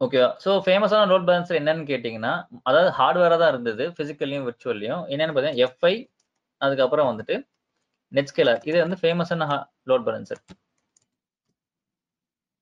ஓகேவா 0.00 0.28
ஸோ 0.44 0.50
ஃபேமஸான 0.66 1.02
லோட் 1.10 1.26
பேலன்ஸர் 1.28 1.58
என்னன்னு 1.60 1.84
கேட்டிங்கன்னா 1.90 2.32
அதாவது 2.68 2.88
ஹார்ட்வேராக 2.98 3.38
தான் 3.42 3.52
இருந்தது 3.54 3.84
ஃபிசிக்கல்லையும் 3.96 4.46
விர்ச்சுவல்லையும் 4.48 5.02
என்னன்னு 5.12 5.34
பார்த்தீங்கன்னா 5.34 5.64
எஃப்ஐ 5.66 5.94
அதுக்கப்புறம் 6.60 7.08
வந்துட்டு 7.10 7.36
நெட்ஸ்கேலர் 8.12 8.60
இது 8.70 8.76
வந்து 8.84 8.98
ஃபேமஸான 9.02 9.44
லோட் 9.90 10.06
பேலன்சர் 10.08 10.40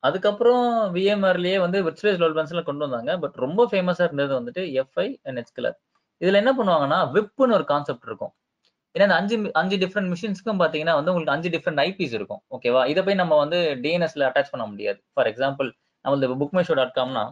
அதுக்கப்புறம் 0.09 0.65
விஎம்ஆர்லயே 0.97 1.57
வந்து 1.65 1.79
விர்ச்சுவலைஸ் 1.87 2.21
லோட் 2.23 2.35
பேலன்ஸ்ல 2.37 2.63
கொண்டு 2.69 2.85
வந்தாங்க. 2.87 3.13
பட் 3.23 3.37
ரொம்ப 3.45 3.67
ஃபேமஸா 3.73 4.05
இருந்தது 4.09 4.33
வந்துட்டு 4.39 4.63
எஃப்ஐ 4.83 5.09
அண்ட் 5.29 5.41
எச்கலர் 5.43 5.77
இதுல 6.21 6.41
என்ன 6.43 6.53
பண்ணுவாங்கன்னா 6.59 7.01
விப்புன்னு 7.17 7.57
ஒரு 7.59 7.67
கான்செப்ட் 7.73 8.07
இருக்கும். 8.09 8.33
ஏன்னா 8.95 9.05
இந்த 9.07 9.17
அஞ்சு 9.21 9.37
அஞ்சு 9.61 9.77
டிஃப்ரெண்ட் 9.83 10.11
மிஷின்ஸ்க்கும் 10.13 10.61
பாத்தீங்கன்னா 10.63 10.95
வந்து 10.99 11.11
உங்களுக்கு 11.13 11.35
அஞ்சு 11.35 11.51
டிஃப்ரெண்ட் 11.57 11.81
ஐபிஸ் 11.87 12.15
இருக்கும். 12.19 12.41
ஓகேவா 12.57 12.83
இதை 12.93 13.01
போய் 13.07 13.21
நம்ம 13.23 13.37
வந்து 13.43 13.59
டிஎன்எஸ்ல 13.85 14.27
அட்டாச் 14.29 14.53
பண்ண 14.55 14.65
முடியாது. 14.73 14.99
ஃபார் 15.15 15.31
எக்ஸாம்பிள் 15.33 15.69
நம்மளது 16.05 16.39
புக் 16.43 16.57
மை 16.59 16.65
ஷோ 16.71 16.77
டாட் 16.81 16.97
காம்னா 16.99 17.25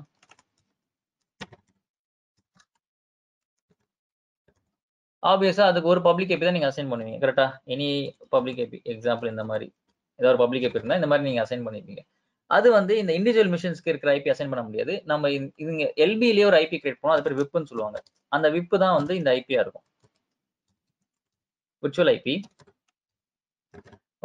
ஆப்வியஸா 5.23 5.65
அதுக்கு 5.71 5.91
ஒரு 5.93 6.01
பப்ளிக் 6.07 6.33
ஐபி 6.35 6.45
தான் 6.47 6.57
நீங்க 6.57 6.69
அசைன் 6.73 6.91
பண்ணுவீங்க. 6.91 7.19
கரெக்டா 7.25 7.47
எனி 7.75 7.89
பப்ளிக் 8.35 8.61
ஐபி 8.65 8.79
எக்ஸாம்பிள் 8.93 9.33
இந்த 9.35 9.45
மாதிரி. 9.51 9.67
ஏதாவது 10.19 10.33
ஒரு 10.35 10.43
பப்ளிக் 10.45 10.67
ஐபி 10.69 10.79
இருந்தா 10.81 10.99
இந்த 11.01 11.09
மாதிரி 11.11 11.27
நீங்க 11.29 11.43
அசைன் 11.47 11.65
பண்ணிருப்பீங்க 11.67 12.03
அது 12.51 12.69
வந்து 12.77 12.93
இந்த 13.03 13.13
இண்டிவிஜுவல் 13.19 13.53
மிஷின்ஸ்க்கு 13.55 13.93
இருக்கிற 13.93 14.11
ஐபி 14.19 14.31
அசைன் 14.33 14.53
பண்ண 14.53 14.63
முடியாது. 14.69 14.93
நம்ம 15.11 15.31
இதுங்க 15.63 15.87
எல்பிலேயே 16.05 16.47
ஒரு 16.51 16.59
ஐபி 16.63 16.77
கிரியேட் 16.83 17.01
பண்ணோம் 17.01 17.17
அது 17.17 17.25
பேர் 17.27 17.41
விப்புன்னு 17.41 17.71
சொல்லுவாங்க. 17.73 17.99
அந்த 18.33 18.47
விப்பு 18.57 18.77
தான் 18.85 18.97
வந்து 18.99 19.13
இந்த 19.21 19.31
ஐபியா 19.39 19.61
இருக்கும். 19.65 19.85
Virtual 21.83 22.13
IP 22.17 22.35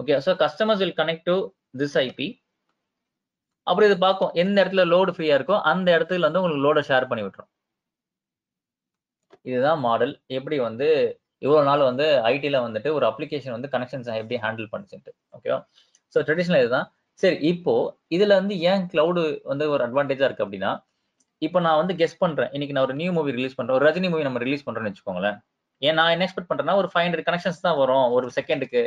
okay 0.01 0.15
so 0.27 0.31
customers 0.43 0.81
will 0.83 0.97
connect 1.01 1.27
to 1.31 1.35
this 1.81 1.97
IP 2.05 2.27
அப்புறம் 3.67 3.87
இது 3.89 3.97
பார்க்கும் 4.05 4.31
எந்த 4.43 4.55
இடத்துல 4.63 4.83
லோடு 4.93 5.11
ஃப்ரீயா 5.15 5.35
இருக்கோ 5.39 5.57
அந்த 5.71 5.87
இடத்துல 5.97 6.27
வந்து 6.27 6.39
உங்களுக்கு 6.41 6.65
லோடை 6.67 6.81
ஷேர் 6.89 7.09
பண்ணி 7.09 7.23
விட்டுரும். 7.25 7.49
இதுதான் 9.49 9.79
மாடல் 9.85 10.13
எப்படி 10.37 10.57
வந்து 10.67 10.87
இவ்வளோ 11.45 11.61
நாள் 11.69 11.87
வந்து 11.89 12.05
ஐடியில் 12.31 12.63
வந்துட்டு 12.65 12.89
ஒரு 12.97 13.05
அப்ளிகேஷன் 13.11 13.55
வந்து 13.57 13.69
கனெக்ஷன்ஸ் 13.75 14.09
எப்படி 14.21 14.37
ஹேண்டில் 14.45 14.69
பண்ணிச்சுட்டு 14.73 15.11
ஓகேவா 15.37 15.59
ஸோ 16.15 16.19
ட்ரெடிஷ்னல் 16.27 16.61
இதுதான். 16.63 16.87
சரி 17.21 17.37
இப்போ 17.51 17.73
இதுல 18.15 18.33
வந்து 18.41 18.55
ஏன் 18.69 18.83
கிளவுடு 18.91 19.23
வந்து 19.51 19.65
ஒரு 19.73 19.81
அட்வான்டேஜா 19.87 20.27
இருக்கு 20.29 20.45
அப்படின்னா 20.45 20.71
இப்போ 21.45 21.59
நான் 21.65 21.79
வந்து 21.81 21.93
கெஸ் 22.01 22.21
பண்றேன். 22.23 22.51
இன்னைக்கு 22.55 22.75
நான் 22.75 22.85
ஒரு 22.87 22.95
நியூ 22.99 23.11
மூவி 23.17 23.31
ரிலீஸ் 23.37 23.57
பண்றேன். 23.57 23.75
ஒரு 23.77 23.85
ரஜினி 23.87 24.09
மூவி 24.13 24.25
நம்ம 24.27 24.39
ரிலீஸ் 24.45 24.65
பண்றோம்னு 24.67 24.91
வச்சுக்கோங்களேன். 24.91 25.37
ஏன் 25.81 25.97
நான் 25.99 26.11
என்ன 26.13 26.25
எக்ஸ்பெக்ட் 26.25 26.49
பண்றேன்னா 26.51 26.75
ஒரு 26.81 26.89
ஃபைவ் 26.91 27.05
ஹண்ட்ரட் 27.05 27.27
கனெக்ஷன்ஸ் 27.29 27.63
தான் 27.65 27.77
வரும். 27.81 28.05
ஒரு 28.15 28.27
செகண்டுக்கு 28.37 28.81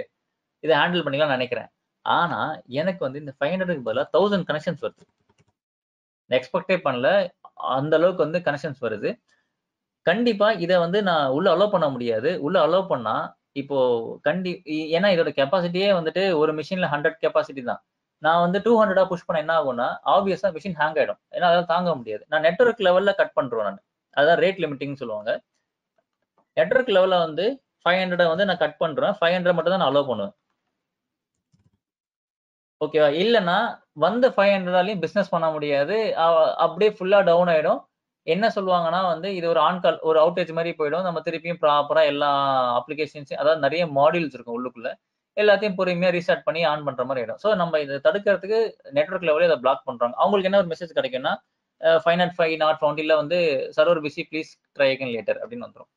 இதை 0.65 0.75
ஹேண்டில் 0.81 1.05
பண்ணிக்கலாம் 1.07 1.35
நினைக்கிறேன். 1.37 1.69
ஆனா 2.05 2.41
எனக்கு 2.81 3.03
வந்து 3.07 3.21
இந்த 3.23 3.33
ஃபைவ் 3.39 3.53
ஹண்ட்ரடுக்கு 3.53 3.87
பதிலாக 3.89 4.09
தௌசண்ட் 4.17 4.47
கனெக்ஷன்ஸ் 4.51 4.85
வருது. 4.87 5.05
எக்ஸ்பெக்டே 6.31 6.77
பண்ணல. 6.87 7.09
அந்த 7.79 7.95
அளவுக்கு 7.99 8.25
வந்து 8.27 8.39
கனெக்ஷன்ஸ் 8.47 8.81
வருது. 8.87 9.11
கண்டிப்பா 10.07 10.49
இதை 10.65 10.77
வந்து 10.85 10.99
நான் 11.11 11.27
உள்ள 11.37 11.47
அலோவ் 11.55 11.75
பண்ண 11.75 11.87
முடியாது. 11.95 12.31
உள்ள 12.47 12.57
அலோவ் 12.67 12.91
பண்ணா 12.93 13.15
இப்போ 13.61 13.79
கண்டி 14.27 14.51
ஏன்னா 14.97 15.09
இதோட 15.15 15.31
கெப்பாசிட்டியே 15.41 15.91
வந்துட்டு 15.99 16.23
ஒரு 16.41 16.53
மிஷின்ல 16.59 16.89
ஹண்ட்ரட் 16.95 17.21
கெப்பாசிட்டி 17.25 17.62
தான். 17.71 17.83
நான் 18.27 18.43
வந்து 18.45 18.59
டூ 18.67 18.73
ஹண்ட்ரடா 18.81 19.05
புஷ் 19.11 19.27
பண்ண 19.29 19.43
என்ன 19.45 19.55
ஆகும்னா 19.61 19.89
ஆப்வியஸா 20.15 20.49
மிஷின் 20.57 20.79
ஹேங் 20.81 20.97
ஆயிடும். 21.01 21.21
ஏன்னா 21.37 21.47
அதெல்லாம் 21.49 21.73
தாங்க 21.75 21.91
முடியாது. 21.99 22.23
நான் 22.33 22.45
நெட்ஒர்க் 22.47 22.83
லெவல்ல 22.89 23.12
கட் 23.21 23.37
பண்றேன் 23.39 23.69
நான். 23.69 23.83
அதான் 24.21 24.41
ரேட் 24.45 24.61
லிமிட்டிங் 24.65 24.99
சொல்லுவாங்க. 25.03 25.31
நெட்ஒர்க் 26.59 26.93
லெவல்ல 26.97 27.17
வந்து 27.27 27.47
ஃபைவ் 27.85 28.01
ஹண்ட்ரட் 28.03 28.33
வந்து 28.33 28.47
நான் 28.51 28.62
கட் 28.65 28.79
பண்றேன். 28.83 29.15
ஃபைவ் 29.19 29.35
ஹண்ட்ரட் 29.37 29.57
மட்டும் 29.57 29.75
தான் 29.75 29.83
நான் 29.83 29.93
அலோவ் 29.93 30.11
பண்ணுவேன். 30.11 30.35
ஓகேவா 32.85 33.09
இல்லைன்னா 33.23 33.59
வந்த 34.05 34.27
ஃபைவ் 34.37 34.53
ஹண்ட்ரடாலையும் 34.55 35.03
பிஸ்னஸ் 35.05 35.31
பண்ண 35.35 35.47
முடியாது. 35.57 35.97
அப்படியே 36.65 36.91
ஃபுல்லா 36.97 37.21
டவுன் 37.29 37.51
ஆயிடும். 37.53 37.81
என்ன 38.35 38.47
சொல்லுவாங்கன்னா 38.57 39.01
வந்து 39.12 39.29
இது 39.39 39.47
ஒரு 39.53 39.61
ஆன் 39.67 39.81
கால் 39.85 39.99
ஒரு 40.09 40.19
அவுட்டேஜ் 40.23 40.51
மாதிரி 40.57 40.71
போயிடும். 40.79 41.07
நம்ம 41.09 41.19
திருப்பியும் 41.27 41.61
ப்ராப்பரா 41.65 42.03
எல்லா 42.12 42.31
அப்ளிகேஷன்ஸையும் 42.79 43.43
அதாவது 43.43 43.65
நிறைய 43.67 43.83
மாடியூல்ஸ் 43.99 44.37
இருக்கும் 44.37 44.57
உள்ளுக்குள்ள. 44.59 44.91
எல்லாத்தையும் 45.37 45.77
பொறுமையா 45.79 46.11
ரீஸ்டார்ட் 46.16 46.46
பண்ணி 46.46 46.61
ஆன் 46.70 46.87
பண்ற 46.87 47.03
மாதிரி 47.09 47.20
ஆயிடும். 47.22 47.40
ஸோ 47.44 47.49
நம்ம 47.61 47.81
இதை 47.85 47.99
தடுக்கிறதுக்கு 48.07 48.59
நெட்ஒர்க் 48.99 49.27
லெவலில் 49.29 49.51
அதை 49.51 49.59
பிளாக் 49.64 49.87
பண்றாங்க 49.88 50.16
அவங்களுக்கு 50.22 50.51
என்ன 50.51 50.61
ஒரு 50.62 50.70
மெசேஜ் 50.72 50.96
கிடைக்கும்னா 50.99 51.35
ஃபைவ் 52.05 52.18
நாட் 52.20 52.35
ஃபைவ் 52.38 52.55
நாட் 52.62 52.79
ஃபவுண்டில 52.81 53.16
வந்து 53.22 53.38
server 53.77 54.01
busy 54.07 54.22
please 54.31 54.51
try 54.77 54.88
again 54.94 55.12
later 55.16 55.40
அப்படின்னு 55.42 55.66
வந்துடும் 55.66 55.90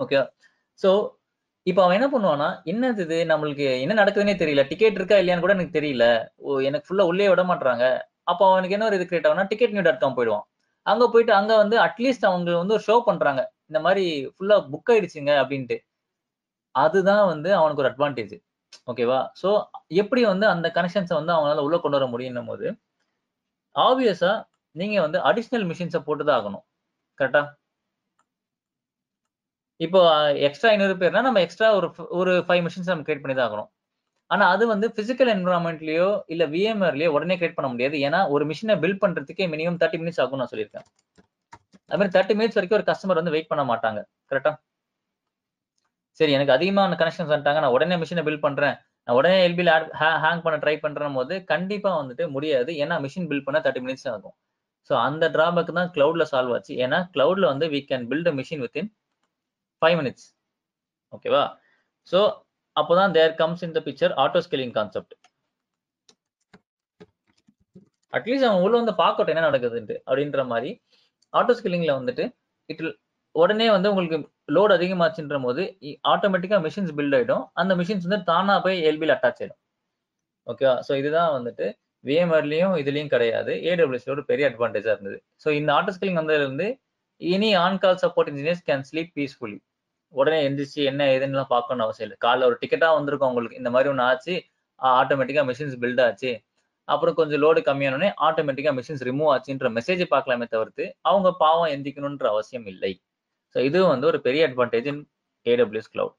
ஓகே 0.00 0.20
ஸோ 0.82 0.90
இப்போ 1.66 1.80
அவன் 1.84 1.96
என்ன 1.98 2.06
பண்ணுவான்னா 2.12 2.46
என்னது 2.70 3.02
இது? 3.06 3.18
நம்மளுக்கு 3.32 3.66
என்ன 3.82 3.96
நடக்குதுன்னே 4.00 4.34
தெரியல. 4.40 4.62
டிக்கெட் 4.70 4.96
இருக்கா 4.98 5.16
இல்லையான்னு 5.20 5.44
கூட 5.44 5.54
எனக்கு 5.56 5.76
தெரியல. 5.78 6.04
ஓ 6.46 6.58
எனக்கு 6.68 6.86
ஃபுல்லா 6.88 7.04
உள்ளே 7.10 7.28
விட 7.32 7.42
மாட்டாங்க 7.50 7.84
அப்போ 8.30 8.44
அவனுக்கு 8.52 8.74
என்ன 8.76 8.86
ஒரு 8.88 8.96
இது 8.98 9.06
கிரியேட் 9.10 9.28
ஆகுனா 9.28 9.44
டிக்கெட் 9.52 9.74
நியூ 9.74 9.84
டாட் 9.86 10.00
காம் 10.02 10.16
போயிடுவான். 10.18 10.44
அங்க 10.86 11.04
போயிட்டு 11.12 11.32
அங்க 11.40 11.52
வந்து 11.62 11.76
அட்லீஸ்ட் 11.86 12.26
அவங்க 12.30 12.50
வந்து 12.62 12.76
ஒரு 12.76 12.84
ஷோ 12.88 12.96
பண்றாங்க. 13.08 13.42
இந்த 13.70 13.80
மாதிரி 13.86 14.04
ஃபுல்லா 14.34 14.56
புக் 14.72 14.90
ஆயிடுச்சுங்க 14.94 15.32
அப்படின்ட்டு. 15.42 15.76
அதுதான் 16.74 17.24
வந்து 17.32 17.50
அவனுக்கு 17.60 17.82
ஒரு 17.84 17.90
அட்வான்டேஜ் 17.92 18.34
ஓகேவா 18.90 19.18
ஸோ 19.42 19.48
எப்படி 20.02 20.22
வந்து 20.32 20.46
அந்த 20.54 20.66
கனெக்ஷன்ஸை 20.76 21.16
வந்து 21.18 21.34
அவங்களால 21.34 21.64
உள்ள 21.66 21.76
கொண்டு 21.82 21.98
வர 21.98 22.06
முடியும் 22.14 22.50
போது 22.52 22.66
ஆப்வியஸா 23.76 24.32
நீங்க 24.76 24.96
வந்து 25.06 25.18
அடிஷ்னல் 25.28 25.66
மிஷின்ஸை 25.70 26.00
போட்டு 26.06 26.24
தான் 26.28 26.38
ஆகணும். 26.40 26.64
கரெக்டா 27.18 27.42
இப்போ 29.80 30.00
எக்ஸ்ட்ரா 30.48 30.70
ஐநூறு 30.72 30.94
பேர்னா 31.02 31.20
நம்ம 31.26 31.40
எக்ஸ்ட்ரா 31.44 31.68
ஒரு 31.78 31.88
ஒரு 32.20 32.32
ஃபைவ் 32.48 32.62
மிஷின்ஸ் 32.66 32.90
நம்ம 32.92 33.04
கிரியேட் 33.06 33.22
பண்ணி 33.24 33.36
தான் 33.36 33.48
ஆகணும். 33.48 33.70
ஆனா 34.30 34.44
அது 34.54 34.64
வந்து 34.72 34.86
பிசிக்கல் 34.98 35.30
என்வரான்மெண்ட்லயோ 35.36 36.08
இல்ல 36.32 36.44
விஎம்ஆர்லயோ 36.54 37.08
உடனே 37.16 37.34
கிரியேட் 37.38 37.58
பண்ண 37.58 37.68
முடியாது. 37.72 37.96
ஏன்னா 38.06 38.20
ஒரு 38.34 38.44
மிஷினை 38.50 38.76
பில்ட் 38.84 39.02
பண்றதுக்கே 39.04 39.46
மினிமம் 39.54 39.80
தேர்ட்டி 39.82 40.00
மினிட்ஸ் 40.02 40.20
ஆகும் 40.24 40.40
நான் 40.42 40.52
சொல்லியிருக்கேன். 40.52 40.86
அது 41.90 41.98
மாதிரி 42.00 42.14
தேர்ட்டி 42.16 42.34
மினிட்ஸ் 42.38 42.58
வரைக்கும் 42.58 42.78
ஒரு 42.80 42.86
கஸ்டமர் 42.90 43.20
வந்து 43.20 43.34
வெயிட் 43.36 43.50
பண்ண 43.52 43.64
மாட்டாங்க. 43.72 44.00
கரெக்டா 44.30 44.52
சரி 46.22 46.34
எனக்கு 46.38 46.54
அதிகமான 46.56 46.96
கனெக்ஷன்ஸ் 47.02 47.32
வந்துட்டாங்க. 47.32 47.60
நான் 47.64 47.74
உடனே 47.76 47.96
மிஷினை 48.02 48.22
பில்ட் 48.26 48.44
பண்றேன். 48.46 48.76
நான் 49.08 49.16
உடனே 49.20 49.38
எல்பியில் 49.46 49.70
ஹேங் 50.24 50.42
பண்ண 50.44 50.56
ட்ரை 50.64 50.74
பண்ற 50.82 51.08
போது 51.16 51.34
கண்டிப்பா 51.52 51.90
வந்துட்டு 52.00 52.24
முடியாது. 52.34 52.70
ஏன்னா 52.82 52.96
மிஷின் 53.04 53.28
பில்ட் 53.30 53.46
பண்ண 53.46 53.60
தேர்ட்டி 53.64 53.82
மினிட்ஸ் 53.86 54.08
ஆகும். 54.12 54.34
ஸோ 54.90 54.92
அந்த 55.06 55.24
டிராபேக் 55.36 55.72
தான் 55.78 55.90
கிளவுட்ல 55.96 56.24
சால்வ் 56.32 56.54
ஆச்சு. 56.56 56.72
ஏன்னா 56.84 56.98
கிளவுட்ல 57.14 57.46
வந்து 57.52 57.66
we 57.74 57.80
can 57.90 58.06
build 58.12 58.30
a 58.32 58.34
machine 58.40 58.62
within 58.64 58.88
five 59.82 59.96
minutes 60.00 60.26
ஓகேவா 61.12 61.42
ஸோ 62.12 62.20
அப்போதான் 62.76 63.14
there 63.18 63.34
comes 63.42 63.64
in 63.66 63.74
the 63.76 63.80
picture 63.88 64.12
auto 64.24 64.40
scaling 64.46 64.74
concept 64.78 65.14
at least 68.12 68.46
அவன் 68.48 68.62
உள்ள 68.66 68.74
வந்து 68.80 68.94
பார்க்கட்டும் 69.02 69.34
என்ன 69.34 69.44
நடக்குதுன்ட்டு 69.48 69.96
அப்படின்ற 70.08 70.42
மாதிரி. 70.52 70.70
ஆட்டோ 71.32 71.52
ஸ்கேலிங்ல 71.58 71.92
வந்துட்டு 72.00 72.24
இட் 72.68 72.82
உடனே 73.34 73.66
வந்து 73.74 73.90
உங்களுக்கு 73.92 74.18
லோடு 74.56 74.72
அதிகமாச்சுன்ற 74.76 75.36
போது 75.46 75.62
ஆட்டோமேட்டிக்கா 76.12 76.58
மிஷின்ஸ் 76.66 76.92
பில்ட் 76.98 77.16
ஆயிடும். 77.18 77.44
அந்த 77.60 77.72
மிஷின்ஸ் 77.80 78.06
வந்து 78.06 78.20
தானா 78.30 78.54
போய் 78.64 78.78
எல்பியில் 78.90 79.14
அட்டாச் 79.16 79.40
ஆயிடும். 79.42 79.60
ஓகேவா 80.46 80.74
ஸோ 80.86 80.92
இதுதான் 81.00 81.32
வந்துட்டு 81.36 81.66
விஎம்ஆர்லயும் 82.04 82.74
இதுலயும் 82.82 83.12
கிடையாது. 83.14 83.52
ஏடபிள்யூஸ்ல 83.70 84.14
ஒரு 84.16 84.24
பெரிய 84.30 84.44
அட்வான்டேஜா 84.50 84.92
இருந்தது. 84.94 85.18
ஸோ 85.42 85.48
இந்த 85.60 85.70
ஆட்டோ 85.78 85.92
ஸ்கில்லிங் 85.96 86.20
வந்ததுல 86.20 86.46
இருந்து 86.46 86.66
இனி 87.20 87.50
on 87.64 87.80
call 87.84 88.00
support 88.04 88.30
engineers 88.32 88.64
can 88.68 88.86
sleep 88.88 89.12
peacefully 89.18 89.58
உடனே 90.14 90.38
எந்திரிச்சு 90.46 90.80
என்ன 90.90 91.02
ஏதுன்னுலாம் 91.14 91.52
பார்க்கணும்னு 91.52 91.84
அவசியம் 91.86 92.06
இல்லை. 92.08 92.18
காலைல 92.24 92.48
ஒரு 92.50 92.56
டிக்கெட்டா 92.62 92.88
வந்திருக்கும் 92.96 93.30
உங்களுக்கு 93.32 93.60
இந்த 93.60 93.70
மாதிரி 93.74 93.90
ஒன்று 93.92 94.04
ஆச்சு 94.10 94.34
ஆட்டோமேட்டிக்கா 95.00 95.44
மிஷின்ஸ் 95.50 95.76
பில்ட் 95.82 96.02
ஆச்சு. 96.06 96.32
அப்புறம் 96.88 97.16
கொஞ்சம் 97.20 97.40
லோடு 97.44 97.60
கம்மியானோடனே 97.68 98.08
ஆட்டோமேட்டிக்கா 98.26 98.72
மிஷின்ஸ் 98.78 99.04
ரிமூவ் 99.08 99.30
ஆச்சுன்ற 99.34 99.68
மெசேஜ் 99.78 100.02
பார்க்கலாமே 100.14 100.46
தவிர்த்து 100.54 100.84
அவங்க 101.10 101.28
பாவம் 101.44 101.72
எந்திக்கணுன்ற 101.74 102.26
அவசியம் 102.34 102.66
இல்லை. 102.72 102.92
ஸோ 103.54 103.58
இதுவும் 103.68 103.92
வந்து 103.94 104.06
ஒரு 104.10 104.18
பெரிய 104.26 104.42
advantage 104.48 104.88
in 104.92 105.02
AWS 105.46 105.92
cloud 105.94 106.16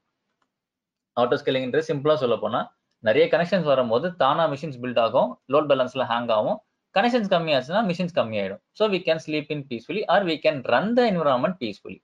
auto 1.16 1.36
ஸ்கேலிங்ன்றது 1.40 1.88
சிம்பிளா 1.90 2.16
சொல்ல 2.22 2.36
போனா 2.44 2.60
நிறைய 3.04 3.24
கனெக்ஷன்ஸ் 3.32 3.68
வரும்போது 3.72 4.06
தானா 4.22 4.44
மிஷின்ஸ் 4.52 4.78
பில்ட் 4.82 5.00
ஆகும் 5.06 5.30
லோட் 5.54 5.68
பேலன்ஸ்ல 5.70 6.04
ஹேங் 6.12 6.30
ஆகும். 6.36 6.58
கனெக்ஷன்ஸ் 6.94 7.30
கம்மியாச்சுன்னா 7.32 7.80
மிஷின்ஸ் 7.90 8.14
கம்மியாயிடும். 8.18 8.60
So 8.78 8.84
we 8.94 8.98
can 9.08 9.22
sleep 9.24 9.50
in 9.54 9.64
peacefully 9.70 10.02
or 10.14 10.24
we 10.30 10.36
can 10.44 10.60
run 10.74 10.90
the 10.98 11.02
environment 11.12 11.58
peacefully 11.62 12.00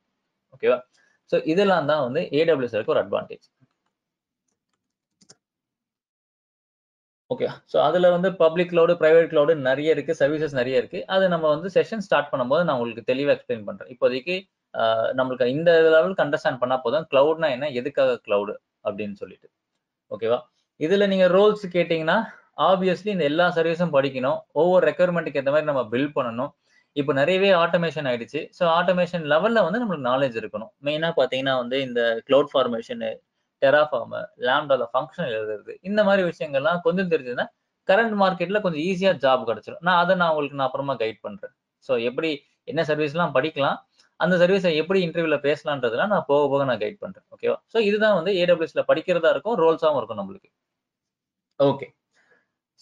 ஓகேவா 0.54 0.78
ஸோ 1.30 1.38
இதெல்லாம் 1.52 1.88
தான் 1.90 2.02
வந்து 2.06 2.20
ஏடபிள்யூஎஸ் 2.40 2.76
இருக்க 2.76 2.94
ஒரு 2.96 3.02
அட்வான்டேஜ் 3.04 3.46
ஓகே 7.30 7.48
ஸோ 7.72 7.76
அதுல 7.88 8.06
வந்து 8.14 8.28
பப்ளிக் 8.44 8.70
க்ளவுடு 8.70 8.94
பிரைவேட் 9.02 9.28
க்ளவுடு 9.32 9.52
நிறைய 9.68 9.94
இருக்கு 9.94 10.12
சர்வீசஸ் 10.20 10.56
நிறைய 10.60 10.80
இருக்கு. 10.80 11.00
அது 11.14 11.24
நம்ம 11.34 11.46
வந்து 11.54 11.68
செஷன் 11.76 12.02
ஸ்டார்ட் 12.06 12.30
பண்ணும்போது 12.32 12.62
நான் 12.66 12.76
உங்களுக்கு 12.78 13.04
தெளிவாக 13.10 13.34
எக்ஸ்பிளைன் 13.36 13.66
பண்றேன். 13.68 13.90
இப்போதைக்கு 13.94 14.34
நம்மளுக்கு 15.18 15.46
இந்த 15.56 15.70
லெவலுக்கு 15.94 16.24
அண்டர்ஸ்டாண்ட் 16.26 16.60
பண்ணா 16.62 16.76
போதும். 16.84 17.06
கிளவுட்னா 17.12 17.48
என்ன? 17.56 17.66
எதுக்காக 17.80 18.18
கிளவுடு 18.26 18.54
அப்படின்னு 18.86 19.16
சொல்லிட்டு. 19.22 19.48
ஓகேவா 20.10 20.38
இதுல 20.80 21.06
நீங்க 21.12 21.26
ரோல்ஸ் 21.36 21.64
கேட்டீங்கன்னா 21.76 22.18
ஆப்வியஸ்லி 22.68 23.10
இந்த 23.16 23.24
எல்லா 23.30 23.46
சர்வீஸும் 23.56 23.94
படிக்கணும். 23.96 24.38
ஒவ்வொரு 24.60 24.82
ரெக்குயர்மெண்ட்டுக்கு 24.90 25.40
ஏற்ற 25.40 25.52
மாதிரி 25.54 25.68
நம்ம 25.70 25.82
பில்ட் 25.92 26.14
பண்ணணும். 26.18 26.50
இப்போ 26.96 27.12
நிறையவே 27.18 27.50
ஆட்டோமேஷன் 27.64 28.06
ஆயிடுச்சு. 28.10 28.40
ஸோ 28.58 28.62
ஆட்டோமேஷன் 28.78 29.24
லெவல்ல 29.32 29.58
வந்து 29.66 29.80
நம்மளுக்கு 29.82 30.08
நாலேஜ் 30.12 30.36
இருக்கணும். 30.40 30.70
மெயினாக 30.86 31.12
பார்த்தீங்கன்னா 31.18 31.54
வந்து 31.62 31.76
இந்த 31.88 32.00
கிளவுட் 32.28 32.50
ஃபார்மேஷனு 32.52 33.10
டெராஃபார்மு 33.62 34.20
லேம்டால 34.46 34.84
ஃபங்க்ஷன் 34.92 35.30
எழுதுறது. 35.36 35.72
இந்த 35.88 36.00
மாதிரி 36.08 36.22
விஷயங்கள்லாம் 36.30 36.80
கொஞ்சம் 36.86 37.10
தெரிஞ்சதுன்னா 37.12 37.46
கரண்ட் 37.88 38.16
மார்க்கெட்ல 38.22 38.58
கொஞ்சம் 38.64 38.82
ஈஸியாக 38.88 39.16
ஜாப் 39.24 39.46
கிடைச்சிடும் 39.50 39.84
நான் 39.88 40.00
அதை 40.02 40.14
நான் 40.20 40.30
உங்களுக்கு 40.32 40.58
நான் 40.60 40.68
அப்புறமா 40.68 40.94
கைட் 41.02 41.20
பண்றேன். 41.26 41.52
ஸோ 41.88 41.92
எப்படி 42.08 42.30
என்ன 42.68 42.80
சர்வீஸ்லாம் 42.90 43.34
படிக்கலாம் 43.36 43.78
அந்த 44.20 44.34
சர்வீஸை 44.42 44.70
எப்படி 44.82 45.00
இன்டர்வியூல 45.06 45.36
பேசலான்றதுலாம் 45.46 46.12
நான் 46.14 46.26
போக 46.30 46.42
போக 46.52 46.64
நான் 46.70 46.82
கைட் 46.82 47.02
பண்றேன். 47.04 47.26
ஓகேவா 47.34 47.56
ஸோ 47.72 47.78
இதுதான் 47.88 48.16
வந்து 48.18 48.32
ஏடபிள்யூஸ்ல 48.42 48.82
படிக்கிறதா 48.90 49.30
இருக்கும் 49.34 49.56
ரோல்ஸாகவும் 49.62 50.00
இருக்கும் 50.00 50.20
நம்மளுக்கு. 50.22 50.50
ஓகே 51.60 51.86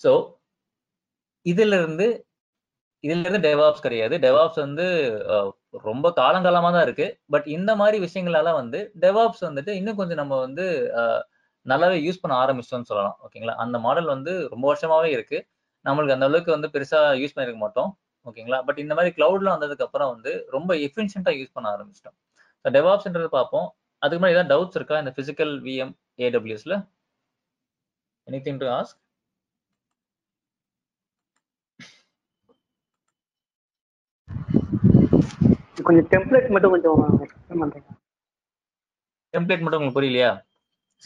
ஸோ 0.01 0.11
இதுல 1.47 1.77
இருந்து 1.83 2.07
இதுல 3.05 3.23
இருந்து 3.25 3.43
டெவாப்ஸ் 3.49 3.85
கிடையாது. 3.85 4.15
டெவாப்ஸ் 4.25 4.61
வந்து 4.65 4.87
ரொம்ப 5.89 6.07
காலங்காலமா 6.21 6.71
தான் 6.77 6.87
இருக்கு. 6.87 7.07
பட் 7.35 7.47
இந்த 7.57 7.71
மாதிரி 7.81 7.99
விஷயங்களால 8.07 8.53
வந்து 8.61 8.79
டெவாப்ஸ் 9.05 9.45
வந்துட்டு 9.49 9.73
இன்னும் 9.81 9.99
கொஞ்சம் 10.01 10.21
நம்ம 10.23 10.35
வந்து 10.47 10.65
நல்லாவே 11.67 11.97
யூஸ் 12.07 12.21
பண்ண 12.23 12.35
ஆரம்பிச்சோம்னு 12.43 12.89
சொல்லலாம். 12.91 13.17
ஓகேங்களா 13.27 13.55
அந்த 13.65 13.77
மாடல் 13.87 14.09
வந்து 14.15 14.33
ரொம்ப 14.53 14.65
வருஷமாவே 14.73 15.11
இருக்கு. 15.17 15.39
நம்மளுக்கு 15.85 16.17
அந்த 16.17 16.29
அளவுக்கு 16.31 16.57
வந்து 16.57 16.71
பெருசா 16.75 17.01
யூஸ் 17.23 17.35
பண்ணிருக்க 17.37 17.61
மாட்டோம். 17.65 17.91
ஓகேங்களா? 18.29 18.59
பட் 18.69 18.81
இந்த 18.85 18.95
மாதிரி 18.99 19.13
கிளவுட்ல 19.19 19.53
வந்ததுக்கு 19.55 19.87
அப்புறம் 19.87 20.13
வந்து 20.15 20.33
ரொம்ப 20.57 20.71
எஃபிஷியன்ட்டா 20.87 21.35
யூஸ் 21.39 21.55
பண்ண 21.57 21.69
ஆரம்பிச்சிட்டோம். 21.75 22.17
ஸோ 22.65 22.71
டெவாப்ஸ்ன்றது 22.77 23.29
பார்ப்போம். 23.39 23.69
அதுக்கு 24.03 24.21
முன்னாடி 24.21 24.37
ஏதாவது 24.37 24.53
டவுட்ஸ் 24.55 24.79
இருக்கா? 24.79 24.97
இந்த 25.03 25.13
பிசிக்கல் 25.19 25.53
விஎம் 25.67 25.93
ஏடபிள்யூஎஸ்ல 26.27 26.75
எனி 28.27 28.41
திங் 28.47 28.61
டு 28.63 28.69
ஆஸ்க் 28.79 28.99
கொஞ்சம் 35.87 36.09
டெம்ப்ளேட் 36.13 36.49
மட்டும் 36.55 36.73
கொஞ்சம் 36.75 36.99
பண்றீங்க 37.63 37.89
டெம்ப்ளேட் 39.35 39.63
மட்டும் 39.63 39.79
உங்களுக்கு 39.81 39.99
புரியலையா? 39.99 40.31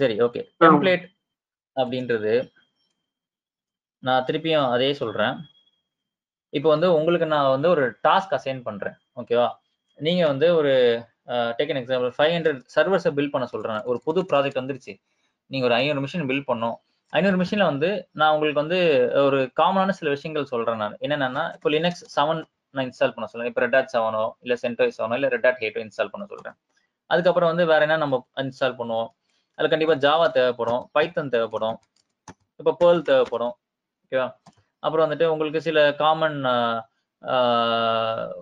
சரி 0.00 0.14
ஓகே. 0.26 0.40
டெம்ப்ளேட் 0.62 1.04
அப்படின்றது 1.76 2.32
நான் 4.02 4.24
திருப்பியும் 4.28 4.72
அதே 4.74 4.88
சொல்றேன். 5.00 5.34
இப்போ 6.58 6.68
வந்து 6.74 6.88
உங்களுக்கு 6.98 7.26
நான் 7.34 7.52
வந்து 7.54 7.68
ஒரு 7.74 7.84
டாஸ்க் 8.06 8.34
அசைன் 8.38 8.62
பண்றேன் 8.68 8.96
ஓகேவா 9.20 9.48
நீங்க 9.98 10.22
வந்து 10.32 10.46
ஒரு 10.60 10.72
டேக் 11.58 11.72
எக்ஸாம்பிள் 11.80 12.12
ஃபைவ் 12.16 12.32
ஹண்ட்ரட் 12.36 12.60
சர்வர்ஸை 12.74 13.10
பில் 13.18 13.32
பண்ண 13.34 13.46
சொல்றேன். 13.52 13.82
ஒரு 13.90 13.98
புது 14.06 14.20
ப்ராஜெக்ட் 14.30 14.60
வந்துருச்சு. 14.60 14.94
நீங்க 15.52 15.64
ஒரு 15.68 15.74
ஐநூறு 15.78 16.02
மிஷின் 16.04 16.26
பில் 16.30 16.48
பண்ணோம். 16.50 16.76
ஐநூறு 17.12 17.38
மிஷினில் 17.40 17.68
வந்து 17.70 17.88
நான் 18.20 18.32
உங்களுக்கு 18.34 18.60
வந்து 18.62 18.78
ஒரு 19.26 19.38
காமனான 19.60 19.94
சில 19.98 20.10
விஷயங்கள் 20.14 20.50
சொல்றேன் 20.52 20.80
நான். 20.82 20.96
என்னென்னா 21.04 21.44
இப்போ 21.56 21.70
லினக்ஸ் 21.74 22.04
செவன் 22.16 22.40
நான் 22.74 22.86
இன்ஸ்டால் 22.88 23.14
பண்ண 23.16 23.26
சொல்றேன். 23.32 23.50
இப்போ 23.50 23.62
ரெட் 23.64 23.90
செவனோ 23.94 24.24
இல்லை 24.44 24.56
சென்டோய் 24.62 24.94
செவனோ 24.98 25.16
இல்லை 25.18 25.30
ரெட் 25.34 25.48
ஹேட்டோ 25.62 25.80
இன்ஸ்டால் 25.86 26.12
பண்ண 26.14 26.26
சொல்றேன். 26.32 26.56
அதுக்கப்புறம் 27.10 27.50
வந்து 27.52 27.64
வேற 27.72 27.80
என்ன 27.86 27.98
நம்ம 28.04 28.18
இன்ஸ்டால் 28.42 28.78
பண்ணுவோம்? 28.80 29.10
அதில் 29.58 29.72
கண்டிப்பாக 29.72 30.00
ஜாவா 30.06 30.26
தேவைப்படும் 30.36 30.82
பைத்தன் 30.96 31.32
தேவைப்படும் 31.34 31.76
இப்போ 32.60 32.72
பேர்ல் 32.80 33.02
தேவைப்படும் 33.10 33.54
ஓகேவா 34.04 34.28
அப்புறம் 34.86 35.04
வந்துட்டு 35.06 35.26
உங்களுக்கு 35.32 35.60
சில 35.68 35.78
காமன் 36.02 36.38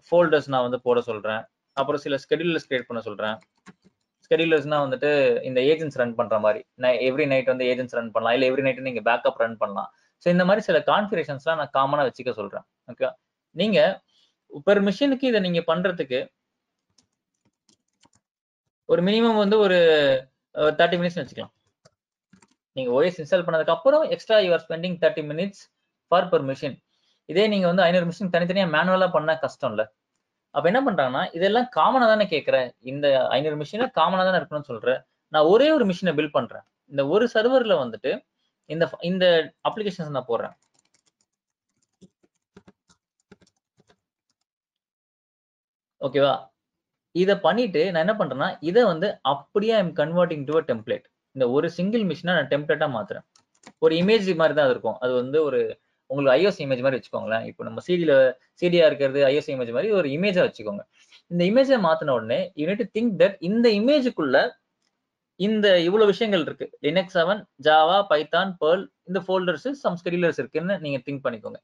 ஃபோல்டர்ஸ் 0.09 0.51
நான் 0.53 0.67
வந்து 0.67 0.81
போட 0.87 0.99
சொல்கிறேன் 1.11 1.43
அப்புறம் 1.77 2.03
சில 2.05 2.17
ஸ்கெடியூலர்ஸ் 2.25 2.69
கிரியேட் 2.69 2.89
பண்ண 2.89 3.01
சொல்கிறேன் 3.09 3.37
ஸ்கெடியூலர்ஸ்னால் 4.25 4.85
வந்துட்டு 4.87 5.11
இந்த 5.49 5.61
ஏஜென்ட்ஸ் 5.71 5.99
ரன் 6.01 6.17
பண்ணுற 6.19 6.37
மாதிரி. 6.45 6.61
நான் 6.83 6.99
எவ்ரி 7.09 7.25
நைட் 7.33 7.51
வந்து 7.53 7.67
ஏஜென்ட்ஸ் 7.71 7.97
ரன் 7.99 8.13
பண்ணலாம். 8.15 8.35
இல்லை 8.37 8.47
எவ்ரி 8.51 8.65
நைட்டு 8.67 8.87
நீங்கள் 8.89 9.07
பேக்கப் 9.09 9.41
ரன் 9.43 9.57
பண்ணலாம். 9.63 9.89
ஸோ 10.23 10.27
இந்த 10.35 10.45
மாதிரி 10.49 10.63
சில 10.69 10.79
கான்ஃபிகரேஷன்ஸ்லாம் 10.91 11.61
நான் 11.61 11.75
காமனாக 11.79 12.07
வச்சுக்க 12.09 12.33
சொல்கிறேன் 12.41 12.67
ஓகே 12.93 13.09
நீங்கள் 13.61 13.95
பெர் 14.69 14.83
மிஷினுக்கு 14.89 15.27
இதை 15.31 15.41
நீங்கள் 15.47 15.67
பண்ணுறதுக்கு 15.71 16.21
ஒரு 18.93 19.03
மினிமம் 19.09 19.41
வந்து 19.43 19.57
ஒரு 19.65 19.79
தேர்ட்டி 20.79 20.97
மினிட்ஸ் 21.01 21.19
வச்சுக்கலாம். 21.21 21.53
நீங்கள் 22.77 22.95
ஓஎஸ் 22.99 23.21
இன்ஸ்டால் 23.23 23.45
பண்ணதுக்கு 23.47 23.75
அப்புறம் 23.77 24.05
extra 24.15 24.39
you're 24.47 24.65
spending 24.67 24.97
thirty 25.05 25.25
minutes 25.31 25.63
for 26.11 26.29
per 26.33 26.47
machine 26.51 26.77
இதே 27.29 27.45
நீங்க 27.53 27.67
வந்து 27.71 27.85
ஐநூறு 27.87 28.07
மிஷின் 28.11 28.33
தனித்தனியா 28.35 28.67
மேனுவலா 28.77 29.09
பண்ண 29.17 29.33
கஷ்டம் 29.45 29.73
இல்ல 29.75 29.83
அப்ப 30.55 30.67
என்ன 30.71 30.81
பண்றாங்கன்னா 30.87 31.23
இதெல்லாம் 31.39 31.69
காமனா 31.77 32.07
தானே 32.13 32.25
கேட்கறேன் 32.33 32.69
இந்த 32.93 33.07
ஐநூறு 33.37 33.57
மிஷின்ல 33.61 33.87
காமனா 33.99 34.25
தானே 34.29 34.39
இருக்கணும்னு 34.41 34.71
சொல்றேன் 34.73 35.01
நான் 35.33 35.49
ஒரே 35.53 35.69
ஒரு 35.77 35.85
மிஷினை 35.91 36.13
பில்ட் 36.19 36.37
பண்றேன். 36.39 36.65
இந்த 36.93 37.03
ஒரு 37.15 37.25
சர்வர்ல 37.35 37.75
வந்துட்டு 37.83 38.13
இந்த 38.71 38.85
இந்த 39.11 39.25
அப்ளிகேஷன்ஸ் 39.69 40.17
நான் 40.17 40.31
போடுறேன். 40.31 40.55
ஓகேவா 46.01 46.35
இதை 47.15 47.35
பண்ணிட்டு 47.47 47.83
நான் 47.93 48.05
என்ன 48.05 48.15
பண்றேன்னா 48.21 48.49
இதை 48.71 48.83
வந்து 48.93 49.09
அப்படியே 49.33 49.75
I'm 49.81 49.95
converting 50.01 50.45
to 50.51 50.55
a 50.61 50.63
template 50.71 51.07
இந்த 51.37 51.45
ஒரு 51.57 51.67
சிங்கிள் 51.79 52.05
மிஷினை 52.11 52.33
நான் 52.39 52.51
டெம்ப்ளேட்டா 52.53 52.89
மாத்துறேன். 52.97 53.25
ஒரு 53.85 53.95
இமேஜ் 54.03 54.29
மாதிரி 54.41 54.55
தான் 54.57 54.67
அது 54.69 54.75
இருக்கும். 54.77 54.99
அது 55.05 55.13
வந்து 55.21 55.39
ஒரு 55.49 55.61
உங்களுக்கு 56.11 56.35
ஐஎஸ் 56.39 56.61
இமேஜ் 56.65 56.85
மாதிரி 56.85 56.99
வச்சுக்கோங்களேன். 56.99 57.45
இப்போ 57.51 57.63
நம்ம 57.69 57.83
சிடியில் 57.89 58.17
சிடியா 58.61 58.87
இருக்கிறது 58.91 59.21
ஐஎஸ் 59.33 59.51
இமேஜ் 59.55 59.75
மாதிரி 59.77 59.91
ஒரு 59.99 60.09
இமேஜா 60.17 60.43
வச்சுக்கோங்க. 60.47 60.83
இந்த 61.33 61.43
இமேஜை 61.51 61.79
மாத்தின 61.89 62.15
உடனே 62.19 62.41
யூனிட் 62.63 62.85
திங்க் 62.97 63.13
தட் 63.23 63.37
இந்த 63.51 63.67
இமேஜுக்குள்ள 63.81 64.39
இந்த 65.41 65.67
இவ்வளவு 65.89 66.11
விஷயங்கள் 66.13 66.43
இருக்கு. 66.47 66.67
Linux 66.87 67.17
seven 67.19 67.41
Java 67.67 67.99
Python 68.11 68.51
Perl 68.63 68.83
இந்த 69.09 69.21
ஃபோல்டர்ஸ் 69.27 69.69
சம் 69.85 69.97
ஸ்கெடியூலர்ஸ் 70.01 70.41
இருக்குன்னு 70.43 70.75
நீங்க 70.85 70.99
திங்க் 71.07 71.25
பண்ணிக்கோங்க. 71.27 71.59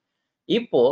இப்போ 0.48 0.82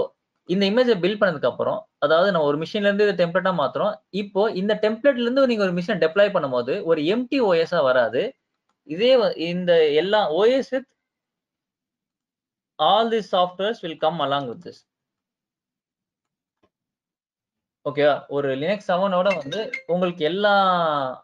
இந்த 0.48 0.64
இமேஜை 0.70 0.94
பில்ட் 1.02 1.20
பண்ணதுக்கு 1.20 1.50
அப்புறம் 1.50 1.78
அதாவது 2.04 2.30
நம்ம 2.34 2.48
ஒரு 2.50 2.58
மிஷின்ல 2.62 2.88
இருந்து 2.88 3.04
இதை 3.06 3.14
டெம்ப்ளேட்டா 3.20 3.52
மாத்துறோம். 3.60 3.92
இப்போ 4.22 4.42
இந்த 4.60 4.72
டெம்ப்ளேட்ல 4.82 5.24
இருந்து 5.26 5.46
நீங்க 5.52 5.64
ஒரு 5.68 5.74
மிஷினை 5.78 5.96
டெப்ளாய் 6.02 6.34
பண்ணும்போது 6.34 6.74
ஒரு 6.90 7.00
எம்டி 7.14 7.38
ஓஎஸ்ஆ 7.50 7.80
வராது. 7.88 8.22
இதே 8.94 9.12
இந்த 9.52 9.72
எல்லா 10.00 10.20
OS 10.40 10.70
with 10.74 10.88
all 12.78 13.10
the 13.14 13.20
softwares 13.32 13.80
will 13.84 14.00
come 14.04 14.20
along 14.26 14.48
with 14.50 14.62
this 14.66 14.82
ஓகேவா 17.87 18.14
ஒரு 18.37 18.48
லினக்ஸ் 18.60 18.88
செவனோட 18.90 19.28
வந்து 19.40 19.58
உங்களுக்கு 19.94 20.22
எல்லா 20.30 20.52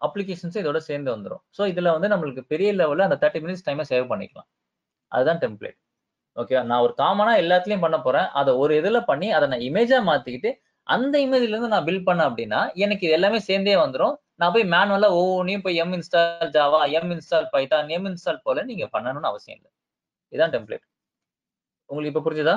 அப்ளிகேஷன்ஸும் 0.06 0.62
இதோட 0.62 0.80
சேர்ந்து 0.88 1.10
வந்துடும் 1.14 1.42
ஸோ 1.56 1.62
இதுல 1.72 1.92
வந்து 1.96 2.10
நம்மளுக்கு 2.12 2.42
பெரிய 2.52 2.70
லெவலில் 2.80 3.06
அந்த 3.06 3.18
தேர்ட்டி 3.22 3.40
மினிட்ஸ் 3.44 3.64
டைமை 3.68 3.84
சேவ் 3.92 4.10
பண்ணிக்கலாம். 4.10 4.48
அதுதான் 5.12 5.40
டெம்ப்ளேட் 5.44 5.78
ஓகேவா 6.36 6.62
நான் 6.70 6.82
ஒரு 6.86 6.94
காமனா 7.02 7.32
எல்லாத்துலயும் 7.42 7.84
பண்ண 7.86 7.96
போறேன். 8.06 8.28
அதை 8.40 8.50
ஒரு 8.62 8.72
இதுல 8.80 8.98
பண்ணி 9.10 9.28
அதை 9.36 9.46
நான் 9.52 9.64
இமேஜாக 9.68 10.02
மாத்திக்கிட்டு 10.10 10.50
அந்த 10.86 11.14
இமேஜ்ல 11.24 11.54
இருந்து 11.54 11.74
நான் 11.74 11.86
பில்ட் 11.88 12.06
பண்ணேன் 12.08 12.28
அப்படின்னா 12.30 12.60
எனக்கு 12.84 13.04
இது 13.06 13.16
எல்லாமே 13.18 13.40
சேர்ந்தே 13.48 13.76
வந்துடும் 13.84 14.14
நான் 14.42 14.52
போய் 14.54 14.66
மேனுவலாக 14.74 15.18
ஒவ்வொன்றையும் 15.22 15.64
போய் 15.66 15.80
yum 15.84 15.94
install 15.98 16.52
Java 16.56 16.80
yum 16.98 17.10
install 17.16 17.48
Python 17.54 17.90
yum 17.96 18.08
install 18.10 18.44
போல 18.46 18.64
நீங்க 18.70 18.84
பண்ணணும்னு 18.94 19.30
அவசியம் 19.32 19.58
இல்லை. 19.58 19.70
இதுதான் 20.32 20.54
டெம்ப்ளேட் 20.56 20.84
உங்களுக்கு 21.90 22.12
இப்ப 22.12 22.22
புரிஞ்சுதா? 22.26 22.56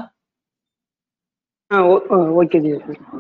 ஓகே 2.41 2.57
ஜி 2.63 2.71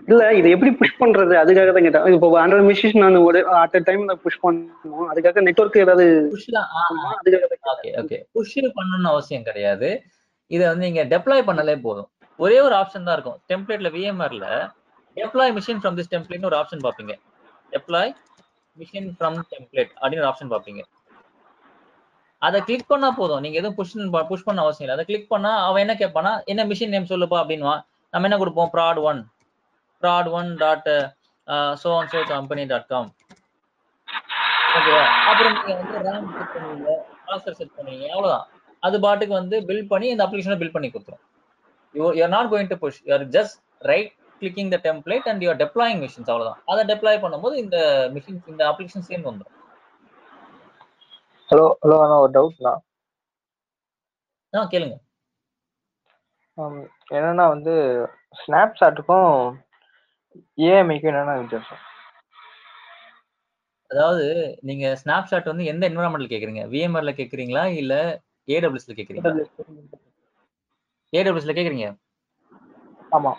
இல்ல 0.09 0.23
இதை 0.39 0.47
எப்படி 0.55 0.71
புஷ் 0.79 0.99
பண்றது? 1.01 1.33
அதுக்காக 1.41 1.71
தான் 1.75 1.85
கேட்டேன். 1.85 2.05
இப்போ 2.15 2.27
ஹண்ட்ரட் 2.41 2.65
மிஷின் 2.69 2.99
நான் 3.03 3.15
ஒரு 3.27 3.39
அட் 3.61 3.77
டைம் 3.87 4.03
புஷ் 4.25 4.41
பண்ணணும் 4.43 5.07
அதுக்காக 5.11 5.41
நெட்வொர்க் 5.47 5.83
ஏதாவது 5.85 6.05
புஷ் 6.33 6.49
தான் 6.57 6.67
ஓகே 7.71 7.91
ஓகே 8.01 8.19
புஷ் 8.37 8.53
பண்ணணும்னு 8.77 9.11
அவசியம் 9.13 9.47
கிடையாது. 9.49 9.89
இதை 10.51 10.63
வந்து 10.71 10.85
நீங்க 10.87 11.03
டெப்ளாய் 11.13 11.47
பண்ணலே 11.49 11.75
போதும். 11.87 12.09
ஒரே 12.39 12.57
ஒரு 12.67 12.75
ஆப்ஷன் 12.81 13.07
தான் 13.07 13.15
இருக்கும். 13.17 13.39
டெம்ப்ளேட்ல 13.51 13.89
விஎம்ஆர்ல 13.95 14.47
டெப்ளாய் 15.17 15.55
மிஷின் 15.57 15.81
ஃப்ரம் 15.81 15.97
திஸ் 15.99 16.11
டெம்ப்ளேட்னு 16.13 16.49
ஒரு 16.51 16.59
ஆப்ஷன் 16.61 16.83
பார்ப்பீங்க. 16.85 17.15
டெப்ளாய் 17.73 18.13
மிஷின் 18.77 19.09
ஃப்ரம் 19.17 19.39
டெம்ப்ளேட் 19.53 19.91
அப்படின்னு 20.01 20.23
ஒரு 20.23 20.31
ஆப்ஷன் 20.31 20.51
பார்ப்பீங்க. 20.53 20.81
அதை 22.47 22.59
கிளிக் 22.67 22.89
பண்ணா 22.91 23.09
போதும். 23.19 23.41
நீங்க 23.43 23.57
எதுவும் 23.59 23.77
புஷ் 23.79 23.93
புஷ் 24.31 24.45
பண்ண 24.47 24.61
அவசியம் 24.63 24.85
இல்லை. 24.85 24.95
அதை 24.97 25.05
கிளிக் 25.09 25.31
பண்ணா 25.33 25.51
அவன் 25.67 25.83
என்ன 25.83 25.93
கேட்பானா 26.01 26.31
என்ன 26.51 26.61
மிஷின் 26.71 26.93
நேம் 26.95 27.11
சொல்லுப்பா 27.11 27.37
அப்படின்வா 27.43 27.75
நம்ம 28.13 28.27
என்ன 28.29 28.39
கொடுப்போம்? 28.41 28.71
Prod 28.75 28.99
one 29.09 29.19
prod 30.03 30.29
one 30.39 30.49
dot 30.63 30.89
so 31.83 31.91
and 31.99 32.11
so 32.13 32.21
company 32.33 32.63
dot 32.71 32.89
com 32.93 33.09
ஓகேவா 34.77 35.03
அப்புறம் 35.29 35.53
நீங்க 35.55 35.73
வந்து 35.79 35.97
ரேம் 36.07 36.27
செட் 36.35 36.51
பண்ணுவீங்க 36.55 36.89
ப்ராசர் 37.25 37.57
செட் 37.59 37.73
பண்ணுவீங்க 37.77 38.05
அவ்வளவுதான். 38.13 38.45
அது 38.87 38.95
பாட்டுக்கு 39.05 39.33
வந்து 39.41 39.55
பில் 39.69 39.87
பண்ணி 39.93 40.07
இந்த 40.13 40.23
அப்ளிகேஷனை 40.25 40.57
பில் 40.61 40.75
பண்ணி 40.75 40.87
கொடுத்துரும். 40.93 41.23
You 41.95 42.05
you're 42.19 42.33
not 42.35 42.49
going 42.53 42.71
to 42.71 42.77
push 42.83 43.01
you're 43.09 43.25
just 43.37 43.57
right 43.91 44.11
clicking 44.41 44.71
the 44.75 44.79
template 44.87 45.27
and 45.31 45.43
you're 45.45 45.59
deploying 45.63 46.01
machines 46.05 46.29
அவ்வளவுதான். 46.31 46.59
அதை 46.71 46.81
டெப்ளாய் 46.91 47.23
பண்ணும்போது 47.25 47.55
இந்த 47.65 47.77
மிஷின் 48.15 48.39
இந்த 48.53 48.63
அப்ளிகேஷன் 48.71 49.07
சேர்ந்து 49.09 49.29
வந்துடும் 49.31 49.57
ஹலோ 51.49 51.65
ஹலோ 51.81 51.95
அண்ணா 52.03 52.15
ஒரு 52.23 52.33
டவுட்ண்ணா 52.35 52.73
ஆ 54.53 54.61
கேளுங்க. 54.71 54.95
என்னன்னா 57.15 57.45
வந்து 57.53 57.73
ஸ்னாப்சாட்டுக்கும் 58.41 59.31
ஏஎம்ஐக்கும் 60.67 61.11
என்னென்ன 61.11 61.35
வித்தியாசம்? 61.39 61.81
அதாவது 63.91 64.25
நீங்க 64.61 64.85
ஸ்னாப்ஷாட் 65.01 65.51
வந்து 65.51 65.65
எந்த 65.65 65.83
என்வரான்மெண்ட்ல 65.89 66.29
கேக்குறீங்க? 66.31 66.63
விஎம்ஆர்ல 66.73 67.13
கேக்குறீங்களா? 67.19 67.63
இல்ல 67.81 67.93
ஏடபிள்யூஸ்ல 68.47 68.95
கேக்குறீங்களா? 68.99 69.33
ஏடபிள்யூஸ்ல 71.13 71.55
கேக்குறீங்க? 71.57 71.87
ஆமா. 73.11 73.33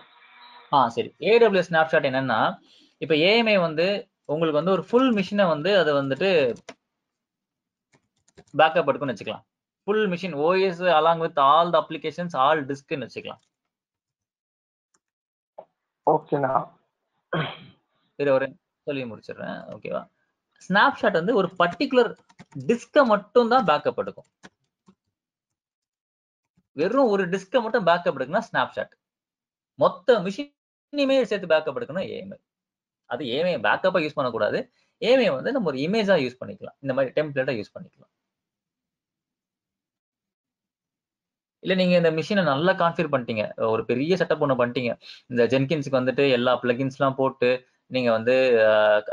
ஆ 0.72 0.80
சரி. 0.88 1.11
ஏடபிள்யூஎஸ் 1.30 1.70
ஸ்னாப்ஷாட் 1.72 2.11
என்னன்னா 2.11 2.40
இப்போ 3.02 3.14
ஏஎம்ஐ 3.28 3.57
வந்து 3.61 3.86
உங்களுக்கு 4.28 4.61
வந்து 4.61 4.74
ஒரு 4.76 4.84
ஃபுல் 4.88 5.11
மிஷினை 5.16 5.46
வந்து 5.46 5.70
அது 5.78 5.90
வந்துட்டு 6.00 6.28
பேக்கப் 8.61 8.89
எடுக்கும்னு 8.91 9.14
வச்சுக்கலாம். 9.14 9.45
Full 9.87 10.07
machine 10.12 10.37
OS 10.47 10.82
along 10.99 11.22
with 11.24 11.41
all 11.53 11.72
the 11.74 11.78
applications 11.82 12.35
all 12.45 12.62
டிஸ்க்னு 12.70 13.07
வச்சுக்கலாம். 13.07 13.43
ஓகேண்ணா 16.12 16.53
சரி 18.18 18.30
ஒரு 18.37 18.47
சொல்லி 18.87 19.05
முடிச்சிடுறேன். 19.11 19.59
ஓகேவா 19.74 20.03
ஸ்னாப்ஷாட் 20.66 21.18
வந்து 21.20 21.32
ஒரு 21.41 21.49
பர்டிகுலர் 21.61 22.11
டிஸ்கை 22.68 23.03
மட்டும் 23.12 23.53
தான் 23.53 23.66
பேக்கப் 23.70 24.01
எடுக்கும். 24.03 24.28
வெறும் 26.80 27.11
ஒரு 27.14 27.24
டிஸ்கை 27.32 27.59
மட்டும் 27.64 27.87
பேக்கப் 27.89 28.16
எடுக்குன்னா 28.18 28.45
ஸ்னாப்ஷாட் 28.51 28.95
மொத்த 29.82 30.16
மிஷினையுமே 30.26 31.16
சேர்த்து 31.30 31.53
பேக்கப் 31.53 31.78
எடுக்கணும் 31.78 32.07
ஏஎம்ஐ 32.14 32.39
அது 33.11 33.22
ஏஎம்ஐ 33.35 33.55
பேக்கப்பா 33.66 34.01
யூஸ் 34.05 34.16
பண்ணக்கூடாது. 34.18 34.59
ஏஎம்ஐ 35.09 35.28
வந்து 35.39 35.53
நம்ம 35.57 35.68
ஒரு 35.72 35.78
இமேஜா 35.87 36.14
யூஸ் 36.24 36.41
பண்ணிக்கலாம். 36.41 36.76
இந்த 36.85 36.93
மாதிரி 36.97 37.12
டெம்ப்ளேட்டா 37.18 37.55
யூஸ் 37.59 37.74
பண்ணிக்கலாம். 37.74 38.12
இல்லை 41.64 41.76
நீங்கள் 41.82 42.00
இந்த 42.02 42.10
மிஷினை 42.18 42.42
நல்லா 42.52 42.72
கான்ஃபிகர் 42.82 43.12
பண்ணிட்டீங்க. 43.14 43.44
ஒரு 43.74 43.82
பெரிய 43.90 44.16
செட்டப் 44.20 44.42
ஒன்று 44.46 44.60
பண்ணிட்டீங்க. 44.60 44.92
இந்த 45.32 45.44
ஜென்கின்ஸுக்கு 45.52 46.00
வந்துட்டு 46.00 46.26
எல்லா 46.38 46.52
பிளகின்ஸ்லாம் 46.64 47.16
போட்டு 47.20 47.50
நீங்கள் 47.94 48.14
வந்து 48.16 48.34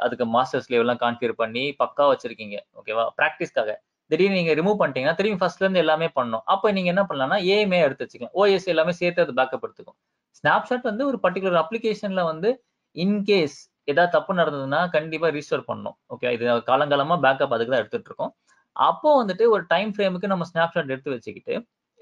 அதுக்கு 0.05 0.25
மாஸ்டர்ஸ் 0.35 0.69
லெவல்லாம் 0.73 0.99
கான்ஃபிகர் 1.05 1.39
பண்ணி 1.41 1.63
பக்கா 1.81 2.05
வச்சுருக்கீங்க. 2.11 2.57
ஓகேவா 2.79 3.05
ப்ராக்டிஸ்க்காக 3.19 3.71
திடீர்னு 4.11 4.37
நீங்கள் 4.39 4.57
ரிமூவ் 4.59 4.79
பண்ணிட்டீங்கன்னா 4.79 5.17
திரும்பி 5.19 5.39
ஃபர்ஸ்ட்ல 5.41 5.65
இருந்து 5.65 5.81
எல்லாமே 5.83 6.07
பண்ணணும். 6.17 6.43
அப்போ 6.53 6.67
நீங்கள் 6.77 6.93
என்ன 6.93 7.03
பண்ணலாம்னா 7.09 7.37
ஏஎம்ஏ 7.53 7.79
எடுத்து 7.87 8.05
வச்சுக்கலாம். 8.05 8.35
ஓஎஸ் 8.41 8.67
எல்லாமே 8.73 8.93
சேர்த்து 9.01 9.23
அது 9.25 9.35
பேக்கப் 9.39 9.65
எடுத்துக்கும். 9.67 9.97
ஸ்னாப்ஷாட் 10.39 10.87
வந்து 10.91 11.03
ஒரு 11.09 11.17
பர்டிகுலர் 11.25 11.59
அப்ளிகேஷனில் 11.63 12.29
வந்து 12.31 12.49
இன்கேஸ் 12.95 13.57
ஏதாவது 13.91 14.13
தப்பு 14.15 14.31
நடந்ததுன்னா 14.39 14.79
கண்டிப்பாக 14.95 15.31
ரீஸ்டோர் 15.37 15.67
பண்ணணும். 15.69 15.95
ஓகே 16.13 16.33
இது 16.37 16.45
காலங்காலமாக 16.71 17.19
பேக்கப் 17.25 17.53
அதுக்கு 17.55 17.73
தான் 17.73 17.83
எடுத்துகிட்டு 17.83 18.11
இருக்கோம். 18.11 18.33
அப்போ 18.75 19.09
வந்துட்டு 19.21 19.45
ஒரு 19.53 19.63
டைம் 19.73 19.91
ஃப்ரேமுக்கு 19.95 20.31
நம்ம 20.33 20.45
ஸ்னாப்ஷாட் 20.51 20.91
எடுத்து 20.93 21.15
வச்சுக்கிட்டு 21.15 21.55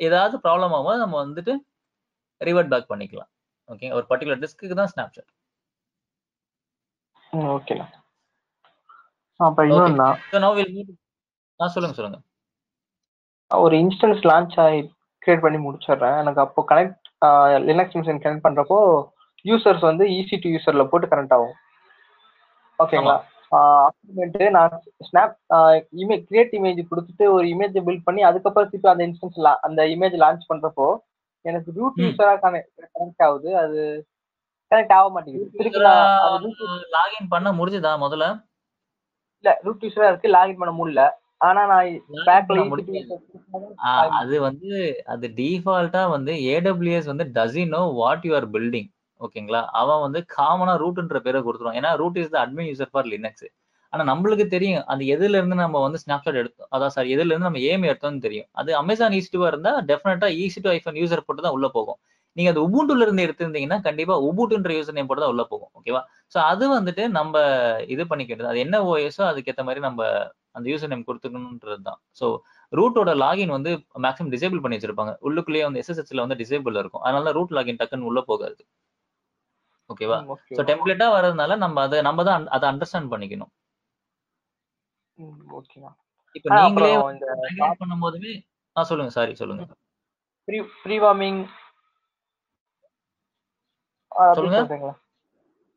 ஏதாவது 0.08 0.36
ப்ராப்ளம் 0.45 0.74
ஆகும் 0.78 1.04
நம்ம 1.04 1.16
வந்துட்டு 1.26 1.54
ரிவர்ட் 2.41 2.72
பேக் 2.74 2.91
பண்ணிக்கலாம். 2.91 3.30
ஓகே 3.70 3.88
ஒரு 3.97 4.06
பர்டிகுலர் 4.12 4.41
டிஸ்க்கு 4.43 4.80
தான் 4.82 4.91
ஸ்னாப்ஷாட் 4.93 5.32
ம் 7.34 7.50
ஓகேண்ணா 7.56 7.88
அப்ப 9.47 9.66
இன்னொன்னா 9.70 10.50
வில் 10.58 10.95
ஆ 11.60 11.68
சொல்லுங்க 11.74 11.95
சொல்லுங்க. 11.97 12.20
ஒரு 13.52 13.76
இன்ஸ்டன்ஸ் 13.84 14.24
லான்ச் 14.30 14.56
ஆகி 14.64 14.80
கிரியேட் 15.24 15.43
பண்ணி 15.45 15.60
முடிச்சிடுறேன். 15.64 16.18
எனக்கு 16.24 16.41
அப்போ 16.43 16.62
கனெக்ட் 16.72 17.08
லினக்ஸ் 17.70 17.97
மிஷின் 17.97 18.22
கனெக்ட் 18.24 18.45
பண்றப்போ 18.47 18.78
யூசர்ஸ் 19.50 19.84
வந்து 19.89 20.06
ஈஸி 20.18 20.38
டு 20.43 20.50
யூசர்ல 20.54 20.84
போட்டு 20.91 21.12
கனெக்ட் 21.14 21.36
ஆகும். 21.38 21.56
ஓகேங்களா 22.80 23.18
அப்புறமேட்டு 23.52 24.50
நான் 24.50 24.74
ஸ்னாப் 25.08 25.36
இமேஜ் 26.02 26.24
கிரியேட் 26.30 26.54
இமேஜ் 26.60 26.82
கொடுத்துட்டு 26.91 27.26
ஒரு 27.36 27.45
இமேஜ் 27.47 27.78
பில்ட் 27.88 28.04
பண்ணி 28.04 28.22
அதுக்கப்புறம் 28.22 28.70
திருப்பி 28.72 28.91
அந்த 28.93 29.06
இன்ஸ்டன்ஸ் 29.08 29.39
அந்த 29.68 29.84
இமேஜ் 29.95 30.18
லான்ச் 30.24 30.50
பண்றப்போ 30.52 30.88
எனக்கு 31.45 31.70
ரூட். 31.76 32.00
யூசரா 32.04 32.34
கனெக்ட் 32.43 33.24
ஆகுது. 33.28 33.50
அது 33.58 33.80
கனெக்ட் 34.72 34.95
ஆக 34.97 35.08
மாட்டேங்குது. 35.10 36.68
லாகின் 36.97 37.30
பண்ண 37.30 37.52
முடிஞ்சுதா 37.52 37.93
முதல்ல? 38.06 38.28
இல்ல 39.43 39.52
ரூட் 39.64 39.86
யூசரா 39.86 40.10
இருக்கு 40.12 40.36
லாகின் 40.38 40.62
பண்ண 40.64 40.74
முடியல. 40.80 41.04
ஆனா 41.47 41.62
நான் 41.66 41.89
அது 44.20 44.36
வந்து 44.47 44.72
அது 45.06 45.26
டிஃபால்ட்டா 45.38 46.02
வந்து 46.10 46.32
ஏடபிள்யூஎஸ் 46.54 47.12
வந்து 47.12 47.26
doesn't 47.38 47.74
know 47.76 47.82
what 48.00 48.26
you 48.28 48.32
are 48.36 48.47
building 48.52 48.89
ஓகேங்களா? 49.26 49.62
அவன் 49.82 50.04
வந்து 50.06 50.20
காமனா 50.38 50.74
ரூட்ன்ற 50.84 51.18
பேரை 51.26 51.40
கொடுத்துருவான். 51.48 51.78
ஏன்னா 51.80 51.92
root 52.02 52.20
is 52.22 52.32
the 52.36 52.38
admin 52.44 52.70
user 52.72 52.92
for 52.94 53.10
Linux 53.14 53.48
ஆனா 53.94 54.04
நம்மளுக்கு 54.12 54.46
தெரியும் 54.56 54.84
அது 54.94 55.04
எதுல 55.14 55.38
இருந்து 55.40 55.56
நம்ம 55.64 55.78
வந்து 55.86 56.00
ஸ்னாப்ஷாட் 56.04 56.40
எடுத்தோம்? 56.42 56.70
அதான் 56.76 56.94
சார் 56.96 57.08
எதுல 57.14 57.32
இருந்து 57.32 57.48
நம்ம 57.48 57.62
ஏம் 57.72 57.86
எடுத்தோம்னு 57.90 58.22
தெரியும். 58.26 58.48
அது 58.62 58.72
அமேசான் 58.82 59.16
ஈஸ்டுவா 59.20 59.48
இருந்தா 59.52 59.72
டெஃபினட்டா 59.92 60.28
ஈஸி 60.44 60.60
டு 60.66 60.70
ஐஃபோன் 60.76 61.00
யூசர் 61.02 61.24
போட்டு 61.28 61.46
தான் 61.46 61.56
உள்ள 61.58 61.68
போகும். 61.78 62.00
நீங்க 62.38 62.50
அது 62.54 62.62
உபுண்டுல 62.68 63.06
இருந்து 63.06 63.24
எடுத்திருந்தீங்கன்னா 63.28 63.80
கண்டிப்பா 63.88 64.16
உபுட்டுன்ற 64.28 64.72
யூசர் 64.78 64.98
நேம் 64.98 65.10
போட்டு 65.10 65.24
தான் 65.24 65.34
உள்ள 65.34 65.44
போகும். 65.54 65.72
ஓகேவா 65.78 66.02
ஸோ 66.34 66.38
அது 66.52 66.66
வந்துட்டு 66.76 67.04
நம்ம 67.18 67.34
இது 67.94 68.04
பண்ணிக்கிறது 68.12 68.50
அது 68.52 68.60
என்ன 68.66 68.78
ஓஎஸோ 68.92 69.24
அதுக்கேற்ற 69.32 69.64
மாதிரி 69.70 69.82
நம்ம 69.88 70.02
அந்த 70.58 70.66
யூசர் 70.74 70.92
நேம் 70.94 71.08
கொடுத்துக்கணுன்றது 71.10 71.82
தான் 71.90 72.00
ஸோ 72.20 72.28
ரூட்டோட 72.74 73.12
லாகின் 73.24 73.56
வந்து 73.58 73.72
மேக்ஸிமம் 74.06 74.32
டிசேபிள் 74.36 74.62
பண்ணி 74.64 74.78
வச்சிருப்பாங்க. 74.78 75.14
உள்ளுக்குள்ளேயே 75.28 75.66
வந்து 75.68 75.82
எஸ்எஸ்எஸ்ல 75.84 76.24
வந்து 76.26 76.38
டிசேபிள் 76.44 76.80
இருக்கும். 76.84 77.04
அதனால 77.08 77.32
ரூட் 77.38 77.56
லாகின் 77.58 77.80
டக்குன்னு 77.82 78.10
உள்ள 78.12 78.22
போகாது. 78.32 78.62
ஓகேவா? 79.90 80.18
ஓகே 80.34 80.56
ஸோ 80.58 80.64
டெம்ப்ளேட்டா 80.70 81.08
வர்றதுனால 81.14 81.58
நம்ம 81.58 81.82
அதை 81.82 82.00
நம்ம 82.02 82.24
தான் 82.24 82.48
அதை 82.48 82.66
அண்டர்ஸ்டாண்ட் 82.70 83.12
பண்ணிக்கணும். 83.14 83.52
இப்போ 86.36 86.50
நீங்களே 86.58 86.90
அப்புறம் 86.92 87.14
இந்த 87.14 87.26
migrate 87.44 87.80
பண்ணும் 87.80 88.04
போதுமே 88.06 88.34
ஆ 88.76 88.84
சொல்லுங்க 88.84 89.12
சாரி 89.12 89.34
சொல்லுங்க. 89.36 89.64
ப்ரீ 90.48 90.58
ப்ரீ 90.84 90.98
வார்மிங் 91.00 91.40
சொல்லுங்க. 94.38 94.60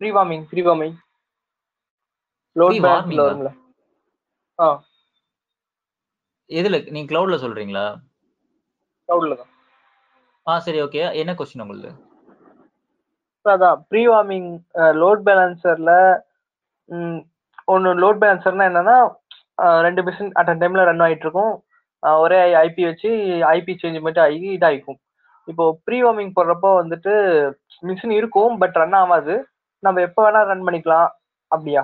Pre 0.01 0.11
warming 0.13 0.45
pre 0.47 0.63
warming 0.63 0.97
load 2.57 2.79
ஆ? 2.85 2.95
வரும்ல. 3.27 3.51
ஆ. 4.59 4.69
எதுல 6.51 6.79
நீங்க 6.95 7.09
கிளவுட்ல 7.13 7.37
சொல்றீங்களா? 7.43 7.85
கிளவுட்ல 9.09 9.37
தான். 9.37 9.51
ஆ 10.47 10.59
சரி 10.59 10.81
ஓகே. 10.83 11.03
என்ன 11.21 11.33
கொஸ்டின் 11.35 11.65
உங்களுக்கு 11.65 11.93
அதான் 13.47 13.79
ப்ரீ 13.91 14.03
வார்மிங் 14.09 14.51
லோட் 15.03 15.23
பேலன்சர்ல 15.29 15.93
ஒன்று 17.69 17.91
லோட் 18.03 18.21
பேலன்சர்னா 18.23 18.65
என்னன்னா 18.71 18.97
ரெண்டு 19.87 20.03
மிஷின் 20.07 20.33
அட் 20.41 20.51
அ 20.53 20.55
டைம்ல 20.63 20.85
ரன் 20.91 21.05
ஆகிட்டு 21.07 21.27
இருக்கும் 21.27 21.55
ஒரே 22.03 22.39
ஐபி 22.67 22.83
வச்சு 22.89 23.11
ஐபி 23.57 23.73
சேஞ்ச் 23.81 24.05
மட்டும் 24.07 24.25
ஆகி 24.27 24.49
இதாகிக்கும் 24.57 25.01
இப்போ 25.49 25.65
ப்ரீ 25.87 25.99
வார்மிங் 26.05 26.35
போடுறப்போ 26.37 26.71
வந்துட்டு 26.81 27.13
மிஷின் 27.83 28.15
இருக்கும் 28.19 28.53
பட் 28.63 28.77
ரன் 28.83 28.97
ஆகாது. 29.01 29.35
நம்ம 29.83 30.01
எப்போ 30.07 30.21
வேணா 30.25 30.41
ரன் 30.51 30.67
பண்ணிக்கலாம் 30.67 31.09
அப்படியா? 31.51 31.83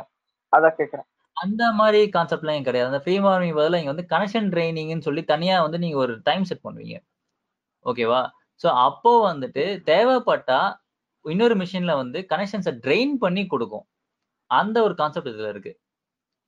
அதான் 0.53 0.77
கேட்குறேன் 0.79 1.07
அந்த 1.37 1.65
மாதிரி 1.79 2.01
கான்செப்ட்லாம் 2.15 2.67
கிடையாது. 2.69 2.91
அந்த 2.91 3.01
ஃப்ரீ 3.05 3.15
வார்மிங் 3.25 3.57
பதிலாக 3.59 3.81
இங்கே 3.81 3.93
வந்து 3.95 4.07
கனெக்ஷன் 4.13 4.49
ட்ரைனிங்னு 4.55 5.07
சொல்லி 5.09 5.23
தனியாக 5.33 5.65
வந்து 5.67 5.79
நீங்கள் 5.85 6.03
ஒரு 6.05 6.15
டைம் 6.29 6.47
செட் 6.51 6.65
பண்ணுவீங்க. 6.67 6.97
ஓகேவா 7.87 8.23
ஸோ 8.61 8.69
அப்போ 8.87 9.13
வந்துட்டு 9.31 9.65
தேவைப்பட்டா 9.91 10.61
இன்னொரு 11.25 11.55
மிஷின்ல 11.62 11.93
வந்து 12.03 12.19
கனெக்ஷன்ஸை 12.33 12.73
ட்ரெயின் 12.85 13.14
பண்ணி 13.25 13.43
கொடுக்கும். 13.53 13.87
அந்த 14.51 14.77
ஒரு 14.87 14.95
கான்செப்ட் 15.01 15.31
இதுல 15.33 15.51
இருக்கு. 15.55 15.73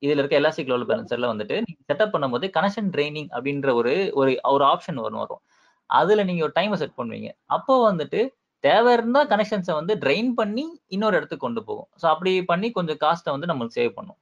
இதுல 0.03 0.21
இருக்க 0.23 0.37
எலாஸ்டிக் 0.43 0.71
லோல் 0.73 0.87
பேலன்சர்ல 0.91 1.31
வந்துட்டு 1.33 1.57
நீங்க 1.67 1.81
செட்டப் 1.91 2.15
பண்ணும்போது 2.15 2.47
கனெக்ஷன் 2.57 2.91
ட்ரைனிங் 2.95 3.31
அப்படின்ற 3.37 3.71
ஒரு 3.81 3.95
ஒரு 4.21 4.33
ஒரு 4.55 4.65
ஆப்ஷன் 4.73 5.01
வரும் 5.05 5.23
வரும். 5.25 5.43
அதுல 5.91 6.25
நீங்க 6.29 6.43
ஒரு 6.47 6.55
டைமை 6.59 6.77
செட் 6.83 6.99
பண்ணுவீங்க. 7.01 7.31
அப்போ 7.57 7.75
வந்துட்டு 7.91 8.21
தேவை 8.65 8.91
இருந்தா 8.97 9.21
கனெக்ஷன்ஸை 9.33 9.75
வந்து 9.81 9.95
ட்ரெயின் 10.05 10.31
பண்ணி 10.41 10.65
இன்னொரு 10.97 11.17
இடத்துக்கு 11.19 11.47
கொண்டு 11.47 11.63
போகும். 11.69 11.89
ஸோ 12.03 12.07
அப்படி 12.15 12.33
பண்ணி 12.53 12.69
கொஞ்சம் 12.79 13.01
காஸ்ட்டை 13.05 13.35
வந்து 13.37 13.51
நம்மளுக்கு 13.51 13.79
சேவ் 13.81 13.97
பண்ணும். 13.99 14.19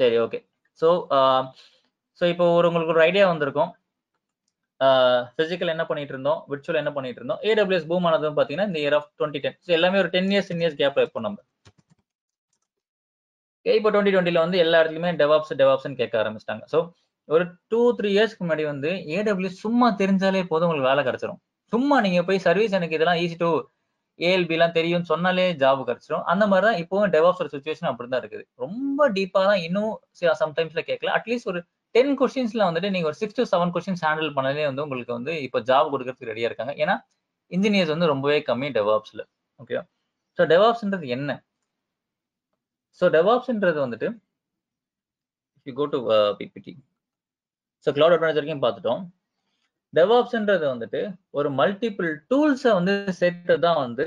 சரி 0.00 0.16
ஓகே 0.24 0.38
ஸோ 0.80 0.88
ஸோ 2.20 2.24
இப்போ 2.32 2.44
ஒரு 2.58 2.68
உங்களுக்கு 2.68 2.94
ஒரு 2.94 3.02
ஐடியா 3.08 3.24
வந்திருக்கும். 3.32 3.70
ஃபிசிக்கல் 5.36 5.72
என்ன 5.74 5.84
பண்ணிட்டு 5.90 6.12
இருந்தோம் 6.14 6.40
விர்ச்சுவல் 6.50 6.80
என்ன 6.82 6.90
பண்ணிட்டு 6.96 7.20
இருந்தோம் 7.20 7.40
ஏடபிள்யூஎஸ் 7.50 7.88
பூம் 7.90 8.06
ஆனதும் 8.08 8.36
பார்த்தீங்கன்னா 8.36 8.68
இந்த 8.70 8.80
இயர் 8.82 8.96
ஆஃப் 8.98 9.08
டுவெண்ட்டி 9.18 9.40
டென் 9.44 9.56
எல்லாமே 9.78 10.00
ஒரு 10.02 10.10
டென் 10.14 10.30
இயர்ஸ் 10.32 10.50
டென் 10.50 10.62
இயர்ஸ் 10.64 10.78
கேப்ல 10.82 11.02
இருப்போம் 11.04 11.26
நம்ம. 11.28 11.38
இப்போ 13.66 13.88
டுவெண்ட்டி 13.94 14.12
டுவெண்ட்டில 14.14 14.42
வந்து 14.44 14.58
எல்லா 14.64 14.78
இடத்துலையுமே 14.82 15.10
டெவாப்ஸ் 15.22 15.58
டெவாப்ஸ்னு 15.62 15.98
கேட்க 16.00 16.14
ஆரம்பிச்சிட்டாங்க. 16.22 16.64
ஸோ 16.72 16.78
ஒரு 17.28 17.44
டூ 17.72 17.80
த்ரீ 17.96 18.10
இயர்ஸ்க்கு 18.16 18.44
முன்னாடி 18.44 18.64
வந்து 18.72 18.90
ஏடபிள்யூ 19.16 19.50
சும்மா 19.64 19.88
தெரிஞ்சாலே 20.02 20.42
போதும் 20.52 20.66
உங்களுக்கு 20.68 20.90
வேலை 20.90 21.02
கிடைச்சிரும். 21.08 21.40
சும்மா 21.72 21.96
நீங்க 22.06 22.20
போய் 22.28 22.44
சர்வீஸ் 22.46 22.76
எனக்கு 22.78 22.96
இதெல்லாம் 22.98 23.20
ஈஸி 23.24 23.36
டு 23.42 23.50
ஏஎல்பி 24.18 24.54
எல்லாம் 24.56 24.76
தெரியும்னு 24.76 25.10
சொன்னாலே 25.10 25.44
ஜாப் 25.62 25.82
கிடைச்சிரும். 25.88 26.24
அந்த 26.32 26.44
மாதிரி 26.52 26.66
தான் 26.68 26.78
இப்போவும் 26.82 27.12
டெவாப்ஸ் 27.16 27.42
ஒரு 27.44 27.50
சுச்சுவேஷன் 27.54 27.90
அப்படி 27.90 28.08
தான் 28.12 28.22
இருக்குது. 28.22 28.44
ரொம்ப 28.64 29.08
டீப்பா 29.16 29.42
தான் 29.50 29.60
இன்னும் 29.66 29.92
சம்டைம்ஸ்ல 30.42 30.82
கேட்கல. 30.88 31.12
அட்லீஸ்ட் 31.18 31.50
ஒரு 31.52 31.60
டென் 31.98 32.14
கொஸ்டின்ஸ்ல 32.20 32.62
வந்துட்டு 32.68 32.90
நீங்க 32.94 33.06
ஒரு 33.10 33.18
six 33.20 33.38
to 33.38 33.44
seven 33.52 33.72
questions 33.74 34.02
handle 34.06 34.30
பண்ணாலே 34.36 34.64
வந்து 34.70 34.84
உங்களுக்கு 34.86 35.12
வந்து 35.18 35.32
இப்போ 35.46 35.58
ஜாப் 35.70 35.92
கொடுக்கறதுக்கு 35.92 36.30
ரெடியா 36.32 36.48
இருக்காங்க. 36.50 36.72
ஏன்னா 36.82 36.94
இன்ஜினியர்ஸ் 37.56 37.92
வந்து 37.94 38.08
ரொம்பவே 38.12 38.38
கம்மி 38.48 38.68
டெவாப்ஸ்ல 38.78 39.22
ஓகே 39.60 39.76
ஸோ 40.38 40.42
டெவாப்ஸ்ன்றது 40.52 41.06
என்ன? 41.16 41.30
ஸோ 43.00 43.06
டெவாப்ஸ்ன்றது 43.16 43.78
வந்துட்டு 43.84 44.08
you 45.66 45.72
go 45.80 45.86
to 45.94 45.98
PPT 46.40 46.74
so 47.86 47.88
cloud 47.96 48.14
advance 48.16 48.38
வரைக்கும் 48.38 48.62
பார்த்துட்டோம். 48.66 49.02
டெவாப்ஸ்ன்றது 49.94 50.66
வந்துட்டு 50.72 51.00
ஒரு 51.38 51.48
மல்டிபிள் 51.60 52.10
டூல்ஸை 52.30 52.72
வந்து 52.78 52.94
சேர்த்து 53.20 53.54
தான் 53.66 53.80
வந்து 53.84 54.06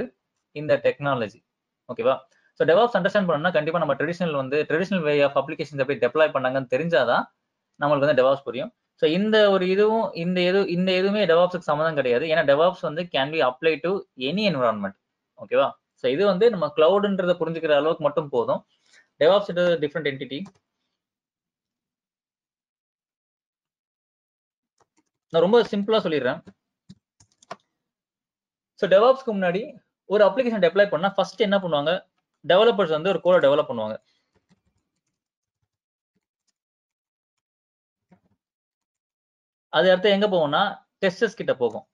இந்த 0.55 0.73
டெக்னாலஜி 0.85 1.39
ஓகேவா 1.89 2.15
ஸோ 2.59 2.63
டெவாப்ஸ் 2.71 2.97
அண்டர்ஸ்டாண்ட் 2.97 3.27
பண்ணணும்னா 3.29 3.53
கண்டிப்பாக 3.57 3.81
நம்ம 3.83 3.95
ட்ரெடிஷனல் 3.99 4.37
வந்து 4.41 4.57
ட்ரெடிஷனல் 4.69 5.03
வே 5.07 5.13
ஆஃப் 5.27 5.37
அப்ளிகேஷன்ஸ் 5.41 5.83
எப்படி 5.83 5.99
டெப்ளாய் 6.03 6.33
பண்ணாங்கன்னு 6.35 6.73
தெரிஞ்சாதான் 6.75 7.23
நம்மளுக்கு 7.81 8.05
வந்து 8.07 8.19
டெவாப்ஸ் 8.21 8.45
புரியும். 8.47 8.71
ஸோ 9.01 9.05
இந்த 9.17 9.37
ஒரு 9.53 9.65
இதுவும் 9.73 10.07
இந்த 10.23 10.39
எது 10.49 10.59
இந்த 10.75 10.89
எதுவுமே 10.99 11.21
டெவாப்ஸுக்கு 11.31 11.69
சம்மந்தம் 11.69 11.99
கிடையாது. 11.99 12.25
ஏன்னா 12.31 12.43
டெவாப்ஸ் 12.51 12.83
வந்து 12.89 13.03
can 13.15 13.31
be 13.35 13.39
apply 13.49 13.73
to 13.85 13.91
any 14.29 14.43
environment 14.51 14.97
ஓகேவா 15.43 15.67
ஸோ 16.03 16.07
இது 16.15 16.23
வந்து 16.31 16.45
நம்ம 16.55 16.65
கிளவுடுன்றதை 16.77 17.35
புரிஞ்சுக்கிற 17.41 17.73
அளவுக்கு 17.81 18.03
மட்டும் 18.07 18.31
போதும். 18.35 18.61
டெவாப்ஸ் 19.21 19.51
டிஃப்ரெண்ட் 19.83 20.09
என்டிட்டி 20.11 20.39
நான் 25.33 25.43
ரொம்ப 25.45 25.59
சிம்பிளா 25.73 25.99
சொல்லிடுறேன். 26.05 26.39
ஸோ 28.79 28.85
டெவாப்ஸ்க்கு 28.93 29.31
முன்னாடி 29.35 29.61
ஒரு 30.09 30.21
அப்ளிகேஷன் 30.27 30.63
டெப்ளை 30.63 30.85
பண்ணா 30.93 31.09
ஃபர்ஸ்ட் 31.17 31.45
என்ன 31.47 31.57
பண்ணுவாங்க? 31.63 31.91
டெவலப்பர்ஸ் 32.45 32.95
வந்து 32.95 33.11
ஒரு 33.13 33.19
கோடை 33.25 33.39
டெவலப் 33.45 33.69
பண்ணுவாங்க. 33.69 33.95
அது 39.77 39.87
அடுத்து 39.91 40.15
எங்க 40.15 40.27
போகும்னா 40.33 40.61
டெஸ்டர்ஸ் 41.03 41.39
கிட்ட 41.39 41.53
போகும். 41.61 41.85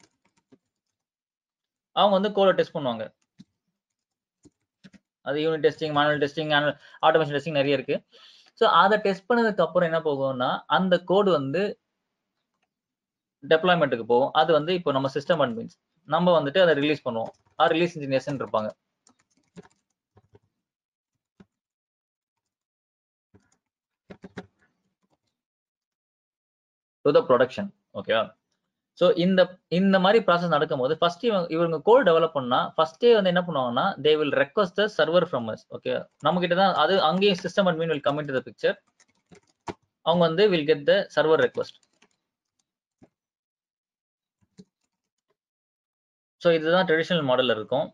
அவங்க 1.95 2.13
வந்து 2.17 2.31
கோடை 2.37 2.51
டெஸ்ட் 2.57 2.75
பண்ணுவாங்க. 2.77 3.05
அது 5.27 5.37
unit 5.43 5.65
testing 5.67 5.93
manual 5.97 6.21
testing 6.23 6.51
automation 7.07 7.35
testing 7.37 7.59
நிறைய 7.59 7.77
இருக்கு. 7.77 7.95
ஸோ 8.59 8.65
அதை 8.81 8.95
டெஸ்ட் 9.05 9.27
பண்ணதுக்கு 9.29 9.63
அப்புறம் 9.65 9.87
என்ன 9.89 9.99
போகும்னா 10.07 10.49
அந்த 10.77 10.95
கோடு 11.11 11.29
வந்து 11.39 11.61
டெப்ளாய்மெண்ட்டுக்கு 13.43 14.05
போகும். 14.13 14.31
அது 14.41 14.51
வந்து 14.57 14.71
இப்போ 14.79 14.91
நம்ம 14.97 15.09
சிஸ்டம் 15.15 15.41
அட்மின்ஸ் 15.45 15.75
நம்ம 16.15 16.33
வந்துட்டு 16.39 16.59
அதை 16.65 16.73
ரிலீஸ் 16.81 17.05
பண்ணுவோம். 17.07 17.31
ஆ 17.59 17.65
ரிலீஸ் 17.73 17.95
இன்ஜினியர்ஸ் 17.97 18.29
இருப்பாங்க. 18.43 18.69
டு 27.07 27.13
த 27.17 27.21
ப்ரொடக்ஷன் 27.29 27.69
ஓகேவா 27.99 28.23
ஸோ 28.97 29.07
இந்த 29.23 29.41
இந்த 29.79 29.97
மாதிரி 30.03 30.19
ப்ராசஸ் 30.27 30.53
நடக்கும்போது 30.55 30.93
ஃபர்ஸ்ட் 31.01 31.25
இவங்க 31.29 31.47
இவங்க 31.55 31.79
கோட் 31.89 32.07
டெவலப் 32.09 32.37
பண்ணா 32.37 32.59
ஃபர்ஸ்டே 32.77 33.11
வந்து 33.17 33.31
என்ன 33.33 33.43
பண்ணுவாங்கன்னா 33.47 33.85
they 34.05 34.13
will 34.21 34.35
request 34.43 34.77
the 34.81 34.85
server 34.97 35.27
from 35.31 35.49
us 35.53 35.65
okay 35.77 35.93
நம்ம 36.27 36.41
கிட்ட 36.45 36.55
தான் 36.61 36.73
அது 36.83 36.95
அங்கேயும் 37.09 37.41
system 37.43 37.69
admin 37.71 37.93
will 37.93 38.05
come 38.07 38.19
in 38.21 38.29
to 38.31 38.37
the 38.39 38.43
picture 38.47 38.77
அவங்க 40.05 40.21
வந்து 40.29 40.45
will 40.53 40.67
get 40.71 40.85
the 40.91 40.95
server 41.15 41.43
request 41.45 41.77
so 46.41 46.47
இதுதான் 46.57 46.87
ட்ரெடிஷனல் 46.89 47.27
மாடல் 47.29 47.53
இருக்கும். 47.55 47.85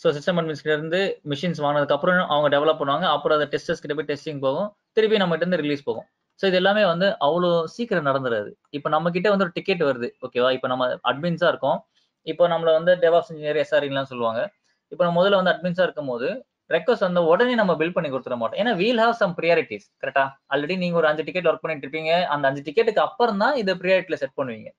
ஸோ 0.00 0.08
சிஸ்டம் 0.16 0.38
அட்மின்ஸ்கிட்ட 0.40 0.74
இருந்து 0.76 1.00
மிஷின்ஸ் 1.32 1.60
வாங்கினதுக்கு 1.64 1.96
அப்புறம் 1.96 2.18
அவங்க 2.34 2.48
டெவலப் 2.54 2.80
பண்ணுவாங்க. 2.80 3.06
அப்புறம் 3.14 3.36
அதை 3.38 3.46
டெஸ்டர்ஸ் 3.54 3.82
கிட்ட 3.82 3.94
போய் 3.98 4.10
டெஸ்டிங் 4.10 4.40
போகும். 4.46 4.68
திருப்பி 4.96 5.20
நம்ம 5.22 5.34
கிட்ட 5.34 5.46
இருந்து 5.46 5.62
ரிலீஸ் 5.64 5.86
போகும். 5.88 6.06
ஸோ 6.40 6.44
இது 6.50 6.56
எல்லாமே 6.60 6.82
வந்து 6.92 7.06
அவ்வளோ 7.26 7.48
சீக்கிரம் 7.74 8.06
நடந்துடாது 8.10 8.50
இப்போ 8.76 8.88
நம்ம 8.94 9.10
கிட்ட 9.16 9.28
வந்து 9.32 9.44
ஒரு 9.46 9.54
டிக்கெட் 9.58 9.82
வருது 9.88 10.08
ஓகேவா 10.26 10.50
இப்போ 10.56 10.68
நம்ம 10.72 10.84
அட்மின்ஸாக 11.10 11.50
இருக்கோம். 11.52 11.78
இப்போ 12.26 12.44
நம்மள 12.52 12.70
வந்து 12.78 12.92
டெவாப்ஸ் 13.02 13.30
இன்ஜினியர் 13.32 13.58
எஸ்ஆர்இலாம் 13.62 14.10
சொல்லுவாங்க. 14.12 14.40
இப்போ 14.92 15.02
நம்ம 15.04 15.16
முதல்ல 15.20 15.38
வந்து 15.40 15.52
அட்மின்ஸாக 15.54 15.86
இருக்கும் 15.88 16.10
போது 16.12 16.28
ரெக்வஸ்ட் 16.74 17.06
வந்து 17.06 17.22
உடனே 17.32 17.54
நம்ம 17.60 17.72
பில் 17.80 17.94
பண்ணி 17.96 18.08
கொடுத்துட 18.12 18.36
மாட்டோம். 18.40 18.58
ஏன்னா 18.62 18.72
வீல் 18.80 19.00
ஹாவ் 19.04 19.14
சம் 19.22 19.34
ப்ரியாரிட்டிஸ் 19.38 19.86
கரெக்டா 20.02 20.24
ஆல்ரெடி 20.54 20.74
நீங்க 20.82 20.96
ஒரு 21.00 21.08
அஞ்சு 21.10 21.24
டிக்கெட் 21.28 21.48
ஒர்க் 21.50 21.62
பண்ணிட்டு 21.64 21.86
இருப்பீங்க. 21.86 22.12
அந்த 22.34 22.44
அஞ்சு 22.50 22.62
டிக்கெட்டுக்கு 22.68 23.02
அப்புறம் 23.06 23.40
தான் 23.44 23.56
இதை 23.62 23.72
ப்ரியாரிட்டியில 23.82 24.18
செட் 24.22 24.36
பண்ணுவீங்க. 24.40 24.70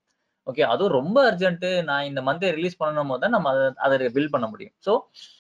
ஓகே 0.47 0.63
அதுவும் 0.73 0.95
ரொம்ப 0.99 1.17
அர்ஜென்ட் 1.31 1.65
நான் 1.89 2.05
இந்த 2.09 2.21
மந்த் 2.27 2.45
ரிலீஸ் 2.57 2.79
பண்ணணும் 2.81 3.11
போது 3.13 3.23
தான் 3.25 3.35
நம்ம 3.37 3.49
அதை 3.53 3.67
அதை 3.87 4.07
பில் 4.17 4.31
பண்ண 4.35 4.45
முடியும். 4.53 4.75
ஸோ 4.85 4.93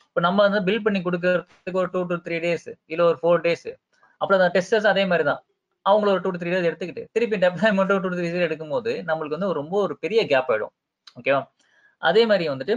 இப்போ 0.09 0.21
நம்ம 0.27 0.39
வந்து 0.47 0.61
பில் 0.67 0.83
பண்ணி 0.85 0.99
கொடுக்கறதுக்கு 1.07 1.79
ஒரு 1.83 1.89
டூ 1.93 2.01
டு 2.11 2.17
த்ரீ 2.25 2.37
டேஸ் 2.45 2.67
இல்லை 2.91 3.03
ஒரு 3.11 3.17
ஃபோர் 3.21 3.41
டேஸ் 3.47 3.69
அப்புறம் 4.21 4.37
அந்த 4.39 4.49
டெஸ்டர்ஸ் 4.57 4.87
அதே 4.93 5.03
மாதிரி 5.11 5.25
தான். 5.31 5.41
அவங்கள 5.85 6.09
ஒரு 6.15 6.21
டூ 6.25 6.31
த்ரீ 6.41 6.49
டேஸ் 6.53 6.67
எடுத்துக்கிட்டு 6.69 7.03
திருப்பி 7.15 7.37
டெப்ளாய்மெண்ட் 7.45 7.93
டூ 8.05 8.09
த்ரீ 8.15 8.27
டேஸ் 8.33 8.47
எடுக்கும்போது 8.47 8.91
நம்மளுக்கு 9.09 9.37
வந்து 9.37 9.49
ரொம்ப 9.61 9.75
ஒரு 9.85 9.95
பெரிய 10.03 10.21
கேப் 10.31 10.49
ஆயிடும். 10.53 10.73
ஓகேவா 11.19 11.41
அதே 12.01 12.23
மாதிரி 12.31 12.45
வந்துட்டு 12.53 12.75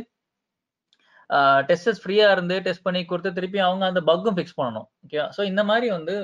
டெஸ்டர்ஸ் 1.69 2.01
ஃப்ரீயா 2.03 2.27
இருந்து 2.35 2.57
டெஸ்ட் 2.67 2.87
பண்ணி 2.87 3.01
கொடுத்து 3.11 3.31
திருப்பி 3.39 3.59
அவங்க 3.67 3.85
அந்த 3.91 4.01
பக்கும் 4.11 4.37
ஃபிக்ஸ் 4.37 4.59
பண்ணணும். 4.59 4.87
ஓகேவா 5.05 5.27
ஸோ 5.37 5.43
இந்த 5.51 5.63
மாதிரி 5.71 5.87
வந்து 5.97 6.15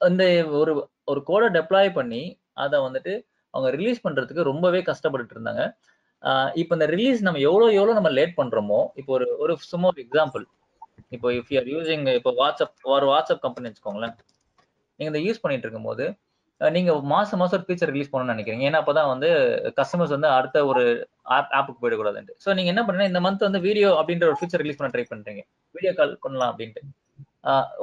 இந்த 0.00 0.24
ஒரு 0.60 0.72
ஒரு 1.10 1.20
கோடை 1.28 1.48
டெப்ளாய் 1.56 1.90
பண்ணி 1.98 2.22
அதை 2.64 2.78
வந்துட்டு 2.86 3.12
அவங்க 3.54 3.68
ரிலீஸ் 3.78 4.04
பண்றதுக்கு 4.06 4.48
ரொம்பவே 4.50 4.80
கஷ்டப்பட்டுட்டு 4.90 5.34
இருந்தாங்க. 5.36 5.62
இப்போ 6.60 6.72
இந்த 6.78 6.86
ரிலீஸ் 6.94 7.20
நம்ம 7.26 7.40
எவ்வளோ 7.48 7.66
எவ்வளோ 7.78 7.94
நம்ம 7.98 8.10
லேட் 8.18 8.34
பண்றோமோ 8.40 8.80
இப்போ 9.00 9.12
ஒரு 9.18 9.26
ஒரு 9.44 9.54
சும்மா 9.72 9.88
ஒரு 9.92 10.02
எக்ஸாம்பிள் 10.06 10.44
இப்போ 11.16 11.28
இஃப் 11.38 11.50
யூஆர் 11.54 11.68
யூசிங் 11.74 12.04
இப்போ 12.18 12.30
வாட்ஸ்அப் 12.40 12.74
ஒரு 12.94 13.06
வாட்ஸ்அப் 13.12 13.42
கம்பெனி 13.46 13.68
வச்சுக்கோங்களேன். 13.68 14.14
நீங்கள் 14.98 15.12
இந்த 15.12 15.22
யூஸ் 15.26 15.42
பண்ணிட்டு 15.42 15.66
இருக்கும்போது 15.66 16.06
நீங்கள் 16.74 16.98
மாதம் 17.12 17.40
மாதம் 17.40 17.56
ஒரு 17.58 17.66
ஃபீச்சர் 17.68 17.90
ரிலீஸ் 17.94 18.10
பண்ணணும்னு 18.10 18.34
நினைக்கிறீங்க. 18.34 18.64
ஏன்னா 18.68 18.80
அப்பதான் 18.82 19.08
வந்து 19.12 19.28
கஸ்டமர்ஸ் 19.78 20.14
வந்து 20.16 20.28
அடுத்த 20.36 20.58
ஒரு 20.70 20.82
ஆப் 21.36 21.54
ஆப்புக்கு 21.58 21.80
போயிடக்கூடாதுன்ட்டு. 21.82 22.34
ஸோ 22.44 22.48
நீங்கள் 22.58 22.72
என்ன 22.72 22.82
பண்ணுறீங்க 22.86 23.12
இந்த 23.12 23.22
மந்த் 23.24 23.46
வந்து 23.46 23.60
வீடியோ 23.68 23.88
அப்படின்ற 24.00 24.26
ஒரு 24.30 24.38
ஃபீச்சர் 24.40 24.62
ரிலீஸ் 24.62 24.78
பண்ண 24.80 24.90
ட்ரை 24.94 25.04
பண்ணுறீங்க 25.12 25.42
வீடியோ 25.76 25.92
கால் 26.00 26.14
பண்ணலாம் 26.26 26.52
அப்படின்ட்டு. 26.52 26.82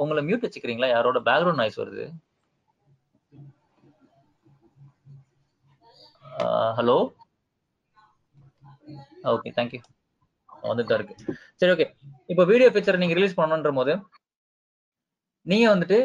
உங்களை 0.02 0.22
மியூட் 0.28 0.46
வச்சுக்கிறீங்களா? 0.46 0.88
யாரோட 0.94 1.20
பேக்ரவுண்ட் 1.28 1.60
நாய்ஸ் 1.62 1.80
வருது? 1.82 2.06
ஹலோ 6.78 6.96
ஓகே 9.34 9.50
தேங்க்யூ 9.58 9.80
வந்துட்டு 10.70 10.90
தான் 10.90 10.98
இருக்கு. 11.00 11.36
சரி 11.60 11.72
ஓகே 11.74 11.86
இப்போ 12.32 12.42
வீடியோ 12.50 12.68
ஃபீச்சர் 12.72 13.00
நீங்கள் 13.02 13.18
ரிலீஸ் 13.18 13.38
பண்ணணுன்ற 13.38 13.70
போது 13.78 13.92
நீங்கள் 15.46 15.72
வந்துட்டு 15.74 15.98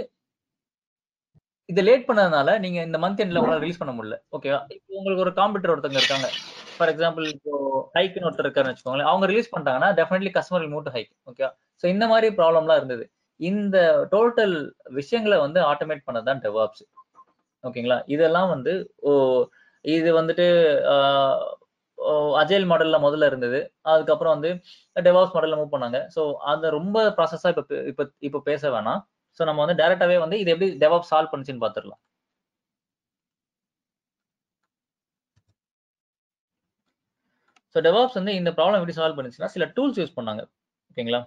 இதை 1.69 1.81
லேட் 1.87 2.05
பண்ணதுனால 2.09 2.49
நீங்க 2.63 2.79
இந்த 2.87 2.97
மந்த் 3.03 3.21
எண்ட்ல 3.23 3.39
உங்களால 3.41 3.61
ரிலீஸ் 3.63 3.79
பண்ண 3.81 3.93
முடியல. 3.97 4.17
ஓகேவா 4.35 4.59
இப்போ 4.75 4.91
உங்களுக்கு 4.99 5.23
ஒரு 5.25 5.33
காம்படிட்டர் 5.39 5.73
ஒருத்தங்க 5.73 5.99
இருக்காங்க. 6.01 6.27
ஃபார் 6.75 6.91
எக்ஸாம்பிள் 6.93 7.25
இப்போ 7.35 7.51
ஹைக்குன்னு 7.95 8.27
ஒருத்தர் 8.29 8.47
இருக்காருன்னு 8.47 8.73
வச்சுக்கோங்களேன். 8.73 9.09
அவங்க 9.11 9.25
ரிலீஸ் 9.31 9.51
பண்ணிட்டாங்கன்னா 9.53 9.89
டெஃபினெட்லி 9.99 10.31
கஸ்டமர் 10.37 10.67
மூட் 10.75 10.89
ஹைக் 10.95 11.11
ஓகேவா 11.31 11.51
ஸோ 11.83 11.85
இந்த 11.93 12.05
மாதிரி 12.13 12.27
ப்ராப்ளம்லாம் 12.39 12.79
இருந்தது. 12.81 13.05
இந்த 13.39 13.77
டோட்டல் 14.13 14.55
விஷயங்களை 14.99 15.37
வந்து 15.45 15.59
ஆட்டோமேட் 15.71 16.05
பண்ணதான் 16.07 16.41
டெவாப்ஸ் 16.45 16.83
ஓகேங்களா 17.63 17.97
இதெல்லாம் 18.15 18.49
வந்து 18.55 18.73
ஓ 19.09 19.11
இது 19.85 20.09
வந்துட்டு 20.19 20.45
அஜயல் 22.41 22.65
மாடல்ல 22.71 22.97
முதல்ல 23.05 23.27
இருந்தது. 23.29 23.59
அதுக்கப்புறம் 23.91 24.33
வந்து 24.35 24.49
டெவாப்ஸ் 25.07 25.35
மாடல்ல 25.35 25.57
மூவ் 25.59 25.73
பண்ணாங்க. 25.75 25.99
ஸோ 26.15 26.21
அந்த 26.51 26.65
ரொம்ப 26.77 26.97
ப்ராசஸா 27.17 27.51
இப்போ 27.53 27.63
இப்போ 27.91 28.03
இப்போ 28.27 28.39
பேச 28.49 28.69
வேணாம். 28.75 29.01
ஸோ 29.37 29.43
நம்ம 29.49 29.61
வந்து 29.65 29.79
டேரெக்டாகவே 29.81 30.17
வந்து 30.25 30.37
இது 30.43 30.51
எப்படி 30.55 30.69
டெவாப் 30.83 31.09
சால்வ் 31.11 31.31
பண்ணுச்சுன்னு 31.33 31.63
பார்த்துடலாம் 31.65 32.01
ஸோ 37.75 37.79
டெவாப்ஸ் 37.87 38.17
வந்து 38.19 38.33
இந்த 38.39 38.49
ப்ராப்ளம் 38.57 38.79
எப்படி 38.81 38.95
சால்வ் 38.99 39.17
பண்ணுச்சுன்னா 39.17 39.49
சில 39.55 39.65
டூல்ஸ் 39.77 39.99
யூஸ் 40.01 40.15
பண்ணாங்க. 40.19 40.43
ஓகேங்களா 40.91 41.21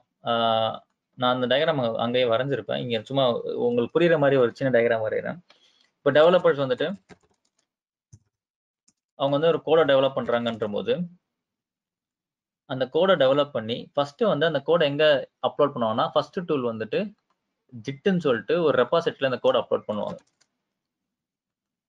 நான் 1.19 1.35
அந்த 1.37 1.47
டயக்ராம் 1.53 1.81
அங்கேயே 2.05 2.27
வரைஞ்சிருப்பேன். 2.33 2.81
இங்கே 2.85 2.99
சும்மா 3.09 3.25
உங்களுக்கு 3.69 3.95
புரியுற 3.97 4.17
மாதிரி 4.23 4.37
ஒரு 4.43 4.53
சின்ன 4.59 4.71
டயக்ராம் 4.77 5.05
வரைகிறேன் 5.07 5.39
இப்போ 5.99 6.11
டெவலப்பர்ஸ் 6.19 6.63
வந்துட்டு 6.65 6.87
அவங்க 9.19 9.35
வந்து 9.37 9.51
ஒரு 9.53 9.61
கோடை 9.67 9.83
டெவலப் 9.91 10.17
பண்ணுறாங்கன்ற 10.19 10.67
போது 10.77 10.93
அந்த 12.71 12.85
கோடை 12.95 13.15
டெவலப் 13.23 13.57
பண்ணி 13.57 13.77
ஃபஸ்ட்டு 13.95 14.31
வந்து 14.33 14.47
அந்த 14.51 14.61
கோடை 14.69 14.85
எங்கே 14.93 15.09
அப்லோட் 15.49 15.75
பண்ணுவாங்கன்னா 15.75 16.07
ஃபஸ்ட்டு 16.15 16.45
டூல் 16.49 16.67
வந்துட்டு 16.73 17.01
ஜிட்டுன்னு 17.87 18.25
சொல்லிட்டு 18.27 18.55
ஒரு 18.67 18.77
ரெப்பாசிட்டில 18.83 19.31
அந்த 19.31 19.41
கோட் 19.47 19.61
அப்லோட் 19.63 19.89
பண்ணுவாங்க. 19.91 20.21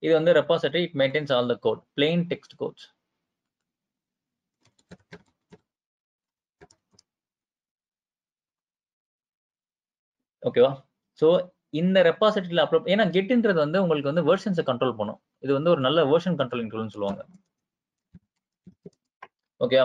இது 0.06 0.12
வந்து 0.18 0.32
repository 0.40 0.80
it 0.86 0.96
maintains 1.02 1.32
all 1.36 1.50
the 1.52 1.56
code 1.66 1.82
plain 1.98 2.24
text 2.32 2.56
codes 2.62 2.86
ஓகேவா 10.48 10.70
ஸோ 11.20 11.26
இந்த 11.80 11.98
ரெப்பாசிட்டியில் 12.08 12.62
அப்லோட் 12.64 12.88
ஏன்னா 12.92 13.04
கெட்டுன்றது 13.16 13.58
வந்து 13.64 13.80
உங்களுக்கு 13.82 14.10
வந்து 14.12 14.24
வேர்ஷன்ஸை 14.28 14.64
கண்ட்ரோல் 14.70 14.96
பண்ணும். 15.00 15.20
இது 15.44 15.52
வந்து 15.58 15.72
ஒரு 15.74 15.80
நல்ல 15.86 16.00
வெர்ஷன் 16.12 16.38
கண்ட்ரோலிங் 16.40 16.70
டூல்னு 16.72 16.94
சொல்லுவாங்க. 16.96 17.22
ஓகே 19.64 19.78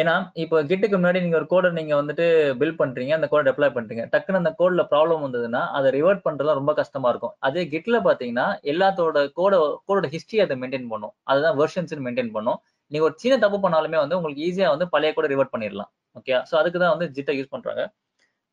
ஏன்னா 0.00 0.14
இப்போ 0.42 0.56
கிட்டுக்கு 0.70 0.96
முன்னாடி 0.98 1.18
நீங்க 1.24 1.36
ஒரு 1.40 1.46
கோடை 1.52 1.68
நீங்க 1.78 1.92
வந்துட்டு 2.00 2.24
பில் 2.60 2.76
பண்றீங்க 2.80 3.12
அந்த 3.18 3.26
கோடை 3.32 3.44
டெப்ளை 3.48 3.68
பண்றீங்க. 3.76 4.04
டக்குன்னு 4.12 4.40
அந்த 4.42 4.52
கோட்ல 4.60 4.82
ப்ராப்ளம் 4.92 5.24
வந்ததுன்னா 5.26 5.62
அதை 5.78 5.88
ரிவர்ட் 5.98 6.22
பண்றதுலாம் 6.26 6.58
ரொம்ப 6.60 6.72
கஷ்டமா 6.80 7.10
இருக்கும். 7.12 7.34
அதே 7.48 7.62
கிட்ல 7.74 7.98
பாத்தீங்கன்னா 8.08 8.46
எல்லாத்தோட 8.72 9.22
கோட 9.38 9.54
கோடோட 9.88 10.08
ஹிஸ்டரி 10.14 10.40
அதை 10.46 10.56
மெயின்டைன் 10.62 10.90
பண்ணும். 10.92 11.14
அதுதான் 11.30 11.56
வெர்ஷன்ஸ் 11.62 11.96
மெயின்டைன் 12.06 12.32
பண்ணும். 12.36 12.60
நீங்க 12.92 13.04
ஒரு 13.08 13.16
சின்ன 13.22 13.34
தப்பு 13.44 13.58
பண்ணாலுமே 13.64 13.98
வந்து 14.04 14.16
உங்களுக்கு 14.18 14.44
ஈஸியா 14.48 14.68
வந்து 14.74 14.88
பழைய 14.94 15.12
கூட 15.18 15.26
ரிவர்ட் 15.34 15.54
பண்ணிடலாம். 15.54 15.90
ஓகே 16.18 16.34
ஸோ 16.50 16.54
அதுக்கு 16.60 16.78
தான் 16.84 16.94
வந்து 16.94 17.08
ஜிட்டை 17.16 17.34
யூஸ் 17.38 17.52
பண்றாங்க. 17.54 17.82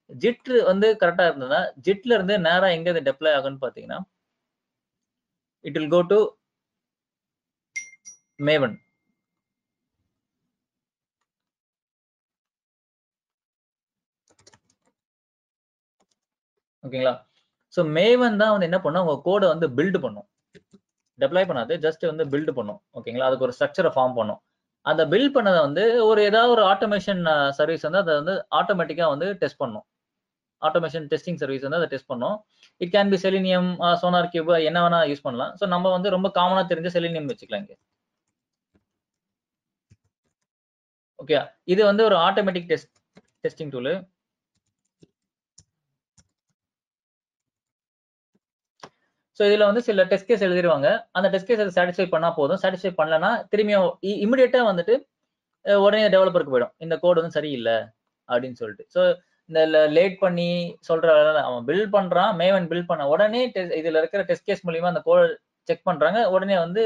ஜிட் 0.09 0.49
வந்து 0.71 0.88
கரெக்டா 1.01 1.23
இருந்ததுன்னா 1.30 1.61
ஜிட்ல 1.86 2.11
இருந்து 2.17 2.36
நேரா 2.47 2.67
எங்க 2.75 2.89
இது 2.93 3.01
டெப்ளை 3.09 3.32
ஆகும்னு 3.38 3.63
பாத்தீங்கன்னா 3.65 3.99
it 5.65 5.78
will 5.80 5.93
go 5.95 6.01
to 6.11 6.19
Maven 8.49 8.75
ஓகேங்களா? 16.88 17.15
ஸோ 17.75 17.81
மேவன் 17.99 18.41
தான் 18.41 18.53
வந்து 18.55 18.69
என்ன 18.69 18.79
பண்ணும்? 18.85 19.03
உங்க 19.05 19.15
கோடை 19.29 19.47
வந்து 19.53 19.67
பில்டு 19.77 19.99
பண்ணும். 20.05 20.27
டெப்ளாய் 21.21 21.49
பண்ணாது 21.49 21.73
ஜஸ்ட் 21.85 22.03
வந்து 22.11 22.25
பில்டு 22.33 22.51
பண்ணும். 22.57 22.79
ஓகேங்களா? 22.97 23.27
அதுக்கு 23.29 23.45
ஒரு 23.47 23.55
ஸ்ட்ரக்சரை 23.57 23.91
ஃபார்ம் 23.95 24.17
பண்ணும். 24.19 24.41
அந்த 24.85 25.03
பில்ட் 25.11 25.33
பண்ணதை 25.35 25.59
வந்து 25.67 25.83
ஒரு 26.09 26.19
ஏதாவது 26.29 26.51
ஒரு 26.55 26.63
ஆட்டோமேஷன் 26.71 27.21
சர்வீஸ் 27.59 27.85
வந்து 27.88 28.01
அதை 28.03 28.13
வந்து 28.19 28.33
ஆட்டோமேட்டிக்காக 28.59 29.09
வந்து 29.13 29.27
டெஸ்ட் 29.41 29.61
பண்ணும். 29.63 29.85
ஆட்டோமேஷன் 30.61 31.07
டெஸ்டிங் 31.11 31.39
சர்வீஸ் 31.41 31.65
வந்து 31.65 31.79
அதை 31.79 31.88
டெஸ்ட் 31.93 32.11
பண்ணும். 32.11 32.38
It 32.81 32.93
can 32.95 33.11
be 33.13 33.17
Selenium 33.23 33.69
SonarQube 34.33 34.51
என்ன 34.69 34.79
வேணா 34.85 34.99
யூஸ் 35.11 35.25
பண்ணலாம். 35.25 35.51
ஸோ 35.59 35.65
நம்ம 35.73 35.91
வந்து 35.95 36.09
ரொம்ப 36.15 36.27
காமனாக 36.38 36.65
தெரிஞ்ச 36.71 36.91
செலினியம் 36.97 37.29
வச்சுக்கலாம் 37.31 37.63
இங்கே. 37.63 37.77
ஓகே 41.23 41.38
இது 41.73 41.81
வந்து 41.91 42.03
ஒரு 42.09 42.17
automatic 42.27 42.69
test 42.71 42.93
testing 43.43 43.73
tool 43.75 43.93
so 49.38 49.41
இதில் 49.49 49.67
வந்து 49.69 49.81
சில 49.88 50.03
டெஸ்ட் 50.11 50.29
கேஸ் 50.29 50.45
எழுதிருவாங்க. 50.47 50.88
அந்த 51.17 51.27
டெஸ்ட் 51.33 51.49
கேஸ் 51.49 51.75
சாட்டிஸ்ஃபை 51.77 52.07
பண்ணால் 52.13 52.35
போதும். 52.39 52.59
சாட்டிஸ்ஃபை 52.63 52.91
பண்ணலன்னா 52.99 53.31
திரும்பியும் 53.51 53.88
இமிடியேட்டாக 54.25 54.67
வந்துட்டு 54.71 54.95
உடனே 55.85 56.07
டெவலப்பருக்கு 56.15 56.53
போயிடும். 56.53 56.73
இந்த 56.85 56.95
கோடு 57.03 57.21
வந்து 57.21 57.38
சரியில்லை 57.38 57.77
அப்படின்னு 58.29 58.59
சொல்லிட்டு. 58.61 58.85
ஸோ 58.95 59.01
இந்த 59.49 59.59
லேட் 59.97 60.15
பண்ணி 60.23 60.49
சொல்ற 60.88 61.09
அவன் 61.47 61.65
பில்ட் 61.67 61.91
பண்றான் 61.97 62.31
மேவன் 62.41 62.65
பில்ட் 62.71 62.89
பண்ண 62.91 63.03
உடனே 63.13 63.41
இதுல 63.81 63.99
இருக்கிற 64.01 64.21
டெஸ்ட் 64.29 64.47
கேஸ் 64.49 64.65
மூலியமா 64.67 64.89
அந்த 64.93 65.01
கோட் 65.09 65.29
செக் 65.69 65.88
பண்றாங்க. 65.89 66.19
உடனே 66.35 66.55
வந்து 66.65 66.83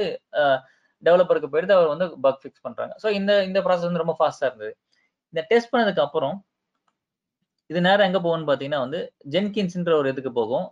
டெவலப்பருக்கு 1.03 1.49
போயிட்டு 1.53 1.75
அவர் 1.77 1.91
வந்து 1.93 2.07
பக் 2.25 2.41
ஃபிக்ஸ் 2.41 2.65
பண்றாங்க. 2.67 2.93
ஸோ 3.03 3.07
இந்த 3.19 3.31
இந்த 3.49 3.59
ப்ராசஸ் 3.65 3.89
வந்து 3.89 4.03
ரொம்ப 4.03 4.15
ஃபாஸ்டா 4.19 4.47
இருந்தது. 4.49 4.73
இந்த 5.33 5.41
டெஸ்ட் 5.51 5.71
பண்ணதுக்கு 5.73 6.03
அப்புறம் 6.07 6.35
இது 7.69 7.81
நேரம் 7.87 8.07
எங்க 8.09 8.19
போகும்னு 8.25 8.49
பாத்தீங்கன்னா 8.51 8.81
வந்து 8.85 8.99
ஜென்கின்ஸ்ன்ற 9.33 9.93
ஒரு 10.01 10.09
இதுக்கு 10.13 10.31
போகும். 10.39 10.67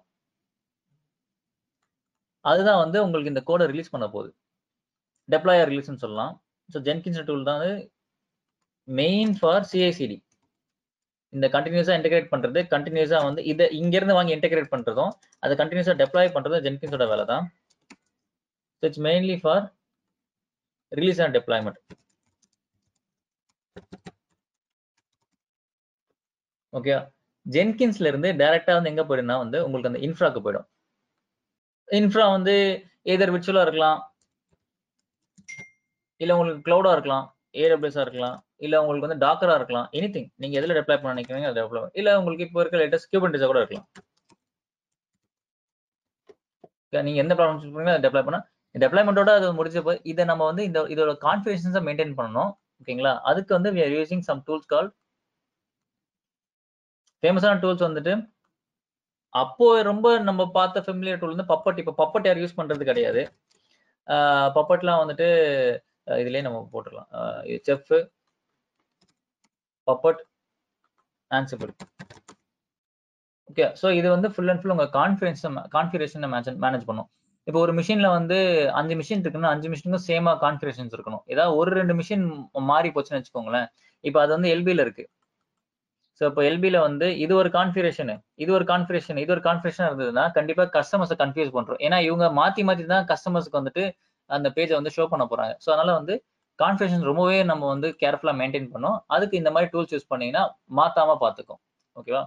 அதுதான் 2.45 2.81
வந்து 2.83 2.97
உங்களுக்கு 3.05 3.31
இந்த 3.33 3.43
கோடை 3.49 3.65
ரிலீஸ் 3.71 3.93
பண்ண 3.93 4.05
போகுது. 4.15 4.29
டெப்ளாயர் 5.29 5.69
ரிலீஸ்னு 5.71 6.03
சொல்லலாம். 6.03 6.33
ஸோ 6.73 6.77
ஜென்கின்ஸ் 6.87 7.27
டூல் 7.29 7.47
தான் 7.49 7.59
வந்து 7.61 7.75
மெயின் 8.87 9.33
ஃபார் 9.39 9.65
சிஐசிடி 9.71 10.17
இந்த 11.33 11.47
கண்டினியூஸாக 11.55 11.97
இன்டெகிரேட் 11.99 12.31
பண்ணுறது 12.33 12.59
கண்டினியூஸாக 12.73 13.25
வந்து 13.29 13.41
இதை 13.51 13.65
இங்கேருந்து 13.79 14.15
வாங்கி 14.17 14.33
இன்டெகிரேட் 14.37 14.71
பண்ணுறதும் 14.73 15.11
அதை 15.43 15.53
கண்டினியூஸாக 15.61 15.97
டெப்ளாய் 16.01 16.33
பண்ணுறதும் 16.35 16.63
ஜென்கின்ஸோட 16.67 17.05
வேலை 17.13 17.25
தான். 17.33 17.45
It's 18.83 19.03
mainly 19.07 19.35
for 19.43 19.63
release 20.91 21.21
and 21.25 21.35
deployment 21.37 21.79
okay 26.73 26.95
ஜென்கின்ஸ்ல 27.45 28.09
இருந்து 28.11 28.29
டைரக்டா 28.41 28.73
வந்து 28.77 28.91
எங்க 28.93 29.03
போயிடும்னா 29.09 29.37
வந்து 29.43 29.57
உங்களுக்கு 29.65 29.91
அந்த 29.91 30.01
இன்ஃப்ராக்கு 30.07 30.41
போயிடும். 30.45 30.67
இன்ஃப்ரா 31.89 32.25
வந்து 32.35 32.53
ஏதர் 33.13 33.33
விர்ச்சுவலா 33.33 33.63
இருக்கலாம். 33.67 33.99
இல்ல 36.21 36.33
உங்களுக்கு 36.37 36.65
கிளவுடா 36.67 36.91
இருக்கலாம் 36.95 37.25
ஏடபிள்யூஸா 37.63 38.01
இருக்கலாம் 38.05 38.35
இல்ல 38.65 38.75
உங்களுக்கு 38.81 39.07
வந்து 39.07 39.21
டாக்கரா 39.25 39.53
இருக்கலாம் 39.59 39.87
எனி 39.97 40.07
திங் 40.15 40.29
நீங்க 40.41 40.55
எதுல 40.59 40.75
டெப்ளை 40.77 40.95
பண்ண 41.01 41.13
நினைக்கிறீங்க 41.15 41.49
அதை 41.49 41.57
டெப்ளை 41.61 41.81
இல்ல 41.99 42.09
உங்களுக்கு 42.19 42.45
இப்போ 42.47 42.61
இருக்க 42.63 42.77
லேட்டஸ்ட் 42.81 43.09
கியூபன்டிஸா 43.11 43.47
கூட 43.51 43.59
இருக்கலாம். 43.63 43.87
நீங்க 47.07 47.19
எந்த 47.23 47.33
ப்ராப்ளம் 47.39 47.59
சொல்றீங்களோ 47.61 47.93
அதை 47.95 48.03
டெப்ளை 48.05 48.23
பண்ண 48.27 48.37
டெப்ளாய்மெண்ட்டோட 48.75 49.31
அது 49.39 49.47
முடிஞ்ச 49.59 49.79
போய் 49.87 49.99
இதை 50.11 50.23
நம்ம 50.31 50.45
வந்து 50.49 50.63
இந்த 50.69 50.79
இதோட 50.93 51.11
கான்ஃபிகரேஷன்ஸை 51.25 51.81
மெயின்டைன் 51.87 52.13
பண்ணணும் 52.19 52.51
ஓகேங்களா? 52.81 53.13
அதுக்கு 53.29 53.51
வந்து 53.57 53.69
we 53.75 53.81
are 53.85 53.93
using 53.97 54.23
some 54.27 54.41
tools 54.47 54.69
call 54.73 54.89
ஃபேமஸான 57.23 57.59
டூல்ஸ் 57.63 57.85
வந்துட்டு 57.87 58.13
அப்போ 59.33 59.65
ரொம்ப 59.89 60.07
நம்ம 60.29 60.41
பார்த்த 60.57 60.83
ஃபெமிலியர் 60.85 61.19
டூல் 61.21 61.33
வந்து 61.35 61.49
பப்பட் 61.53 61.79
இப்போ 61.81 61.93
பப்பட் 62.01 62.27
யார் 62.27 62.41
யூஸ் 62.43 62.57
பண்றது 62.59 62.89
கிடையாது. 62.89 63.21
பப்பட்லாம் 64.57 65.01
வந்துட்டு 65.03 65.27
இதுலயே 66.21 66.43
நம்ம 66.47 66.59
போட்டுடலாம் 66.73 67.09
Chef 67.67 67.91
Puppet 69.87 70.21
Ansible 71.31 71.71
okay 73.51 73.65
so 73.81 73.87
இது 73.99 74.07
வந்து 74.15 74.27
ஃபுல் 74.33 74.51
அண்ட் 74.51 74.61
ஃபுல் 74.61 74.73
உங்க 74.75 74.87
கான்ஃபிடன்ஸ் 74.99 75.43
கான்ஃபிகரேஷன் 75.75 76.25
மேனேஜ் 76.65 76.87
பண்ணும். 76.89 77.09
இப்போ 77.47 77.59
ஒரு 77.65 77.73
மிஷின்ல 77.77 78.07
வந்து 78.17 78.37
அஞ்சு 78.79 78.95
மிஷின் 78.99 79.21
இருக்குன்னா 79.23 79.51
அஞ்சு 79.55 79.67
மிஷினுக்கும் 79.71 80.05
சேமா 80.09 80.31
கான்ஃபிகரேஷன்ஸ் 80.43 80.93
இருக்கணும். 80.95 81.23
ஏதாவது 81.33 81.53
ஒரு 81.61 81.71
ரெண்டு 81.79 81.93
மிஷின் 81.99 82.25
மாறி 82.71 82.89
போச்சுன்னு 82.95 83.19
வச்சுக்கோங்களேன். 83.19 83.67
இப்போ 84.03 84.19
அது 84.23 84.31
வந்து 84.35 84.51
எல்பியில 84.55 84.83
இருக்கு. 84.85 85.05
ஸோ 86.19 86.23
இப்போ 86.29 86.41
எல்பியில் 86.49 86.79
வந்து 86.87 87.07
இது 87.23 87.33
ஒரு 87.41 87.49
கான்ஃபிகரேஷன் 87.57 88.11
இது 88.43 88.51
ஒரு 88.57 88.65
கான்ஃபிகரேஷன் 88.71 89.19
இது 89.23 89.31
ஒரு 89.35 89.43
கான்ஃபிகரேஷன் 89.47 89.87
இருந்ததுன்னா 89.89 90.25
கண்டிப்பாக 90.37 90.69
கஸ்டமர்ஸை 90.77 91.17
கன்ஃபியூஸ் 91.23 91.53
பண்ணுறோம் 91.57 91.81
ஏன்னா 91.87 91.99
இவங்க 92.07 92.25
மாற்றி 92.39 92.63
மாற்றி 92.69 92.85
தான் 92.93 93.05
கஸ்டமர்ஸ்க்கு 93.11 93.59
வந்துட்டு 93.61 93.83
அந்த 94.29 94.47
பேஜை 94.57 94.75
வந்து 94.79 94.93
ஷோ 94.97 95.05
பண்ண 95.13 95.23
போகிறாங்க 95.31 95.53
ஸோ 95.65 95.69
அதனால் 95.75 95.97
வந்து 95.99 96.15
கான்ஃபிகரேஷன் 96.59 97.05
ரொம்பவே 97.09 97.37
நம்ம 97.51 97.63
வந்து 97.73 97.89
கேர்ஃபுல்லாக 98.01 98.37
மெயின்டைன் 98.41 98.67
பண்ணோம். 98.73 98.97
அதுக்கு 99.15 99.35
இந்த 99.41 99.51
மாதிரி 99.55 99.69
டூல்ஸ் 99.73 99.93
யூஸ் 99.95 100.09
பண்ணீங்கன்னா 100.11 100.43
மாற்றாமல் 100.79 101.21
பார்த்துக்கும் 101.23 101.61
ஓகேவா 101.95 102.23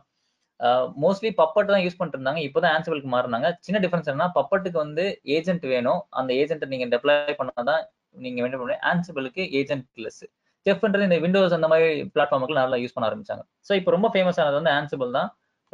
மோஸ்ட்லி 1.05 1.31
பப்பட் 1.41 1.73
தான் 1.75 1.85
யூஸ் 1.85 1.99
பண்ணிருந்தாங்க 2.01 2.41
இப்போ 2.47 2.59
தான் 2.65 2.75
ஆன்சிபிளுக்கு 2.77 3.09
மாறினாங்க. 3.15 3.49
சின்ன 3.67 3.79
டிஃபரன்ஸ் 3.85 4.09
என்னன்னா 4.11 4.29
பப்பட்டுக்கு 4.39 4.79
வந்து 4.85 5.05
ஏஜென்ட் 5.37 5.65
வேணும். 5.73 6.01
அந்த 6.19 6.31
ஏஜென்ட்டை 6.43 6.69
நீங்கள் 6.73 6.91
டெப்ளை 6.95 7.15
பண்ணால் 7.41 7.69
தான் 7.71 7.83
நீங்கள் 8.25 8.61
பண்ண 8.63 8.77
ஆன்சிபிளுக்கு 8.91 9.45
ஏஜென்ட் 9.61 9.87
லெஸ் 10.05 10.25
செஃப்ன்றது 10.67 11.07
இந்த 11.09 11.19
விண்டோஸ் 11.25 11.57
அந்த 11.59 11.69
மாதிரி 11.73 11.87
பிளாட்ஃபார்முக்கு 12.15 12.59
நல்லா 12.59 12.79
யூஸ் 12.83 12.95
பண்ண 12.97 13.09
ஆரம்பிச்சாங்க. 13.11 13.43
ஸோ 13.69 13.73
இப்போ 13.81 13.91
ரொம்ப 13.97 14.09
ஃபேமஸ் 14.15 14.41
ஆனது 14.43 14.59
வந்து 14.61 14.73
ஆன்சிபிள் 14.79 15.11
தான். 15.19 15.29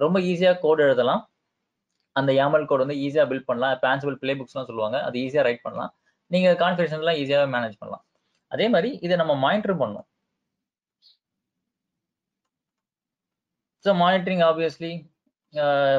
ரொம்ப 0.04 0.18
ஈஸியாக 0.30 0.56
கோட் 0.64 0.82
எழுதலாம். 0.86 1.22
அந்த 2.18 2.30
யாமல் 2.40 2.68
கோட் 2.70 2.84
வந்து 2.84 2.98
ஈஸியாக 3.06 3.26
பில்ட் 3.30 3.48
பண்ணலாம். 3.50 3.72
இப்போ 3.76 3.86
ஆன்சிபிள் 3.92 4.16
பிளே 4.22 4.34
புக்ஸ்லாம் 4.40 4.68
சொல்லுவாங்க. 4.70 4.98
அது 5.08 5.16
ஈஸியாக 5.24 5.44
ரைட் 5.48 5.64
பண்ணலாம். 5.66 5.90
நீங்கள் 6.34 6.56
கான்ஃபிகரேஷன்லாம் 6.62 7.18
ஈஸியாக 7.22 7.48
மேனேஜ் 7.56 7.76
பண்ணலாம். 7.82 8.04
அதே 8.54 8.66
மாதிரி 8.74 8.90
இதை 9.06 9.14
நம்ம 9.22 9.34
மானிட்டர் 9.44 9.80
பண்ணணும். 9.82 10.06
ஸோ 13.84 13.90
மானிட்டரிங் 14.04 14.44
ஆப்வியஸ்லி 14.50 14.92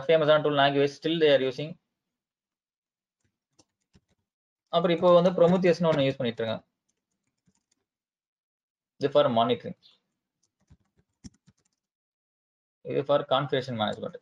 ஃபேமஸான 0.07 0.41
tool 0.45 0.59
language 0.61 0.95
still 0.97 1.21
they're 1.25 1.43
using 1.47 1.71
அப்புறம் 4.73 4.95
இப்போ 4.95 5.09
வந்து 5.17 5.31
ப்ரொமோத்தியஸ்னு 5.37 5.89
ஒன்று 5.91 6.05
யூஸ் 6.07 6.17
பண்ணிட்டு 6.17 6.41
இருக்காங்க. 6.41 6.63
இது 9.01 9.09
ஃபார் 9.13 9.29
மானிட்டரிங் 9.35 9.79
இது 12.85 13.01
ஃபார் 13.07 13.23
கான்ஃபிகரேஷன் 13.31 13.79
மேனேஜ்மெண்ட் 13.81 14.17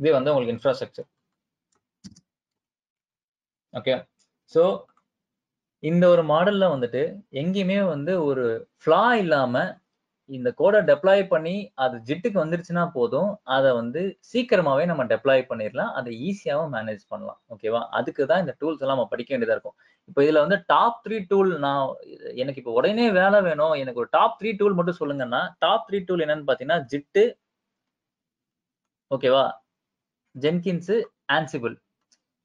இது 0.00 0.10
வந்து 0.12 0.30
உங்களுக்கு 0.32 0.54
இன்ஃப்ராஸ்ட்ரக்சர் 0.56 1.08
ஓகே 3.74 3.94
ஸோ 4.52 4.62
இந்த 5.82 6.04
ஒரு 6.08 6.22
மாடல்ல 6.24 6.66
வந்துட்டு 6.74 7.02
எங்கேயுமே 7.32 7.78
வந்து 7.88 8.12
ஒரு 8.24 8.44
ஃப்ளா 8.82 9.02
இல்லாம 9.14 9.54
இந்த 10.36 10.48
கோடை 10.60 10.80
டெப்ளாய் 10.88 11.22
பண்ணி 11.32 11.54
அது 11.84 11.96
ஜிட்டுக்கு 12.08 12.38
வந்துருச்சுன்னா 12.42 12.84
போதும். 12.96 13.30
அதை 13.56 13.70
வந்து 13.80 14.00
சீக்கிரமாவே 14.30 14.84
நம்ம 14.90 15.04
டெப்ளாய் 15.12 15.42
பண்ணிடலாம் 15.50 15.92
அதை 15.98 16.10
ஈஸியாகவும் 16.28 16.74
மேனேஜ் 16.76 17.02
பண்ணலாம். 17.12 17.38
ஓகேவா 17.54 17.80
அதுக்கு 17.98 18.24
தான் 18.30 18.42
இந்த 18.44 18.54
டூல்ஸ் 18.60 18.82
எல்லாம் 18.84 18.98
நம்ம 18.98 19.10
படிக்க 19.14 19.30
வேண்டியதாக 19.34 19.56
இருக்கும். 19.58 19.76
இப்போ 20.10 20.20
இதில் 20.26 20.42
வந்து 20.44 20.58
டாப் 20.72 21.00
த்ரீ 21.06 21.18
டூல் 21.30 21.50
நான் 21.66 21.82
எனக்கு 22.42 22.60
இப்போ 22.62 22.74
உடனே 22.80 23.06
வேலை 23.20 23.40
வேணும். 23.48 23.74
எனக்கு 23.82 24.02
ஒரு 24.04 24.10
டாப் 24.16 24.36
த்ரீ 24.40 24.52
டூல் 24.60 24.78
மட்டும் 24.80 25.00
சொல்லுங்கன்னா 25.02 25.42
டாப் 25.64 25.86
த்ரீ 25.88 26.00
டூல் 26.08 26.24
என்னன்னு 26.26 26.48
பார்த்தீங்கன்னா 26.50 26.80
ஜிட்டு 26.94 27.24
ஓகேவா 29.10 29.44
ஜென்கின்ஸு 30.34 30.96
ஆன்சிபிள் 31.36 31.74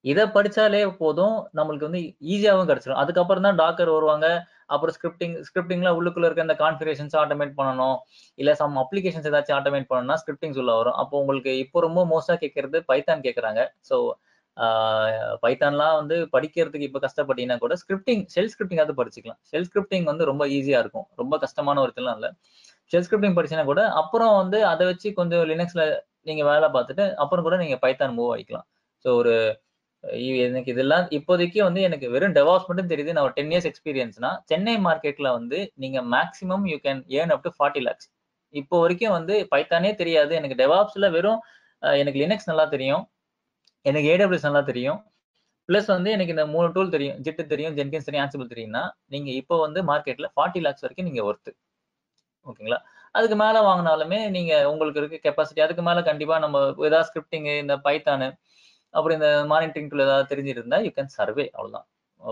இதை 0.06 0.24
படிச்சாலே 0.36 0.82
போதும் 1.02 1.36
நம்மளுக்கு 1.58 1.88
வந்து 1.88 2.02
ஈஸியாகவும் 2.34 2.70
கிடைச்சிடும் 2.70 3.02
அதுக்கப்புறம் 3.04 3.46
தான் 3.48 3.60
டாக்டர் 3.62 3.92
வருவாங்க. 3.98 4.28
அப்புறம் 4.74 4.96
ஸ்கிரிப்டிங் 4.98 5.36
ஸ்கிரிப்டிங்லாம் 5.48 5.98
உள்ளுக்குள்ள 6.00 6.28
இருக்க 6.28 6.48
இந்த 6.48 6.58
கான்ஃபிகரேஷன்ஸ் 6.64 7.16
ஆட்டோமேட் 7.22 7.54
பண்ணணும். 7.60 7.98
இல்ல 8.40 8.52
சம் 8.62 8.76
அப்ளிகேஷன்ஸ் 8.84 9.28
ஏதாச்சும் 9.32 9.58
ஆட்டோமேட் 9.60 9.90
பண்ணணும்னா 9.92 10.18
ஸ்கிரிப்டிங்ஸ் 10.24 10.60
உள்ள 10.64 10.74
வரும். 10.80 10.98
அப்போ 11.04 11.16
உங்களுக்கு 11.24 11.54
இப்போ 11.64 11.80
ரொம்ப 11.88 12.02
மோஸ்டா 12.14 12.36
கேட்கறது 12.44 12.80
பைத்தான் 12.92 13.24
கேட்கறாங்க 13.28 13.64
ஸோ 13.90 13.98
பைத்தான்லாம் 15.44 15.96
வந்து 16.00 16.16
படிக்கிறதுக்கு 16.36 16.88
இப்போ 16.90 17.00
கஷ்டப்பட்டீங்கன்னா 17.06 17.60
கூட 17.64 17.76
ஸ்கிரிப்டிங் 17.84 18.24
ஷெல் 18.34 18.52
ஸ்கிரிப்டிங் 18.54 18.82
அது 18.84 18.94
படிச்சுக்கலாம். 19.00 19.40
ஷெல் 19.52 19.68
ஸ்கிரிப்டிங் 19.70 20.06
வந்து 20.12 20.24
ரொம்ப 20.32 20.44
ஈஸியா 20.58 20.80
இருக்கும். 20.84 21.08
ரொம்ப 21.22 21.38
கஷ்டமான 21.46 21.82
ஒரு 21.86 21.94
இதெல்லாம் 21.96 22.18
இல்லை. 22.20 22.30
ஷெல் 22.92 23.06
ஸ்கிரிப்டிங் 23.08 23.38
படிச்சுன்னா 23.38 23.66
கூட 23.72 23.82
அப்புறம் 24.02 24.34
வந்து 24.42 24.60
அதை 24.72 24.84
வச்சு 24.92 25.08
கொஞ்சம் 25.20 25.44
லினக்ஸ்ல 25.52 25.84
நீங்க 26.30 26.44
வேலை 26.52 26.68
பார்த்துட்டு 26.76 27.06
அப்புறம் 27.24 27.46
கூட 27.48 27.56
நீங்க 27.64 27.78
பைத்தான் 27.86 28.16
மூவ் 28.18 28.32
ஆகிக்கலாம் 28.36 28.66
ஸோ 29.06 29.10
ஒரு 29.22 29.34
எனக்கு 30.46 30.70
இதெல்லாம் 30.74 31.06
இப்போதைக்கு 31.18 31.60
வந்து 31.68 31.82
எனக்கு 31.88 32.08
வெறும் 32.16 32.36
டெவாப்ஸ் 32.38 32.68
மட்டும் 32.70 32.90
தெரியுது. 32.92 33.14
நான் 33.16 33.26
ஒரு 33.28 33.36
டென் 33.38 33.52
இயர்ஸ் 33.54 33.70
எக்ஸ்பீரியன்ஸ்னா 33.72 34.32
சென்னை 34.52 34.76
மார்க்கெட்ல 34.88 35.30
வந்து 35.38 35.60
நீங்க 35.84 36.00
maximum 36.16 36.66
you 36.72 36.78
can 36.86 37.02
earn 37.20 37.34
up 37.36 37.46
to 37.46 37.52
forty 37.58 37.84
lakhs 37.88 38.08
இப்போ 38.54 38.76
வரைக்கும் 38.84 39.16
வந்து 39.18 39.36
பைத்தானே 39.54 39.92
தெரியாது. 40.02 40.34
எனக்கு 40.40 40.58
டெவாப்ஸ்ல 40.64 41.08
வெறும் 41.16 41.40
எனக்கு 42.02 42.20
லினக்ஸ் 42.24 42.50
நல்லா 42.52 42.66
தெரியும். 42.76 43.04
எனக்கு 43.86 44.10
ஏடபிள்யூஸ் 44.14 44.48
நல்லா 44.50 44.64
தெரியும். 44.72 45.00
ப்ளஸ் 45.70 45.90
வந்து 45.96 46.10
எனக்கு 46.16 46.34
இந்த 46.36 46.46
மூணு 46.54 46.68
டூல் 46.76 46.94
தெரியும். 46.96 47.18
ஜிட்டு 47.26 47.44
தெரியும் 47.54 47.76
ஜென்கின்ஸ் 47.78 48.08
தெரியும் 48.08 48.24
ஆன்சிபிள் 48.26 48.52
தெரியும்னா 48.54 48.84
நீங்க 49.14 49.30
இப்போ 49.42 49.56
வந்து 49.66 49.80
மார்க்கெட்ல 49.92 50.28
ஃபார்ட்டி 50.36 50.62
லேக்ஸ் 50.66 50.84
வரைக்கும் 50.86 51.08
நீங்க 51.10 51.22
ஒர்த்து 51.30 51.52
ஓகேங்களா? 52.46 52.80
அதுக்கு 53.16 53.36
மேல 53.44 53.58
வாங்கினாலுமே 53.68 54.20
நீங்க 54.36 54.54
உங்களுக்கு 54.72 55.00
இருக்க 55.02 55.18
கெப்பாசிட்டி 55.26 55.62
அதுக்கு 55.66 55.84
மேல 55.90 56.00
கண்டிப்பா 56.10 56.36
நம்ம 56.46 56.58
ஏதாவது 56.88 57.08
ஸ்கிரிப்டிங் 57.10 57.48
இந்த 57.64 57.76
பைத்தானு 57.86 58.28
அப்புறம் 58.98 59.16
இந்த 59.20 59.30
மானிட்டரிங் 59.52 59.90
டூல் 59.92 60.06
ஏதாவது 60.08 60.30
தெரிஞ்சிருந்தா 60.32 60.78
யூ 60.86 60.92
கேன் 60.98 61.12
சர்வே 61.18 61.46
அவ்வளவுதான். 61.56 61.86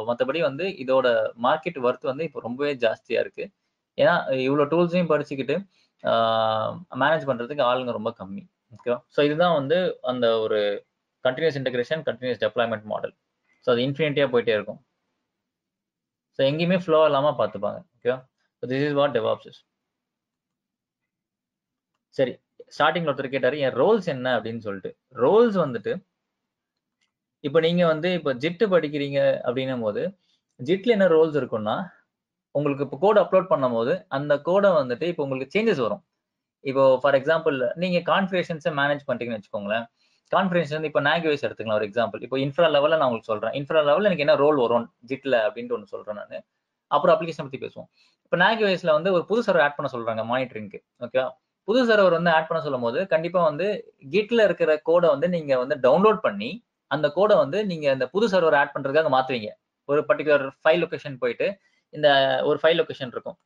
மற்றபடி 0.09 0.39
வந்து 0.49 0.65
இதோட 0.83 1.07
மார்க்கெட் 1.45 1.79
ஒர்த் 1.87 2.09
வந்து 2.11 2.25
இப்போ 2.27 2.39
ரொம்பவே 2.47 2.73
ஜாஸ்தியா 2.83 3.19
இருக்கு. 3.23 3.45
ஏன்னா 3.97 4.13
இவ்வளோ 4.47 4.65
டூல்ஸையும் 4.73 5.11
படிச்சுக்கிட்டு 5.13 5.55
மேனேஜ் 7.01 7.27
பண்றதுக்கு 7.29 7.63
ஆளுங்க 7.69 7.91
ரொம்ப 7.97 8.11
கம்மி. 8.19 8.43
ஓகேவா 8.75 8.97
ஸோ 9.15 9.19
இதுதான் 9.27 9.55
வந்து 9.59 9.77
அந்த 10.11 10.25
ஒரு 10.43 10.59
continuous 11.25 11.57
integration 11.61 12.03
continuous 12.07 12.41
deployment 12.45 12.85
model 12.93 13.13
so 13.65 13.67
அது 13.73 13.81
இன்ஃபினிட்டியா 13.87 14.27
போயிட்டே 14.33 14.53
இருக்கும். 14.57 14.79
ஸோ 16.37 16.41
எங்கேயுமே 16.51 16.77
ஃப்ளோ 16.83 16.99
இல்லாமல் 17.09 17.37
பார்த்துப்பாங்க. 17.41 17.79
ஓகேவா 17.97 18.17
so 18.63 18.69
this 18.71 18.85
is 18.87 18.95
what 18.99 19.15
DevOps 19.17 19.49
is 19.51 19.61
சரி 22.15 22.33
ஸ்டார்டிங்கில் 22.75 23.11
ஒருத்தர் 23.11 23.33
கேட்டார் 23.35 23.55
என் 23.65 23.75
ரோல்ஸ் 23.81 24.07
என்ன? 24.15 24.27
அப்படின்னு 24.37 24.61
சொல்லிட்டு. 24.67 24.91
ரோல்ஸ் 25.23 25.57
வந்துட்டு 25.65 25.91
இப்போ 27.43 27.59
நீங்க 27.65 27.83
வந்து 27.93 28.09
இப்போ 28.17 28.31
ஜிட்டு 28.43 28.65
படிக்கிறீங்க 28.73 29.19
அப்படின்னும் 29.47 29.83
போது 29.85 30.01
ஜிட்ல 30.59 30.95
என்ன 30.97 31.07
ரோல்ஸ் 31.15 31.37
இருக்கும்னா 31.41 31.75
உங்களுக்கு 32.55 32.85
இப்போ 32.87 32.97
கோட் 33.03 33.19
அப்லோட் 33.21 33.51
பண்ணும்போது 33.51 33.93
அந்த 34.17 34.33
கோடை 34.47 34.69
வந்துட்டு 34.79 35.05
இப்போ 35.11 35.23
உங்களுக்கு 35.25 35.53
சேஞ்சஸ் 35.55 35.81
வரும். 35.85 36.01
இப்போ 36.63 36.83
ஃபார் 37.01 37.17
எக்ஸாம்பிள் 37.19 37.57
நீங்க 37.83 37.99
கான்ஃபிகரேஷன்ஸை 38.11 38.71
மேனேஜ் 38.79 39.03
பண்றீங்கன்னு 39.09 39.39
வச்சுக்கோங்களேன். 39.39 39.85
கான்ஃபிகரேஷன் 40.31 40.77
வந்து 40.77 40.89
இப்போ 40.91 41.01
நாக்வேஸ் 41.09 41.45
எடுத்துக்கலாம் 41.47 41.79
ஒரு 41.79 41.87
எக்ஸாம்பிள் 41.89 42.21
இப்போ 42.25 42.37
இன்ஃப்ரா 42.45 42.67
லெவலில் 42.75 42.99
நான் 42.99 43.07
உங்களுக்கு 43.09 43.31
சொல்கிறேன் 43.31 43.55
இன்ஃப்ரா 43.59 43.81
லெவலில் 43.89 44.09
எனக்கு 44.09 44.25
என்ன 44.25 44.35
ரோல் 44.43 44.59
வரும் 44.65 44.85
ஜிட்ல 45.09 45.35
அப்படின்ட்டு 45.47 45.75
ஒன்று 45.77 45.93
சொல்கிறேன் 45.93 46.19
நான். 46.21 46.43
அப்புறம் 46.91 47.13
அப்ளிகேஷன் 47.15 47.47
பற்றி 47.47 47.61
பேசுவோம். 47.65 47.89
இப்போ 48.25 48.37
நாக்வேஸ்ல 48.43 48.91
வந்து 48.97 49.09
ஒரு 49.15 49.23
புது 49.29 49.41
சர்வர் 49.47 49.63
ஆட் 49.65 49.77
பண்ண 49.77 49.89
சொல்கிறாங்க 49.95 50.23
மானிட்டரிங்க்கு 50.31 50.79
ஓகேவா 51.05 51.25
புது 51.67 51.79
சர்வர் 51.89 52.15
வந்து 52.17 52.31
ஆட் 52.35 52.47
பண்ண 52.49 52.59
சொல்லும் 52.65 52.85
போது 52.87 52.99
கண்டிப்பாக 53.13 53.45
வந்து 53.49 53.67
கிட்டில் 54.13 54.43
இருக்கிற 54.47 54.71
கோடை 54.89 55.07
வந்து 55.15 55.27
நீங்கள் 55.35 55.61
வந்து 55.63 55.75
டவுன்லோட் 55.85 56.19
பண்ணி 56.27 56.49
அந்த 56.95 57.07
கோடை 57.17 57.35
வந்து 57.43 57.59
நீங்க 57.71 57.85
அந்த 57.95 58.05
புது 58.13 58.25
சர்வர் 58.33 58.57
ஆட் 58.61 58.73
பண்றதுக்காக 58.75 59.11
மாத்துவீங்க. 59.15 59.49
ஒரு 59.89 60.01
பர்டிகுலர் 60.09 60.45
ஃபைல் 60.63 60.81
லொகேஷன் 60.83 61.17
போயிட்டு 61.23 61.47
இந்த 61.93 62.09
ஒரு 62.49 62.57
ஃபைல் 62.61 62.79
லொகேஷன் 62.81 63.13
இருக்கும். 63.15 63.37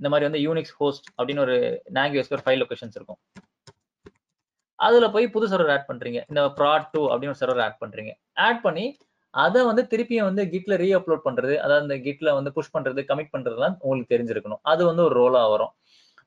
இந்த 0.00 0.08
மாதிரி 0.12 0.26
வந்து 0.28 0.42
யூனிக்ஸ் 0.46 0.74
ஹோஸ்ட் 0.80 1.08
அப்படின்னு 1.18 1.44
ஒரு 1.46 1.56
நாக்யூஸ்க்கு 1.98 2.36
ஒரு 2.38 2.44
ஃபைல் 2.46 2.62
லொகேஷன்ஸ் 2.62 2.96
இருக்கும். 2.98 3.20
அதுல 4.78 5.06
போய் 5.14 5.26
புது 5.34 5.46
சர்வர் 5.52 5.72
ஆட் 5.74 5.88
பண்றீங்க. 5.90 6.20
இந்த 6.30 6.42
ப்ராட் 6.58 6.88
டூ 6.92 7.02
அப்படின்னு 7.10 7.34
ஒரு 7.34 7.42
சர்வர் 7.42 7.62
ஆட் 7.66 7.80
பண்றீங்க. 7.82 8.12
ஆட் 8.46 8.62
பண்ணி 8.66 8.86
அதை 9.34 9.60
வந்து 9.68 9.82
திருப்பியும் 9.92 10.28
வந்து 10.28 10.42
கிட்ல 10.52 10.74
ரீ 10.82 10.88
அப்லோட் 10.98 11.22
பண்றது 11.26 11.54
அதாவது 11.64 11.84
இந்த 11.86 11.96
கிட்ல 12.06 12.32
வந்து 12.38 12.50
புஷ் 12.56 12.74
பண்றது 12.76 13.02
கமிட் 13.10 13.32
பண்றதுலாம் 13.34 13.76
உங்களுக்கு 13.84 14.12
தெரிஞ்சிருக்கணும். 14.14 14.60
அது 14.72 14.82
வந்து 14.88 15.02
ஒரு 15.06 15.14
ரோலா 15.20 15.42
வரும். 15.54 15.72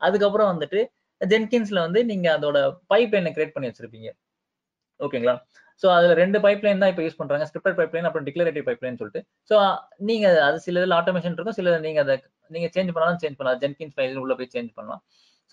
அதுக்கப்புறம் 0.01 0.49
வந்துட்டு 0.53 0.79
ஜென்கின்ஸ்ல 1.21 1.79
வந்து 1.87 1.99
நீங்க 2.11 2.27
அதோட 2.37 2.57
பைப் 2.93 3.13
லைனை 3.15 3.31
கிரியேட் 3.35 3.55
பண்ணி 3.55 3.69
வச்சிருப்பீங்க. 3.69 4.09
ஓகேங்களா 4.99 5.35
ஸோ 5.83 5.87
அதுல 5.95 6.11
ரெண்டு 6.21 6.37
பைப் 6.45 6.63
லைன் 6.65 6.81
தான் 6.83 6.91
இப்போ 6.93 7.03
யூஸ் 7.05 7.19
பண்றாங்க. 7.21 7.45
ஸ்கிரிப்டட் 7.49 7.77
பைப்லைன் 7.79 8.07
அப்புறம் 8.09 8.25
டிக்ளரேட்டிவ் 8.27 8.65
பைப்லைன் 8.69 8.99
சொல்லிட்டு. 9.01 9.21
ஸோ 9.51 9.55
நீங்க 10.09 10.25
அது 10.47 10.57
சில 10.65 10.79
இதில் 10.81 10.97
ஆட்டோமேஷன் 10.99 11.35
இருக்கும் 11.37 11.57
சில 11.59 11.77
நீங்க 11.87 12.01
அதை 12.05 12.15
நீங்க 12.51 12.67
சேஞ்ச் 12.75 12.93
பண்ணாலும் 12.95 13.21
சேஞ்ச் 13.23 13.37
பண்ணலாம். 13.39 13.59
ஜென்கின்ஸ் 13.63 13.95
ஃபைல் 13.97 14.21
உள்ள 14.23 14.33
போய் 14.39 14.51
சேஞ்ச் 14.55 14.71
பண்ணலாம். 14.77 15.01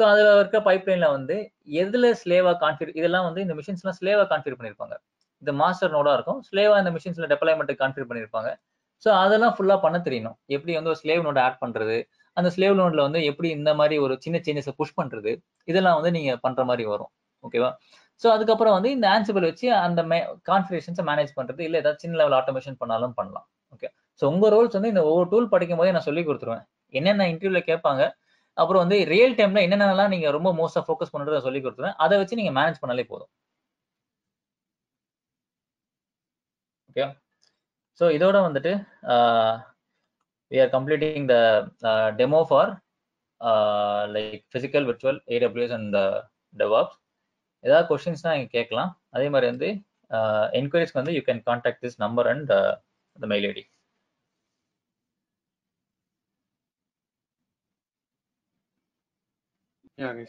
ஸோ 0.00 0.02
அதுல 0.10 0.28
இருக்க 0.40 0.58
பைப்லைன்ல 0.68 1.08
வந்து 1.16 1.36
எதுல 1.82 2.06
ஸ்லேவா 2.22 2.52
கான்ஃபிகர் 2.64 2.98
இதெல்லாம் 3.00 3.26
வந்து 3.28 3.40
இந்த 3.46 3.54
மிஷின்ஸ்லாம் 3.58 3.98
ஸ்லேவா 4.00 4.24
கான்ஃபிகர் 4.32 4.58
பண்ணிருப்பாங்க. 4.60 4.94
இந்த 5.42 5.52
மாஸ்டர் 5.62 5.94
நோடா 5.96 6.12
இருக்கும். 6.18 6.40
ஸ்லேவா 6.48 6.76
இந்த 6.82 6.90
மிஷின்ஸ்ல 6.96 7.26
டெப்ளாய்மெண்ட் 7.32 7.72
கான்ஃபிகர் 7.82 8.10
பண்ணியிருப்பாங்க 8.10 8.50
ஸோ 9.02 9.10
அதெல்லாம் 9.22 9.54
ஃபுல்லா 9.56 9.76
பண்ண 9.84 9.96
தெரியணும். 10.06 10.36
எப்படி 10.56 10.72
வந்து 10.78 10.90
ஒரு 10.92 10.98
ஸ்லேவ் 11.02 11.22
நோட 11.26 11.38
ஆட் 11.46 11.58
பண்றது? 11.62 11.96
அந்த 12.36 12.48
ஸ்லேவ் 12.56 12.76
நோட்ல 12.80 13.00
வந்து 13.06 13.20
எப்படி 13.30 13.48
இந்த 13.58 13.70
மாதிரி 13.80 13.96
ஒரு 14.04 14.14
சின்ன 14.24 14.36
சேஞ்சஸை 14.46 14.72
புஷ் 14.80 14.98
பண்றது? 15.00 15.32
இதெல்லாம் 15.68 15.96
வந்து 15.98 16.12
நீங்க 16.18 16.32
பண்ற 16.44 16.62
மாதிரி 16.70 16.84
வரும். 16.92 17.10
ஓகேவா 17.44 17.70
ஸோ 18.22 18.26
அதுக்கப்புறம் 18.34 18.74
வந்து 18.76 18.90
இந்த 18.96 19.06
ஆன்சிபிள் 19.14 19.46
வச்சு 19.48 19.66
அந்த 19.86 20.00
மே 20.10 20.18
கான்ஃபிகரேஷன்ஸை 20.50 21.04
மேனேஜ் 21.10 21.32
பண்ணுறது 21.38 21.62
இல்லை 21.66 21.78
ஏதாவது 21.82 22.02
சின்ன 22.04 22.18
லெவல் 22.20 22.36
ஆட்டோமேஷன் 22.40 22.78
பண்ணாலும் 22.82 23.14
பண்ணலாம். 23.18 23.46
ஓகே 23.74 23.88
ஸோ 24.20 24.24
உங்கள் 24.32 24.52
ரோல்ஸ் 24.54 24.76
வந்து 24.78 24.92
இந்த 24.94 25.02
ஒவ்வொரு 25.10 25.28
டூல் 25.32 25.52
படிக்கும் 25.54 25.80
போதே 25.80 25.94
நான் 25.96 26.08
சொல்லி 26.08 26.22
கொடுத்துருவேன். 26.28 26.64
என்னென்ன 26.98 27.26
இன்டர்வியூல 27.32 27.62
கேட்பாங்க 27.70 28.02
அப்புறம் 28.56 28.82
வந்து 28.84 28.96
ரியல் 29.14 29.36
டைம்ல 29.40 29.60
என்னென்னலாம் 29.66 30.12
நீங்க 30.14 30.28
ரொம்ப 30.36 30.48
மோஸ்டா 30.60 30.82
ஃபோக்கஸ் 30.88 31.14
பண்ணுறத 31.14 31.40
சொல்லி 31.46 31.60
கொடுத்துருவேன். 31.64 31.98
அதை 32.04 32.16
வச்சு 32.22 32.40
நீங்க 32.40 32.52
மேனேஜ் 32.60 32.82
பண்ணாலே 32.82 33.06
போதும். 33.12 33.30
ஓகே 36.90 37.04
ஸோ 38.00 38.04
இதோட 38.16 38.36
வந்துட்டு 38.48 38.72
we 40.52 40.58
are 40.64 40.72
completing 40.76 41.26
the 41.32 41.36
demo 42.20 42.40
for 42.50 42.72
like 44.14 44.42
uh, 44.42 44.82
virtual 44.88 45.18
physical 45.24 45.72
and 45.76 45.96
DevOps 46.60 46.96
ஏதாவது 47.64 47.86
கொஸ்டின்ஸ்னா 47.90 48.32
இங்கே 48.38 48.50
கேட்கலாம். 48.58 48.90
அதே 49.16 49.28
மாதிரி 49.34 49.48
வந்து 49.52 49.68
என்கொயரிஸ்க்கு 50.60 51.02
வந்து 51.02 51.14
you 51.18 51.22
can 51.28 51.44
contact 51.50 51.82
this 51.84 52.00
number 52.06 52.30
and 52.32 52.50
the 53.18 53.26
mail 53.34 53.46
ID 53.52 53.64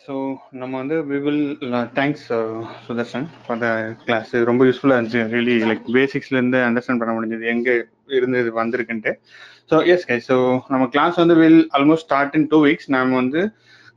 so 0.06 0.16
நம்ம 0.62 0.74
வந்து 0.82 0.96
we 1.10 1.18
will 1.26 1.46
thanks 2.00 2.26
Sudarshan 2.88 3.26
for 3.44 3.60
the 3.64 3.68
class 4.08 4.32
ரொம்ப 4.50 4.62
யூஸ்ஃபுல்லாக 4.68 4.98
இருந்துச்சு. 5.00 5.22
ரியலி 5.34 5.56
லைக் 5.70 5.86
பேசிக்ஸ்லேருந்து 5.98 6.60
அண்டர்ஸ்டாண்ட் 6.68 7.02
பண்ண 7.02 7.14
முடிஞ்சது. 7.18 7.46
எங்கே 7.54 7.74
இருந்து 8.18 8.42
இது 8.44 8.52
வந்திருக்குன்ட்டு. 8.60 9.14
ஸோ 9.72 9.78
எஸ் 9.94 10.06
கை 10.10 10.18
ஸோ 10.30 10.38
நம்ம 10.74 10.88
கிளாஸ் 10.96 11.16
வந்து 11.24 11.38
will 11.42 11.62
almost 11.78 12.08
start 12.08 12.36
in 12.40 12.48
two 12.54 12.60
weeks 12.68 12.90
நம்ம 12.96 13.18
வந்து 13.22 13.42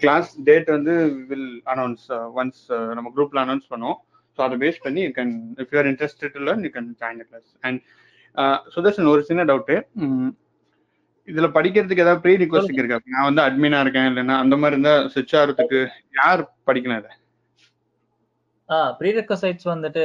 கிளாஸ் 0.00 0.30
டேட் 0.48 0.70
வந்து 0.76 0.94
வில் 1.30 1.50
அனௌன்ஸ் 1.74 2.06
ஒன்ஸ் 2.40 2.62
நம்ம 2.96 3.10
குரூப்பில் 3.16 3.42
அனௌன்ஸ் 3.44 3.68
பண்ணுவோம் 3.72 3.98
ஸோ 4.38 4.42
அதை 4.46 4.56
பேஸ் 4.62 4.80
பண்ணி 4.86 5.02
you 5.06 5.12
can 5.18 5.34
if 5.62 5.70
you 5.74 5.78
are 5.82 5.90
interested 5.92 6.36
learn 6.48 6.64
you 6.66 6.72
can 6.74 6.90
join 7.02 7.22
class 7.28 7.48
and 7.62 7.80
Sudarshan 8.74 9.12
ஒரு 9.12 9.22
சின்ன 9.28 9.44
டவுட்டு 9.50 9.76
இதுல 11.28 11.46
படிக்கிறதுக்கு 11.54 12.04
ஏதாவது 12.04 12.22
ப்ரீ 12.24 12.32
ரிக்வஸ்ட் 12.42 12.72
இருக்கா? 12.74 12.98
நான் 13.14 13.28
வந்து 13.28 13.42
அட்மினா 13.44 13.78
இருக்கேன் 13.84 14.08
இல்லைன்னா 14.10 14.34
அந்த 14.42 14.56
மாதிரி 14.56 14.76
இருந்தா 14.76 14.92
சுவிட்ச் 15.12 15.36
ஆகிறதுக்கு 15.38 15.78
யார் 16.20 16.42
படிக்கணும் 16.68 17.00
இதை 17.00 17.12
ஆ 18.68 18.76
ப்ரீ 18.98 19.10
ரெக்வசைட்ஸ் 19.18 19.66
வந்துட்டு 19.72 20.04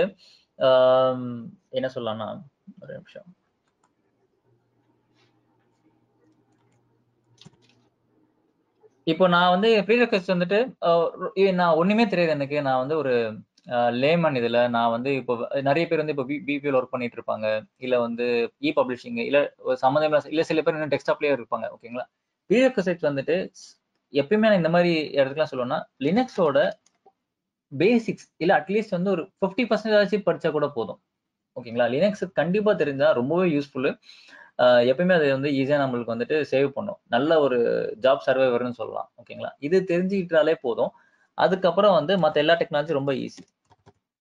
என்ன 1.77 1.87
சொல்லலாம்னா 1.95 2.27
ஒரு 2.81 2.91
நிமிஷம். 2.97 3.27
இப்போ 9.07 9.25
நான் 9.35 9.53
வந்து 9.53 9.69
ப்ரீ 9.85 9.95
ரெக்வஸ்ட் 10.01 10.33
வந்துட்டு 10.33 10.59
நான் 11.59 11.77
ஒண்ணுமே 11.81 12.03
தெரியாது 12.11 12.35
எனக்கு. 12.37 12.57
நான் 12.67 12.81
வந்து 12.83 12.95
ஒரு 13.01 13.13
லேமன் 14.03 14.37
இதுல. 14.39 14.59
நான் 14.75 14.93
வந்து 14.95 15.09
இப்போ 15.19 15.33
நிறைய 15.67 15.83
பேர் 15.89 16.01
வந்து 16.03 16.13
இப்போ 16.15 16.25
பிபிஎல் 16.47 16.77
ஒர்க் 16.79 16.93
பண்ணிட்டு 16.93 17.17
இருப்பாங்க. 17.19 17.47
இல்ல 17.85 17.95
வந்து 18.05 18.25
இ 18.67 18.71
பப்ளிஷிங் 18.79 19.19
இல்ல 19.29 19.39
சம்மந்தம் 19.83 20.17
இல்ல 20.33 20.43
சில 20.51 20.61
பேர் 20.65 20.77
இன்னும் 20.77 20.93
டெஸ்க்டாப்லயே 20.95 21.33
இருப்பாங்க. 21.37 21.67
ஓகேங்களா 21.75 22.05
ப்ரீரெக்வசைட் 22.49 23.07
வந்துட்டு 23.09 23.35
எப்பயுமே 24.13 24.47
நான் 24.49 24.61
இந்த 24.61 24.71
மாதிரி 24.75 24.93
இடத்துக்குலாம் 25.17 25.51
சொல்லணும்னா 25.51 25.77
லினக்ஸோட 26.05 26.59
பேசிக்ஸ் 27.71 28.27
இல்ல 28.37 28.51
அட்லீஸ்ட் 28.59 28.97
வந்து 28.97 29.11
ஒரு 29.15 29.23
ஃபிஃப்டி 29.39 29.63
பர்சன்டேஜ் 29.69 30.27
படிச்சா 30.29 30.49
கூட 30.57 30.67
போதும். 30.77 30.99
ஓகேங்களா 31.57 31.87
லினக்ஸ் 31.93 32.25
கண்டிப்பா 32.39 32.71
தெரிஞ்சா 32.81 33.07
ரொம்பவே 33.19 33.45
யூஸ்ஃபுல்லு 33.55 33.91
எப்பயுமே 34.89 35.13
அது 35.17 35.27
வந்து 35.35 35.49
ஈஸியா 35.59 35.77
நம்மளுக்கு 35.81 36.13
வந்துட்டு 36.13 36.37
சேவ் 36.51 36.69
பண்ணும். 36.77 36.99
நல்ல 37.15 37.39
ஒரு 37.45 37.57
ஜாப் 38.03 38.25
சர்வைவர்னு 38.27 38.77
சொல்லலாம் 38.81 39.09
ஓகேங்களா? 39.21 39.51
இது 39.67 39.77
தெரிஞ்சுக்கிட்டாலே 39.91 40.55
போதும். 40.65 40.91
அதுக்கப்புறம் 41.37 41.95
வந்து 41.99 42.13
மற்ற 42.23 42.37
எல்லா 42.43 42.55
டெக்னாலஜி 42.61 42.97
ரொம்ப 42.99 43.11
ஈஸி 43.25 43.43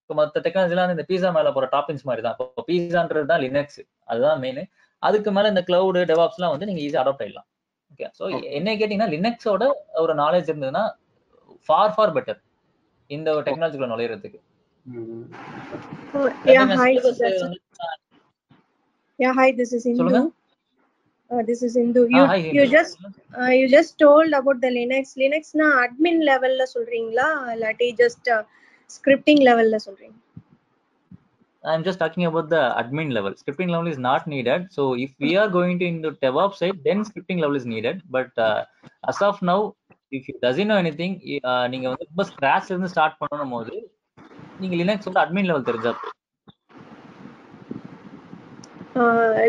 இப்போ 0.02 0.14
மற்ற 0.20 0.40
டெக்னாலஜிலாம் 0.44 0.84
வந்து 0.86 0.96
இந்த 0.98 1.06
பீஸா 1.10 1.28
மேல 1.36 1.50
போற 1.56 1.66
டாப்பிங்ஸ் 1.74 2.06
மாதிரி 2.08 2.22
தான். 2.26 2.36
இப்போ 2.36 2.62
பீஸான்றது 2.68 3.26
தான் 3.32 3.42
லினக்ஸ் 3.46 3.80
அதுதான் 4.10 4.40
மெயின் 4.44 4.62
அதுக்கு 5.02 5.30
மேல 5.36 5.50
இந்த 5.52 5.62
கிளவுடு 5.68 6.00
டெவாப்ஸ்லாம் 6.12 6.52
வந்து 6.54 6.68
நீங்க 6.70 6.80
ஈஸியா 6.86 7.02
அடாப்ட் 7.02 7.22
ஆயிடலாம். 7.24 7.48
ஓகே 7.92 8.08
ஸோ 8.18 8.24
என்ன 8.58 8.74
கேட்டீங்கன்னா 8.80 9.12
லினக்ஸோட 9.16 9.64
ஒரு 10.04 10.14
நாலேஜ் 10.22 10.50
இருந்ததுன்னா 10.50 10.84
ஃபார் 11.68 11.94
ஃபார் 11.96 12.14
பெட்டர் 12.16 12.40
இந்த 13.10 13.30
டெக்னாலஜிக்குள்ள 13.48 13.92
நுழையிறதுக்கு. 13.92 14.40
Uh, 19.20 19.28
yeah, 19.28 19.34
எப்பவுமே 19.34 19.40
hi. 19.40 19.52
syllabus 19.52 19.52
Sudarshan. 19.52 19.52
வந்து 19.52 19.52
Yeah, 19.52 19.52
hi. 19.52 19.52
This 19.52 19.72
is 19.72 19.86
Indu. 19.86 19.96
சொல்லுங்க 19.96 20.30
Uh, 21.30 21.42
this 21.42 21.62
is 21.62 21.76
Indu. 21.76 22.02
ஆ 22.02 22.16
You 22.16 22.24
hi 22.26 22.44
you 22.52 22.66
just 22.66 22.98
uh, 23.40 23.52
you 23.58 23.68
just 23.68 23.98
told 23.98 24.32
about 24.32 24.60
the 24.60 24.68
Linux. 24.68 25.16
Linux 25.16 25.54
na 25.54 25.84
admin 25.84 26.24
level 26.24 26.50
ல 26.50 26.66
சொல்றீங்களா 26.74 27.26
இல்லாட்டி 27.54 27.88
just 28.02 28.28
uh, 28.28 28.42
scripting 28.96 29.40
level 29.48 29.68
ல 29.74 29.76
சொல்றீங்க 29.86 30.16
I'm 31.64 31.84
just 31.84 31.98
talking 31.98 32.24
about 32.24 32.48
the 32.48 32.62
admin 32.80 33.12
level. 33.12 33.32
Scripting 33.32 33.68
level 33.68 33.86
is 33.86 33.98
not 33.98 34.26
needed. 34.26 34.60
So 34.70 34.94
if 34.94 35.10
we 35.24 35.36
are 35.36 35.48
going 35.48 35.78
to 35.78 35.84
into 35.84 36.10
DevOps 36.10 36.54
side, 36.54 36.78
then 36.84 37.04
scripting 37.04 37.38
level 37.38 37.56
is 37.56 37.66
needed. 37.66 38.02
But 38.10 38.30
uh, 38.38 38.64
as 39.08 39.20
of 39.20 39.42
now, 39.42 39.74
if 40.10 40.28
you 40.28 40.34
doesn't 40.40 40.68
know 40.68 40.76
anything, 40.76 41.12
uh, 41.50 41.68
நீங்க 41.68 41.88
வந்து 41.88 42.08
ரொம்ப 42.10 42.24
ஸ்கிராச்ல 42.30 42.74
இருந்து 42.74 42.92
start 42.94 43.18
பண்ணணும் 43.20 43.52
போது 43.56 43.74
நீங்க 44.62 44.76
லினக்ஸோட 44.82 45.18
admin 45.24 45.50
level 45.50 45.68
தெரிஞ்சா 45.68 45.92
போதும். 45.92 46.16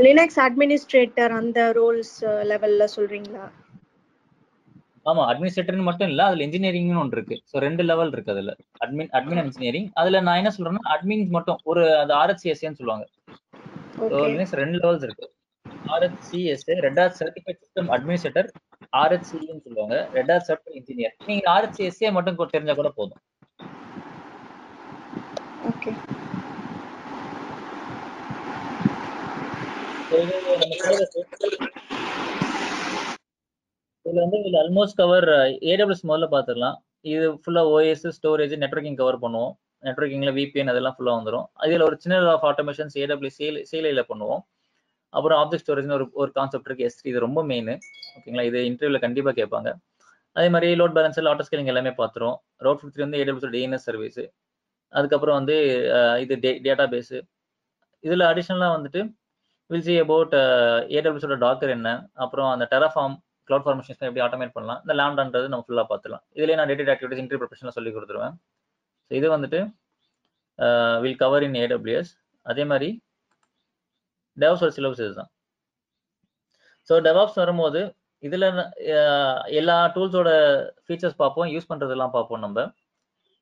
Linux 0.06 0.32
administrator 0.48 1.28
அந்த 1.38 1.60
ரோல்ஸ் 1.78 2.16
லெவல்ல 2.50 2.84
சொல்றீங்களா? 2.96 3.46
ஆமா 5.06 5.22
அட்மினிஸ்ட்ரேட்டர்னு 5.30 5.88
மட்டும் 5.88 6.10
இல்ல 6.12 6.22
அதுல 6.28 6.46
இன்ஜினியரிங்னு 6.48 7.02
ஒன்று 7.04 7.18
இருக்கு. 7.18 7.36
ஸோ 7.52 7.56
ரெண்டு 7.66 7.84
லெவல் 7.90 8.12
இருக்கு 8.16 8.34
அதுல. 8.36 8.52
அட்மின் 8.84 9.12
அட்மின் 9.20 9.42
இன்ஜினியரிங் 9.44 9.88
அதுல 10.02 10.22
நான் 10.28 10.40
என்ன 10.42 10.52
சொல்றேன்னா 10.58 10.84
அட்மின் 10.96 11.24
மட்டும் 11.38 11.60
ஒரு 11.72 11.84
அது 12.02 12.14
ஆர்ஹெச்எஸ்ஏன்னு 12.22 12.80
சொல்லுவாங்க. 12.82 13.06
ஸோ 13.98 14.18
லினக்ஸ் 14.34 14.58
ரெண்டு 14.62 14.80
லெவல்ஸ் 14.84 15.06
இருக்கு. 15.08 15.28
RHCSA 15.88 16.78
red 16.88 17.02
hat 17.04 17.18
certified 17.22 17.62
system 17.64 17.90
administrator 17.98 18.50
ஆர்ஹெச்சின்னு 18.94 19.64
சொல்லுவாங்க. 19.68 19.98
ரெட் 20.18 20.32
ஹாட் 20.34 20.48
சர்டிஃபைட் 20.50 20.80
இன்ஜினியர் 20.82 21.16
நீங்க 21.32 21.46
ஆர்ஹெச்சிஎஸ்ஏ 21.56 22.12
மட்டும் 22.20 22.54
தெரிஞ்சா 22.56 22.76
கூட 22.82 22.92
போதும். 23.00 23.22
ஓகே 25.72 25.94
So, 29.14 29.26
இது 29.30 29.40
நம்ம 29.40 29.68
syllabus. 29.70 30.01
இதுல 34.06 34.22
வந்து 34.24 34.38
இதுல 34.42 34.58
ஆல்மோஸ்ட் 34.62 34.98
கவர் 35.02 35.28
ஏடபிள்யூஸ் 35.72 36.08
முதல்ல 36.10 36.28
பார்த்துடலாம் 36.34 36.76
இது 37.12 37.26
ஃபுல்லா 37.42 37.62
ஓஎஸ் 37.76 38.08
ஸ்டோரேஜ் 38.18 38.56
நெட்வொர்க்கிங் 38.64 38.98
கவர் 39.02 39.18
பண்ணுவோம். 39.24 39.54
நெட்ஒர்க்கிங்ல 39.88 40.32
விபிஎன் 40.40 40.72
அதெல்லாம் 40.74 40.96
ஃபுல்லா 40.96 41.14
வந்துடும் 41.20 41.46
இதுல 41.68 41.86
ஒரு 41.90 41.98
சின்ன 42.04 42.18
ஆஃப் 42.34 42.46
ஆட்டோமேஷன்ஸ் 42.50 42.98
ஏடபிள்யூ 43.04 43.32
சேலையில 43.72 44.04
பண்ணுவோம். 44.12 44.42
அப்புறம் 45.14 45.38
ஆப்ஜெக்ட் 45.44 45.66
ஸ்டோரேஜ்னு 45.66 45.96
ஒரு 46.00 46.06
ஒரு 46.24 46.32
கான்செப்ட் 46.40 46.68
இருக்கு. 46.70 46.86
எஸ் 46.90 47.00
இது 47.12 47.26
ரொம்ப 47.28 47.40
மெயின் 47.52 47.72
ஓகேங்களா 48.18 48.46
இது 48.50 48.60
இன்டர்வியூல 48.72 49.02
கண்டிப்பா 49.06 49.34
கேட்பாங்க. 49.40 49.70
அதே 50.36 50.48
மாதிரி 50.56 50.68
லோட் 50.82 50.96
பேலன்ஸில் 50.98 51.30
ஆட்டோ 51.32 51.46
ஸ்கேலிங் 51.48 51.72
எல்லாமே 51.74 51.94
பார்த்துரும் 52.02 52.36
ரோட் 52.68 52.82
ஃபிஃப்டி 52.82 53.04
வந்து 53.06 53.20
ஏடபிள்யூ 53.24 53.52
டிஎன்எஸ் 53.58 53.88
சர்வீஸ் 53.90 54.22
அதுக்கப்புறம் 54.94 55.38
வந்து 55.40 55.56
uh, 55.98 56.16
இது 56.24 56.34
இது 56.40 56.52
டேட்டா 56.68 56.86
பேஸ் 56.94 57.16
இதுல 58.04 58.24
அடிஷனலா 58.32 58.70
வந்துட்டு 58.76 59.02
வில் 59.72 59.86
சி 59.88 59.94
அபவுட் 60.06 60.34
ஏடபிள்யூஸோட 60.98 61.36
டாக்கர் 61.46 61.74
என்ன? 61.78 61.90
அப்புறம் 62.24 62.50
அந்த 62.54 62.66
டெரஃபார்ம் 62.74 63.16
க்ளவுட் 63.48 63.66
ஃபார்மேஷன்ஸ் 63.68 64.02
எப்படி 64.08 64.24
ஆட்டோமேட் 64.26 64.56
பண்ணலாம்? 64.56 64.80
இந்த 64.84 64.94
லேண்டான்றது 65.00 65.52
நம்ம 65.52 65.66
ஃபுல்லாக 65.68 65.88
பார்த்துலாம் 65.92 66.24
இதுலேயே 66.38 66.58
நான் 66.60 66.70
டேட்டட் 66.72 66.92
ஆக்டிவிட்டிஸ் 66.94 67.22
இன்டர்வியூ 67.24 67.42
ப்ரொஃபஷனில் 67.44 67.78
சொல்லி 67.78 67.92
கொடுத்துருவேன். 67.96 68.36
ஸோ 69.08 69.14
இது 69.20 69.30
வந்துட்டு 69.36 69.60
வில் 71.04 71.22
கவர் 71.24 71.46
இன் 71.48 71.58
ஏடபிள்யூஎஸ் 71.64 72.12
அதே 72.46 72.64
மாதிரி 72.72 72.90
டெவாப்ஸோட 74.38 74.72
சிலபஸ் 74.78 75.04
இதுதான். 75.06 75.32
ஸோ 76.90 76.94
டெவாப்ஸ் 77.08 77.42
வரும்போது 77.44 77.82
இதில் 78.28 78.46
uh, 78.48 79.36
எல்லா 79.60 79.76
டூல்ஸோட 79.94 80.30
ஃபீச்சர்ஸ் 80.86 81.18
பார்ப்போம் 81.22 81.50
யூஸ் 81.54 81.70
பண்ணுறதெல்லாம் 81.70 82.14
பார்ப்போம் 82.16 82.44
நம்ம. 82.46 82.66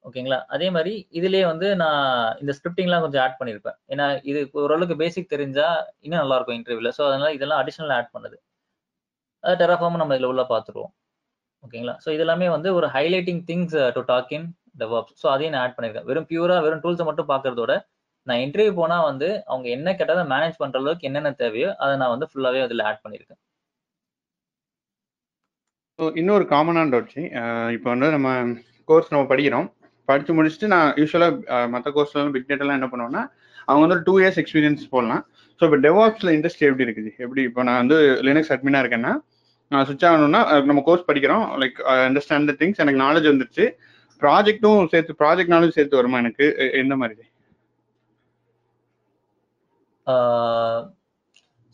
ஓகேங்களா? 0.06 0.38
அதே 0.56 0.68
மாதிரி 0.76 0.91
இதுலயே 1.20 1.43
வந்து 1.52 1.68
நான் 1.82 2.04
இந்த 2.41 2.52
ஸ்கிரிப்டிங்லாம் 2.58 3.04
கொஞ்சம் 3.06 3.24
ஆட் 3.26 3.38
பண்ணியிருப்பேன் 3.39 3.78
ஏன்னா 3.93 4.06
இது 4.30 4.39
ஓரளவுக்கு 4.64 4.95
பேசிக் 5.02 5.34
தெரிஞ்சா 5.34 5.68
இன்னும் 6.06 6.22
நல்லா 6.22 6.36
இருக்கும் 6.38 6.58
இன்டர்வியூல 6.60 6.91
ஸோ 6.97 7.04
அதனால 7.10 7.30
இதெல்லாம் 7.38 7.62
அடிஷனல் 7.64 7.93
ஆட் 7.97 8.14
பண்ணுது. 8.16 8.38
அது 9.43 9.56
டெராஃபார்ம் 9.64 10.00
நம்ம 10.02 10.16
இதில் 10.18 10.32
உள்ள 10.32 10.43
பார்த்துருவோம் 10.54 10.91
ஓகேங்களா? 11.64 11.95
ஸோ 12.04 12.10
இதெல்லாமே 12.18 12.47
வந்து 12.56 12.70
ஒரு 12.78 12.88
highlighting 12.95 13.41
things 13.50 13.76
to 13.97 14.02
talk 14.12 14.32
in 14.38 14.47
the 14.74 14.84
DevOps 14.84 15.18
so 15.22 15.28
அதையும் 15.34 15.54
நான் 15.56 15.64
ஆட் 15.66 15.76
பண்ணியிருக்கேன் 15.78 16.08
வெறும் 16.10 16.28
பியூரா 16.32 16.58
வெறும் 16.66 16.84
டூல்ஸை 16.86 17.06
மட்டும் 17.10 17.30
பார்க்கறதோட 17.34 17.74
நான் 18.28 18.41
இன்டர்வியூ 18.45 18.74
போனால் 18.80 19.06
வந்து 19.10 19.28
அவங்க 19.52 19.68
என்ன 19.76 19.89
கேட்டாலும் 20.00 20.32
மேனேஜ் 20.34 20.60
பண்ணுற 20.62 20.80
அளவுக்கு 20.82 21.08
என்னென்ன 21.10 21.32
தேவையோ 21.43 21.70
அதை 21.84 21.93
நான் 22.02 22.14
வந்து 22.16 22.30
ஃபுல்லாகவே 22.32 22.62
அதில் 22.68 22.86
ஆட் 22.89 23.04
பண்ணியிருக்கேன் 23.06 23.41
ஸோ 26.00 26.06
இன்னொரு 26.22 26.45
காமனான 26.54 26.91
டவுட் 26.93 27.16
இப்போ 27.76 27.88
வந்து 27.93 28.10
நம்ம 28.16 28.30
கோர்ஸ் 28.89 29.12
நம்ம 29.14 29.26
படிக்கிறோம். 29.32 29.68
படித்து 30.10 30.36
முடிச்சுட்டு 30.38 30.68
நான் 30.74 30.89
யூஸ்வலாக 31.01 31.66
மற்ற 31.74 31.88
கோர்ஸ்லாம் 31.95 32.34
பிக் 32.36 32.49
டேட்டாலாம் 32.51 32.78
என்ன 32.80 32.89
பண்ணுவேன்னா 32.91 33.24
அவங்க 33.70 33.82
வந்து 33.86 33.97
டூ 34.07 34.14
இயர்ஸ் 34.22 34.39
எக்ஸ்பீரியன்ஸ் 34.41 34.84
போடலாம். 34.93 35.24
ஸோ 35.60 35.64
இப்போ 35.68 35.80
டெவாப்ஸில் 35.88 36.34
இண்டஸ்ட்ரி 36.38 36.68
எப்படி 36.70 36.86
இருக்குது? 36.88 37.12
எப்படி 37.26 37.41
இப்போ 37.49 37.64
நான் 37.70 37.80
வந்து 37.82 37.97
லினக்ஸ் 38.28 38.51
அட்மினாக 38.55 38.84
இருக்கேன்னா 38.84 39.14
நான் 39.72 39.86
சுவிச் 39.88 40.05
ஆகணும்னா 40.10 40.41
நம்ம 40.70 40.84
கோர்ஸ் 40.88 41.07
படிக்கிறோம். 41.10 41.45
லைக் 41.62 41.80
அண்டர்ஸ்டாண்ட் 42.07 42.49
த 42.51 42.55
திங்ஸ் 42.62 42.82
எனக்கு 42.84 43.01
நாலேஜ் 43.05 43.28
வந்துருச்சு. 43.32 43.66
ப்ராஜெக்ட்டும் 44.22 44.88
சேர்த்து 44.93 45.20
ப்ராஜெக்ட் 45.22 45.53
நாலேஜ் 45.55 45.76
சேர்த்து 45.78 45.99
வருமா 45.99 46.18
எனக்கு? 46.24 46.45
எந்த 46.82 46.95
மாதிரி? 47.01 47.26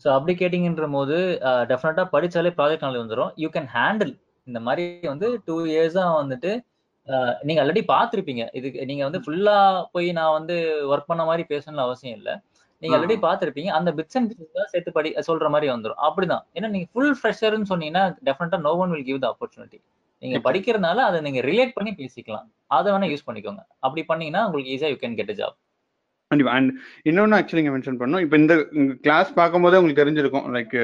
ஸோ 0.02 0.08
அப்படி 0.16 0.32
கேட்டிங்கன்ற 0.40 0.86
போது 0.96 1.16
டெஃபினட்டாக 1.70 2.06
படித்தாலே 2.14 2.50
ப்ராஜெக்ட் 2.58 2.84
நாலேஜ் 2.86 3.04
வந்துடும் 3.04 3.30
யூ 3.42 3.48
கேன் 3.54 3.70
ஹேண்டில் 3.76 4.12
இந்த 4.46 4.58
மாதிரி 4.66 4.84
வந்து 5.12 5.28
டூ 5.46 5.56
இயர்ஸாக 5.74 6.10
வந்துட்டு 6.20 6.50
நீங்க 7.46 7.60
ஆல்ரெடி 7.62 7.82
பார்த்துருப்பீங்க. 7.94 8.44
இதுக்கு 8.58 8.86
நீங்க 8.90 9.02
வந்து 9.08 9.20
ஃபுல்லா 9.24 9.56
போய் 9.94 10.08
நான் 10.18 10.36
வந்து 10.38 10.54
ஒர்க் 10.92 11.10
பண்ண 11.10 11.24
மாதிரி 11.30 11.44
பேசணும்னு 11.52 11.84
அவசியம் 11.86 12.16
இல்லை. 12.18 12.34
நீங்க. 12.82 12.94
ஆல்ரெடி 12.96 13.16
பார்த்துருப்பீங்க. 13.26 13.70
அந்த 13.78 13.90
பிட்ஸ் 13.98 14.16
அண்ட் 14.20 14.32
பிட்ஸ் 14.38 14.72
சேர்த்து 14.72 14.96
படி 14.96 15.10
சொல்ற 15.28 15.48
மாதிரி 15.54 15.68
வந்துடும் 15.74 16.00
அப்படிதான். 16.06 16.44
ஏன்னா 16.56 16.68
நீங்க 16.74 16.88
ஃபுல் 16.92 17.14
ஃப்ரெஷர்னு 17.20 17.70
சொன்னீங்கன்னா 17.72 18.04
டெஃபினட்டா 18.28 18.58
no 18.66 18.72
one 18.82 18.92
will 18.94 19.06
give 19.10 19.20
the 19.24 19.28
opportunity 19.34 19.78
நீங்க. 20.22 20.38
படிக்கிறதுனால 20.48 20.98
அதை 21.08 21.20
நீங்க 21.26 21.40
ரிலேட் 21.50 21.76
பண்ணி 21.78 21.92
பேசிக்கலாம். 22.00 22.48
அதை 22.76 22.88
வேணா 22.92 23.08
யூஸ் 23.12 23.26
பண்ணிக்கோங்க. 23.28 23.62
அப்படி 23.84 24.04
பண்ணீங்கன்னா 24.10 24.42
உங்களுக்கு 24.48 24.72
ஈஸியா 24.74 24.90
யூ 24.92 24.98
கேன் 25.04 25.16
கெட் 25.20 25.32
ஜாப் 25.40 25.56
கண்டிப்பா. 26.30 26.52
அண்ட் 26.58 26.70
இன்னொன்று 27.08 27.36
ஆக்சுவலி 27.38 27.60
இங்கே 27.62 27.72
மென்ஷன் 27.74 27.98
பண்ணோம் 27.98 28.22
இப்போ 28.24 28.36
இந்த 28.42 28.54
கிளாஸ் 29.04 29.28
பார்க்கும்போதே 29.40 29.78
உங்களுக்கு 29.80 30.02
தெரிஞ்சிருக்கும். 30.02 30.46
லைக் 30.56 30.76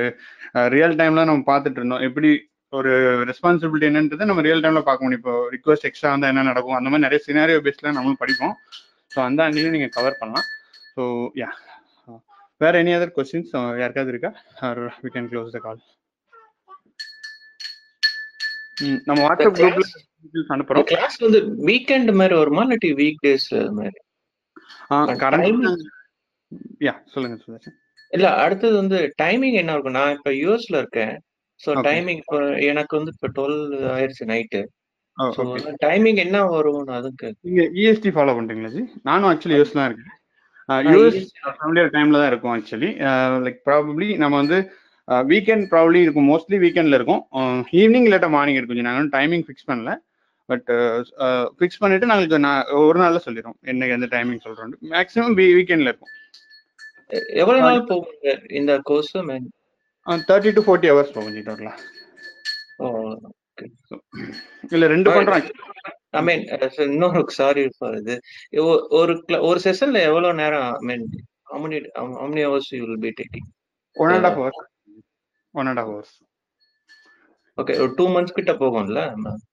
ரியல் 0.74 0.94
டைம்ல 1.00 1.24
நம்ம 1.30 1.44
பார்த்துட்டு 1.52 1.80
இருந்தோம். 1.80 2.04
எப்படி 2.08 2.30
ஒரு 2.78 2.92
ரெஸ்பான்சிபிலிட்டி 3.30 3.86
என்னன்றது 3.90 4.28
நம்ம 4.28 4.42
ரியல் 4.46 4.62
டைம்ல 4.64 4.80
பார்க்க 4.88 5.04
முடியும். 5.04 5.22
இப்போ 5.22 5.34
ரிக்வஸ்ட் 5.54 5.86
எக்ஸ்ட்ரா 5.88 6.10
வந்தால் 6.12 6.32
என்ன 6.32 6.44
நடக்கும்? 6.50 6.76
அந்த 6.78 6.88
மாதிரி 6.90 7.06
நிறைய 7.06 7.20
சினாரியோ 7.26 7.60
பேஸ்ல 7.66 7.92
நம்மளும் 7.96 8.20
படிப்போம். 8.22 8.54
ஸோ 9.14 9.18
அந்த 9.28 9.40
ஆங்கிலையும் 9.46 9.76
நீங்கள் 9.76 9.94
கவர் 9.96 10.20
பண்ணலாம். 10.20 10.46
ஸோ 10.94 11.02
யா 11.42 11.48
வேற 12.64 12.80
எனி 12.82 12.92
அதர் 12.98 13.12
கொஸ்டின்ஸ் 13.16 13.52
யாருக்காவது 13.82 14.12
இருக்கா? 14.12 14.30
Or 14.68 14.80
we 15.04 15.10
can 15.16 15.28
close 15.32 15.56
the 15.56 15.60
call 15.66 15.80
நம்ம 19.08 19.18
வாட்ஸ்அப் 19.24 19.58
குரூப்ல 19.58 19.86
அனுப்புறோம். 20.54 20.86
கிளாஸ் 20.92 21.18
வந்து 21.24 21.40
வீக்கெண்ட் 21.70 22.12
மாதிரி 22.20 22.34
வருமா? 22.40 22.62
இல்லாட்டி 22.66 22.90
வீக் 23.00 23.20
டேஸ் 23.26 23.50
மாதிரி? 23.78 23.98
கரண்ட் 25.24 25.68
யா 26.86 26.94
சொல்லுங்க 27.12 27.36
சுதர்ஷன். 27.44 27.76
இல்ல 28.16 28.28
அடுத்தது 28.44 28.74
வந்து 28.82 28.98
டைமிங் 29.22 29.58
என்ன 29.60 29.74
இருக்கும்? 29.74 29.98
நான் 30.00 30.16
இப்ப 30.16 30.32
யூஎஸ்ல 30.42 30.80
இருக்கேன். 30.82 31.14
So 31.62 31.70
Okay. 31.72 31.82
டைமிங் 31.86 32.20
இப்போ 32.22 32.38
எனக்கு 32.70 32.92
வந்து 32.98 33.12
இப்போ 33.14 33.28
டுவெல் 33.36 33.58
ஆயிடுச்சு 33.96 34.24
நைட்டு 34.30 34.60
ஸோ 35.36 35.42
டைமிங் 35.84 36.20
என்ன 36.24 36.36
வரும்? 36.52 36.88
அதுக்கு 36.98 37.26
நீங்க 37.46 37.62
இஎஸ்டி 37.80 38.10
ஃபாலோ 38.14 38.34
பண்றீங்களா 38.38 38.70
ஜி? 38.76 38.82
நானும் 39.08 39.28
ஆக்சுவலி 39.30 39.56
யூஎஸ் 39.58 39.76
தான் 39.78 39.88
இருக்கேன். 39.88 40.14
யூஎஸ். 40.94 41.20
ஃபேமிலியர் 41.58 41.92
டைம்ல 41.96 42.20
தான் 42.22 42.30
இருக்கும் 42.32 42.54
ஆக்சுவலி 42.56 42.90
லைக் 43.44 43.60
ப்ராபப்ளி 43.68 44.08
நம்ம 44.22 44.34
வந்து 44.42 44.58
வீக்கெண்ட் 45.30 45.66
ப்ராபப்ளி 45.72 46.00
இருக்கும். 46.06 46.28
மோஸ்ட்லி 46.32 46.58
வீக்கெண்ட்ல 46.64 46.98
இருக்கும். 47.00 47.22
ஈவினிங் 47.80 48.06
இல்லாட்டா 48.08 48.30
மார்னிங் 48.36 48.58
இருக்கும் 48.60 48.88
நாங்கள் 48.90 49.12
டைமிங் 49.16 49.44
ஃபிக்ஸ் 49.48 49.68
பண்ணல. 49.70 49.92
பட் 50.48 50.68
ஃபிக்ஸ் 51.58 51.80
பண்ணிட்டு 51.82 52.08
நாங்களுக்கு 52.10 52.38
நான் 52.46 52.70
ஒரு 52.86 52.98
நாள்ல 53.02 53.20
சொல்லிடுறோம். 53.26 53.58
என்ன 53.72 53.88
எந்த 53.96 54.08
டைமிங் 54.14 54.42
சொல்றோம் 54.46 54.74
மேக்ஸிமம் 54.94 55.36
வீக்கெண்ட்ல 55.58 55.92
இருக்கும். 55.92 56.12
எவ்வளவு 57.42 57.64
நாள் 57.66 57.86
போகுங்க 57.90 58.34
இந்த 58.60 58.72
course 58.90 59.14
thirty 60.28 60.52
to 60.56 60.62
forty 60.66 60.90
hours 60.92 61.14
போகும் 61.14 61.36
டோட்டலா 61.48 61.74
இல்ல 64.72 64.86
ரெண்டு 64.94 65.10
பண்றோம் 65.14 65.44
ஐ 66.12 66.22
மீன் 66.22 66.42
இன்னொரு 66.86 67.20
சாரி 67.36 67.62
ஃபார் 67.76 67.94
இது. 68.00 68.14
ஒரு 69.00 69.12
ஒரு 69.42 69.58
செஷன்ல 69.66 70.00
எவ்வளவு 70.08 70.40
நேரம் 70.42 70.66
I 70.72 70.82
mean 70.90 71.06
how 71.52 71.58
many 71.62 71.78
how 71.96 72.26
many 72.26 72.42
hours 72.44 72.66
you 72.72 72.82
will 72.84 73.00
be 73.00 73.10
taking? 73.18 73.46
One 73.96 74.12
and 74.14 74.26
half 74.28 74.36
hours 74.38 74.60
one 75.54 75.68
and 75.70 75.80
half 75.82 75.90
hours 75.90 76.14
okay 77.58 77.74
ஒரு 77.82 77.90
டூ 77.98 78.04
மந்த்ஸ் 78.14 78.36
கிட்ட 78.36 78.52
போகும்ல 78.60 79.00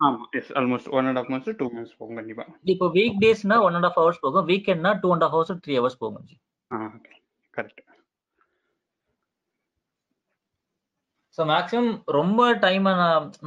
ஆமா 0.02 0.26
yes 0.40 0.52
almost 0.60 0.90
one 0.98 1.08
and 1.10 1.20
half 1.22 1.30
months 1.32 1.58
two 1.60 1.66
months 1.74 1.96
போகும் 2.00 2.20
கண்டிப்பா. 2.20 2.44
இப்போ 2.74 2.88
வீக் 2.96 3.18
டேஸ்னா 3.24 3.58
one 3.66 3.76
and 3.80 3.88
half 3.90 3.98
hours 4.00 4.22
போகும் 4.22 4.48
வீக்கெண்ட்னா 4.52 4.94
two 5.04 5.10
and 5.16 5.26
half 5.28 5.34
hours 5.36 5.64
three 5.66 5.76
hours 5.80 6.00
போகும் 6.04 6.26
ஜி. 6.30 6.38
ஆ 6.72 6.80
ஓகே 6.90 7.14
கரெக்ட் 7.54 7.82
ஸோ 11.40 11.46
மேக்ஸிமம் 11.50 11.90
ரொம்ப 12.16 12.40
டைம் 12.64 12.88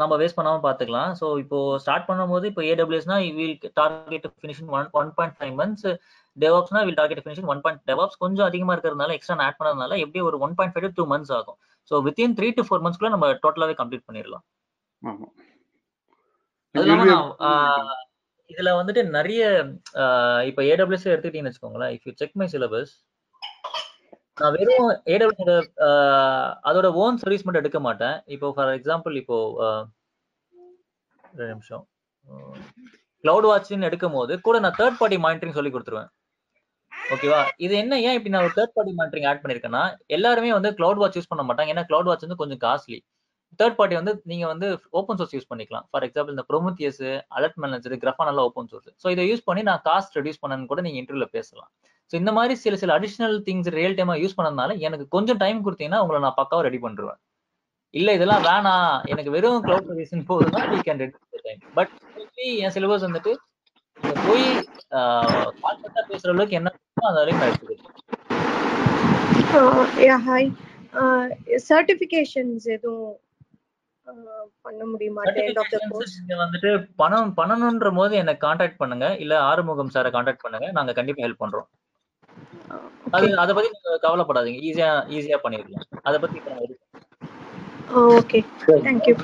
நம்ம 0.00 0.12
வேஸ்ட் 0.20 0.36
பண்ணாம 0.36 0.60
பார்த்துக்கலாம் 0.62 1.10
ஸோ 1.18 1.26
இப்போ 1.38 1.58
ஸ்டார்ட் 1.82 2.06
பண்ணும்போது 2.08 2.46
இப்போ 2.50 2.62
ஏடபிள்யூஎஸ்னா 2.68 3.16
will 3.38 3.56
target 3.76 4.26
finish 4.34 4.62
one 4.76 4.88
one 5.00 5.10
point 5.16 5.36
five 5.38 5.54
months 5.58 5.88
டெவாப்ஸ்னா 6.36 6.82
will 6.86 6.98
target 7.00 7.22
finish 7.24 7.50
one 7.54 7.62
point 7.64 7.82
DevOps 7.90 8.18
கொஞ்சம் 8.18 8.48
அதிகமாக 8.48 8.74
இருக்கிறதுனால 8.76 9.16
எக்ஸ்ட்ரா 9.16 9.36
ஆட் 9.48 9.58
பண்ணதுனால 9.58 9.98
எப்படி 10.04 10.22
ஒரு 10.28 10.38
one 10.46 10.54
point 10.58 10.74
five 10.74 10.96
two 10.98 11.06
months 11.12 11.34
ஆகும். 11.38 11.58
So 11.90 12.00
within 12.06 12.36
three 12.38 12.48
to 12.56 12.64
four 12.66 12.82
மந்த்ஸ்க்குள்ள 12.84 13.14
நம்ம 13.14 13.28
டோட்டலாகவே 13.44 13.76
கம்ப்ளீட் 13.80 14.06
பண்ணிடலாம். 14.08 14.44
அது 16.74 16.84
இல்லாம 16.84 17.04
நான் 17.10 17.30
ஆஹ், 17.48 17.96
இதுல 18.50 18.70
வந்துட்டு 18.78 19.02
நிறைய 19.16 19.42
இப்ப 20.50 20.60
ஏடபிள்யூஎஸ் 20.70 21.10
எடுத்துக்கிட்டீங்கன்னு 21.12 21.52
வச்சுக்கோங்களேன். 21.52 21.92
If 21.96 22.06
you 22.08 22.14
check 22.20 22.38
my 22.40 22.48
syllabus 22.54 22.92
நான் 24.40 24.54
வெறும் 24.56 24.90
ஏடபிள்யூ 25.14 25.54
அதோட 26.68 26.86
ஓன் 27.02 27.18
சர்வீஸ் 27.22 27.44
மட்டும் 27.44 27.62
எடுக்க 27.62 27.80
மாட்டேன். 27.86 28.16
இப்போ 28.34 28.48
ஃபார் 28.56 28.70
எக்ஸாம்பிள் 28.78 29.14
இப்போ 29.22 29.36
ரெண்டு 31.38 31.52
நிமிஷம். 31.54 31.84
கிளவுட் 33.24 33.48
வாட்ச்னு 33.50 33.88
எடுக்கும் 33.88 34.16
போது 34.18 34.32
கூட 34.46 34.56
நான் 34.64 34.76
தேர்ட் 34.80 34.98
பார்ட்டி 35.00 35.18
மானிட்டரிங் 35.24 35.58
சொல்லி 35.58 35.72
கொடுத்துருவேன். 35.74 36.10
ஓகேவா 37.14 37.40
இது 37.64 37.74
என்ன? 37.82 37.94
ஏன் 38.06 38.16
இப்படி 38.16 38.32
நான் 38.34 38.46
ஒரு 38.46 38.56
தேர்ட் 38.58 38.74
பார்ட்டி 38.76 38.92
மானிட்டரிங் 38.98 39.28
ஆட் 39.30 39.42
பண்ணிருக்கேன்னா 39.42 39.82
எல்லாருமே 40.16 40.50
வந்து 40.58 40.70
கிளவுட் 40.78 41.00
வாட்ச் 41.02 41.18
யூஸ் 41.18 41.30
பண்ண 41.32 41.44
மாட்டாங்க. 41.48 41.72
ஏன்னா 41.74 41.84
கிளவுட் 41.90 42.10
வாட்ச் 42.10 42.26
வந்து 42.26 42.40
கொஞ்சம் 42.42 42.62
காஸ்ட்லி 42.66 42.98
தேர்ட் 43.60 43.78
பார்ட்டி 43.78 43.96
வந்து 44.00 44.12
நீங்க 44.32 44.44
வந்து 44.52 44.68
ஓப்பன் 44.98 45.18
சோர்ஸ் 45.20 45.34
யூஸ் 45.36 45.48
பண்ணிக்கலாம். 45.52 45.86
ஃபார் 45.90 46.04
எக்ஸாம்பிள் 46.06 46.34
இந்த 46.36 46.44
ப்ரோமத்தியஸ் 46.50 47.02
அலர்ட் 47.38 47.58
மேனேஜர் 47.64 47.96
கிரஃபான் 48.04 48.30
எல்லாம் 48.32 48.48
ஓப்பன் 48.50 48.70
சோர்ஸ் 48.72 48.90
ஸோ 49.04 49.08
இதை 49.14 49.24
யூஸ் 49.30 49.46
பண்ணி 49.48 49.64
நான் 49.70 49.82
காஸ்ட் 49.88 50.16
ரெடியூஸ் 50.18 50.42
பண்ணனு 50.44 50.70
கூட 50.72 50.82
நீங்க 50.86 50.98
இன்டர்வியூல 51.02 51.28
பேசலாம். 51.38 51.70
ஸோ 52.10 52.14
இந்த 52.20 52.32
மாதிரி 52.38 52.54
சில 52.62 52.76
சில 52.82 52.94
அடிஷனல் 52.98 53.36
திங்ஸ் 53.46 53.70
ரியல் 53.78 53.96
டைமா 53.98 54.14
யூஸ் 54.22 54.36
பண்ணதுனால 54.38 54.74
எனக்கு 54.86 55.06
கொஞ்சம் 55.16 55.40
டைம் 55.44 55.64
கொடுத்தீங்கன்னா 55.66 56.02
உங்களை 56.04 56.20
நான் 56.24 56.38
பக்காவா 56.40 56.66
ரெடி 56.68 56.80
பண்ணிருவேன். 56.84 57.20
இல்ல 57.94 58.10
இதெல்லாம் 58.16 58.44
வேணாம். 58.50 58.92
எனக்கு 59.12 59.34
வெறும் 59.36 59.62
cloud 59.66 59.88
service 59.90 60.28
போதுன்னா 60.30 60.60
we 60.72 60.78
can 60.88 61.00
reduce 61.02 61.46
time 61.48 61.62
but 61.78 61.92
N 62.64 62.74
syllabus 62.76 63.06
வந்துட்டு 63.08 63.32
போய் 64.26 64.46
கான்செப்டா 65.64 66.02
பேசுற 66.10 66.30
அளவுக்கு 66.34 66.58
என்ன 66.60 66.70
அந்த 67.08 67.18
வரைக்கும் 67.20 67.42
நான் 67.42 67.50
எடுத்துக்கிறேன் 67.50 67.90
ஹாய் 70.28 70.48
சர்டிஃபிகேஷன்ஸ் 71.70 72.66
எதுவும் 72.76 73.12
பண்ண 74.66 74.80
முடியுமா? 74.92 75.22
வந்துட்டு 76.42 76.70
பணம் 77.02 77.30
பண்ணணும்ன்ற 77.38 77.90
போது 77.98 78.14
என்ன 78.22 78.32
காண்டாக்ட் 78.44 78.80
பண்ணுங்க. 78.80 79.06
இல்ல 79.24 79.34
ஆறுமுகம் 79.50 79.92
சாரை 79.94 80.10
காண்டாக்ட் 80.16 80.44
பண்ணுங்க. 80.44 80.68
நாங்க 80.78 80.92
கண்டிப்பா 80.98 81.24
ஹெல்ப் 81.26 81.42
பண்றோம். 81.44 81.68
அது 83.16 83.26
அத 83.42 83.50
பத்தி 83.54 83.70
கவலைப்படாதீங்க. 84.04 84.60
ஈஸியா 84.68 84.90
ஈஸியா 85.16 85.38
பண்ணிடலாம். 85.44 85.86
அத 86.08 86.18
பத்தி 86.18 86.38
okay 88.18 88.38
thank you 88.84 89.14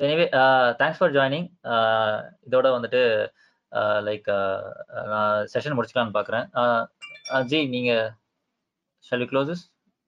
anyway 0.00 0.26
thanks 0.80 1.00
for 1.00 1.14
joining 1.16 1.48
இதோட 2.46 2.66
வந்துட்டு 2.76 3.02
லைக் 4.06 4.28
நான் 5.12 5.46
செஷன் 5.52 5.76
முடிச்சுக்கலாம்னு 5.76 6.16
பார்க்குறேன் 6.18 7.44
ஜி 7.52 7.60
நீங்க 7.74 7.92
ஷால் 9.04 9.28
க்ளோசஸ் 9.32 9.62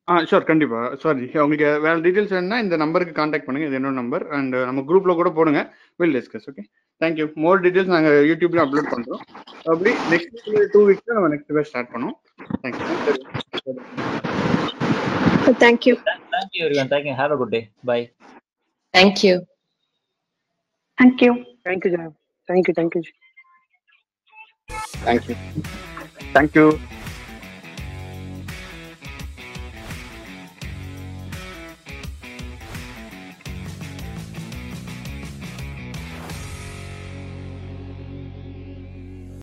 ஆ 0.08 0.14
ஷோர் 0.30 0.46
கண்டிப்பா. 0.48 0.80
சாரி 1.02 1.26
உங்களுக்கு 1.44 1.68
வேற 1.84 1.94
டீடைல்ஸ் 2.04 2.34
வேணும்னா 2.36 2.58
இந்த 2.64 2.76
நம்பருக்கு 2.82 3.14
காண்டாக்ட் 3.18 3.46
பண்ணுங்க. 3.46 3.68
இது 3.68 3.78
என்னோட 3.78 3.96
நம்பர் 4.00 4.24
அண்ட் 4.36 4.56
நம்ம 4.68 4.82
குரூப்ல 4.88 5.14
கூட 5.20 5.30
போடுங்க. 5.38 5.60
Will 6.00 6.16
discuss 6.18 6.48
okay 6.50 6.64
thank you 7.00 7.26
more 7.44 7.62
details 7.64 7.94
நாங்க 7.94 8.10
யூடியூப்ல 8.30 8.64
அப்லோட் 8.64 8.92
பண்றோம். 8.94 9.22
அப்படி 9.70 9.92
நெக்ஸ்ட் 10.12 10.50
டூ 10.74 10.82
வீக்ஸ்ல 10.88 11.16
நம்ம 11.18 11.30
நெக்ஸ்ட் 11.34 11.54
பேர் 11.58 11.68
ஸ்டார்ட் 11.70 11.92
பண்ணுவோம். 11.94 12.16
Thank you 12.64 12.86
thank you 15.64 15.94
thank you 16.34 16.62
everyone 16.66 16.92
thank you 16.94 17.16
have 17.22 17.34
a 17.36 17.40
good 17.42 17.54
day 17.56 17.62
bye 17.90 18.00
Thank 18.94 19.20
you. 19.26 19.36
Thank you 20.98 21.30
thank you 21.66 21.90
thank you 22.48 22.72
thank you 22.78 23.02
thank you 25.06 25.34
thank you 26.36 26.64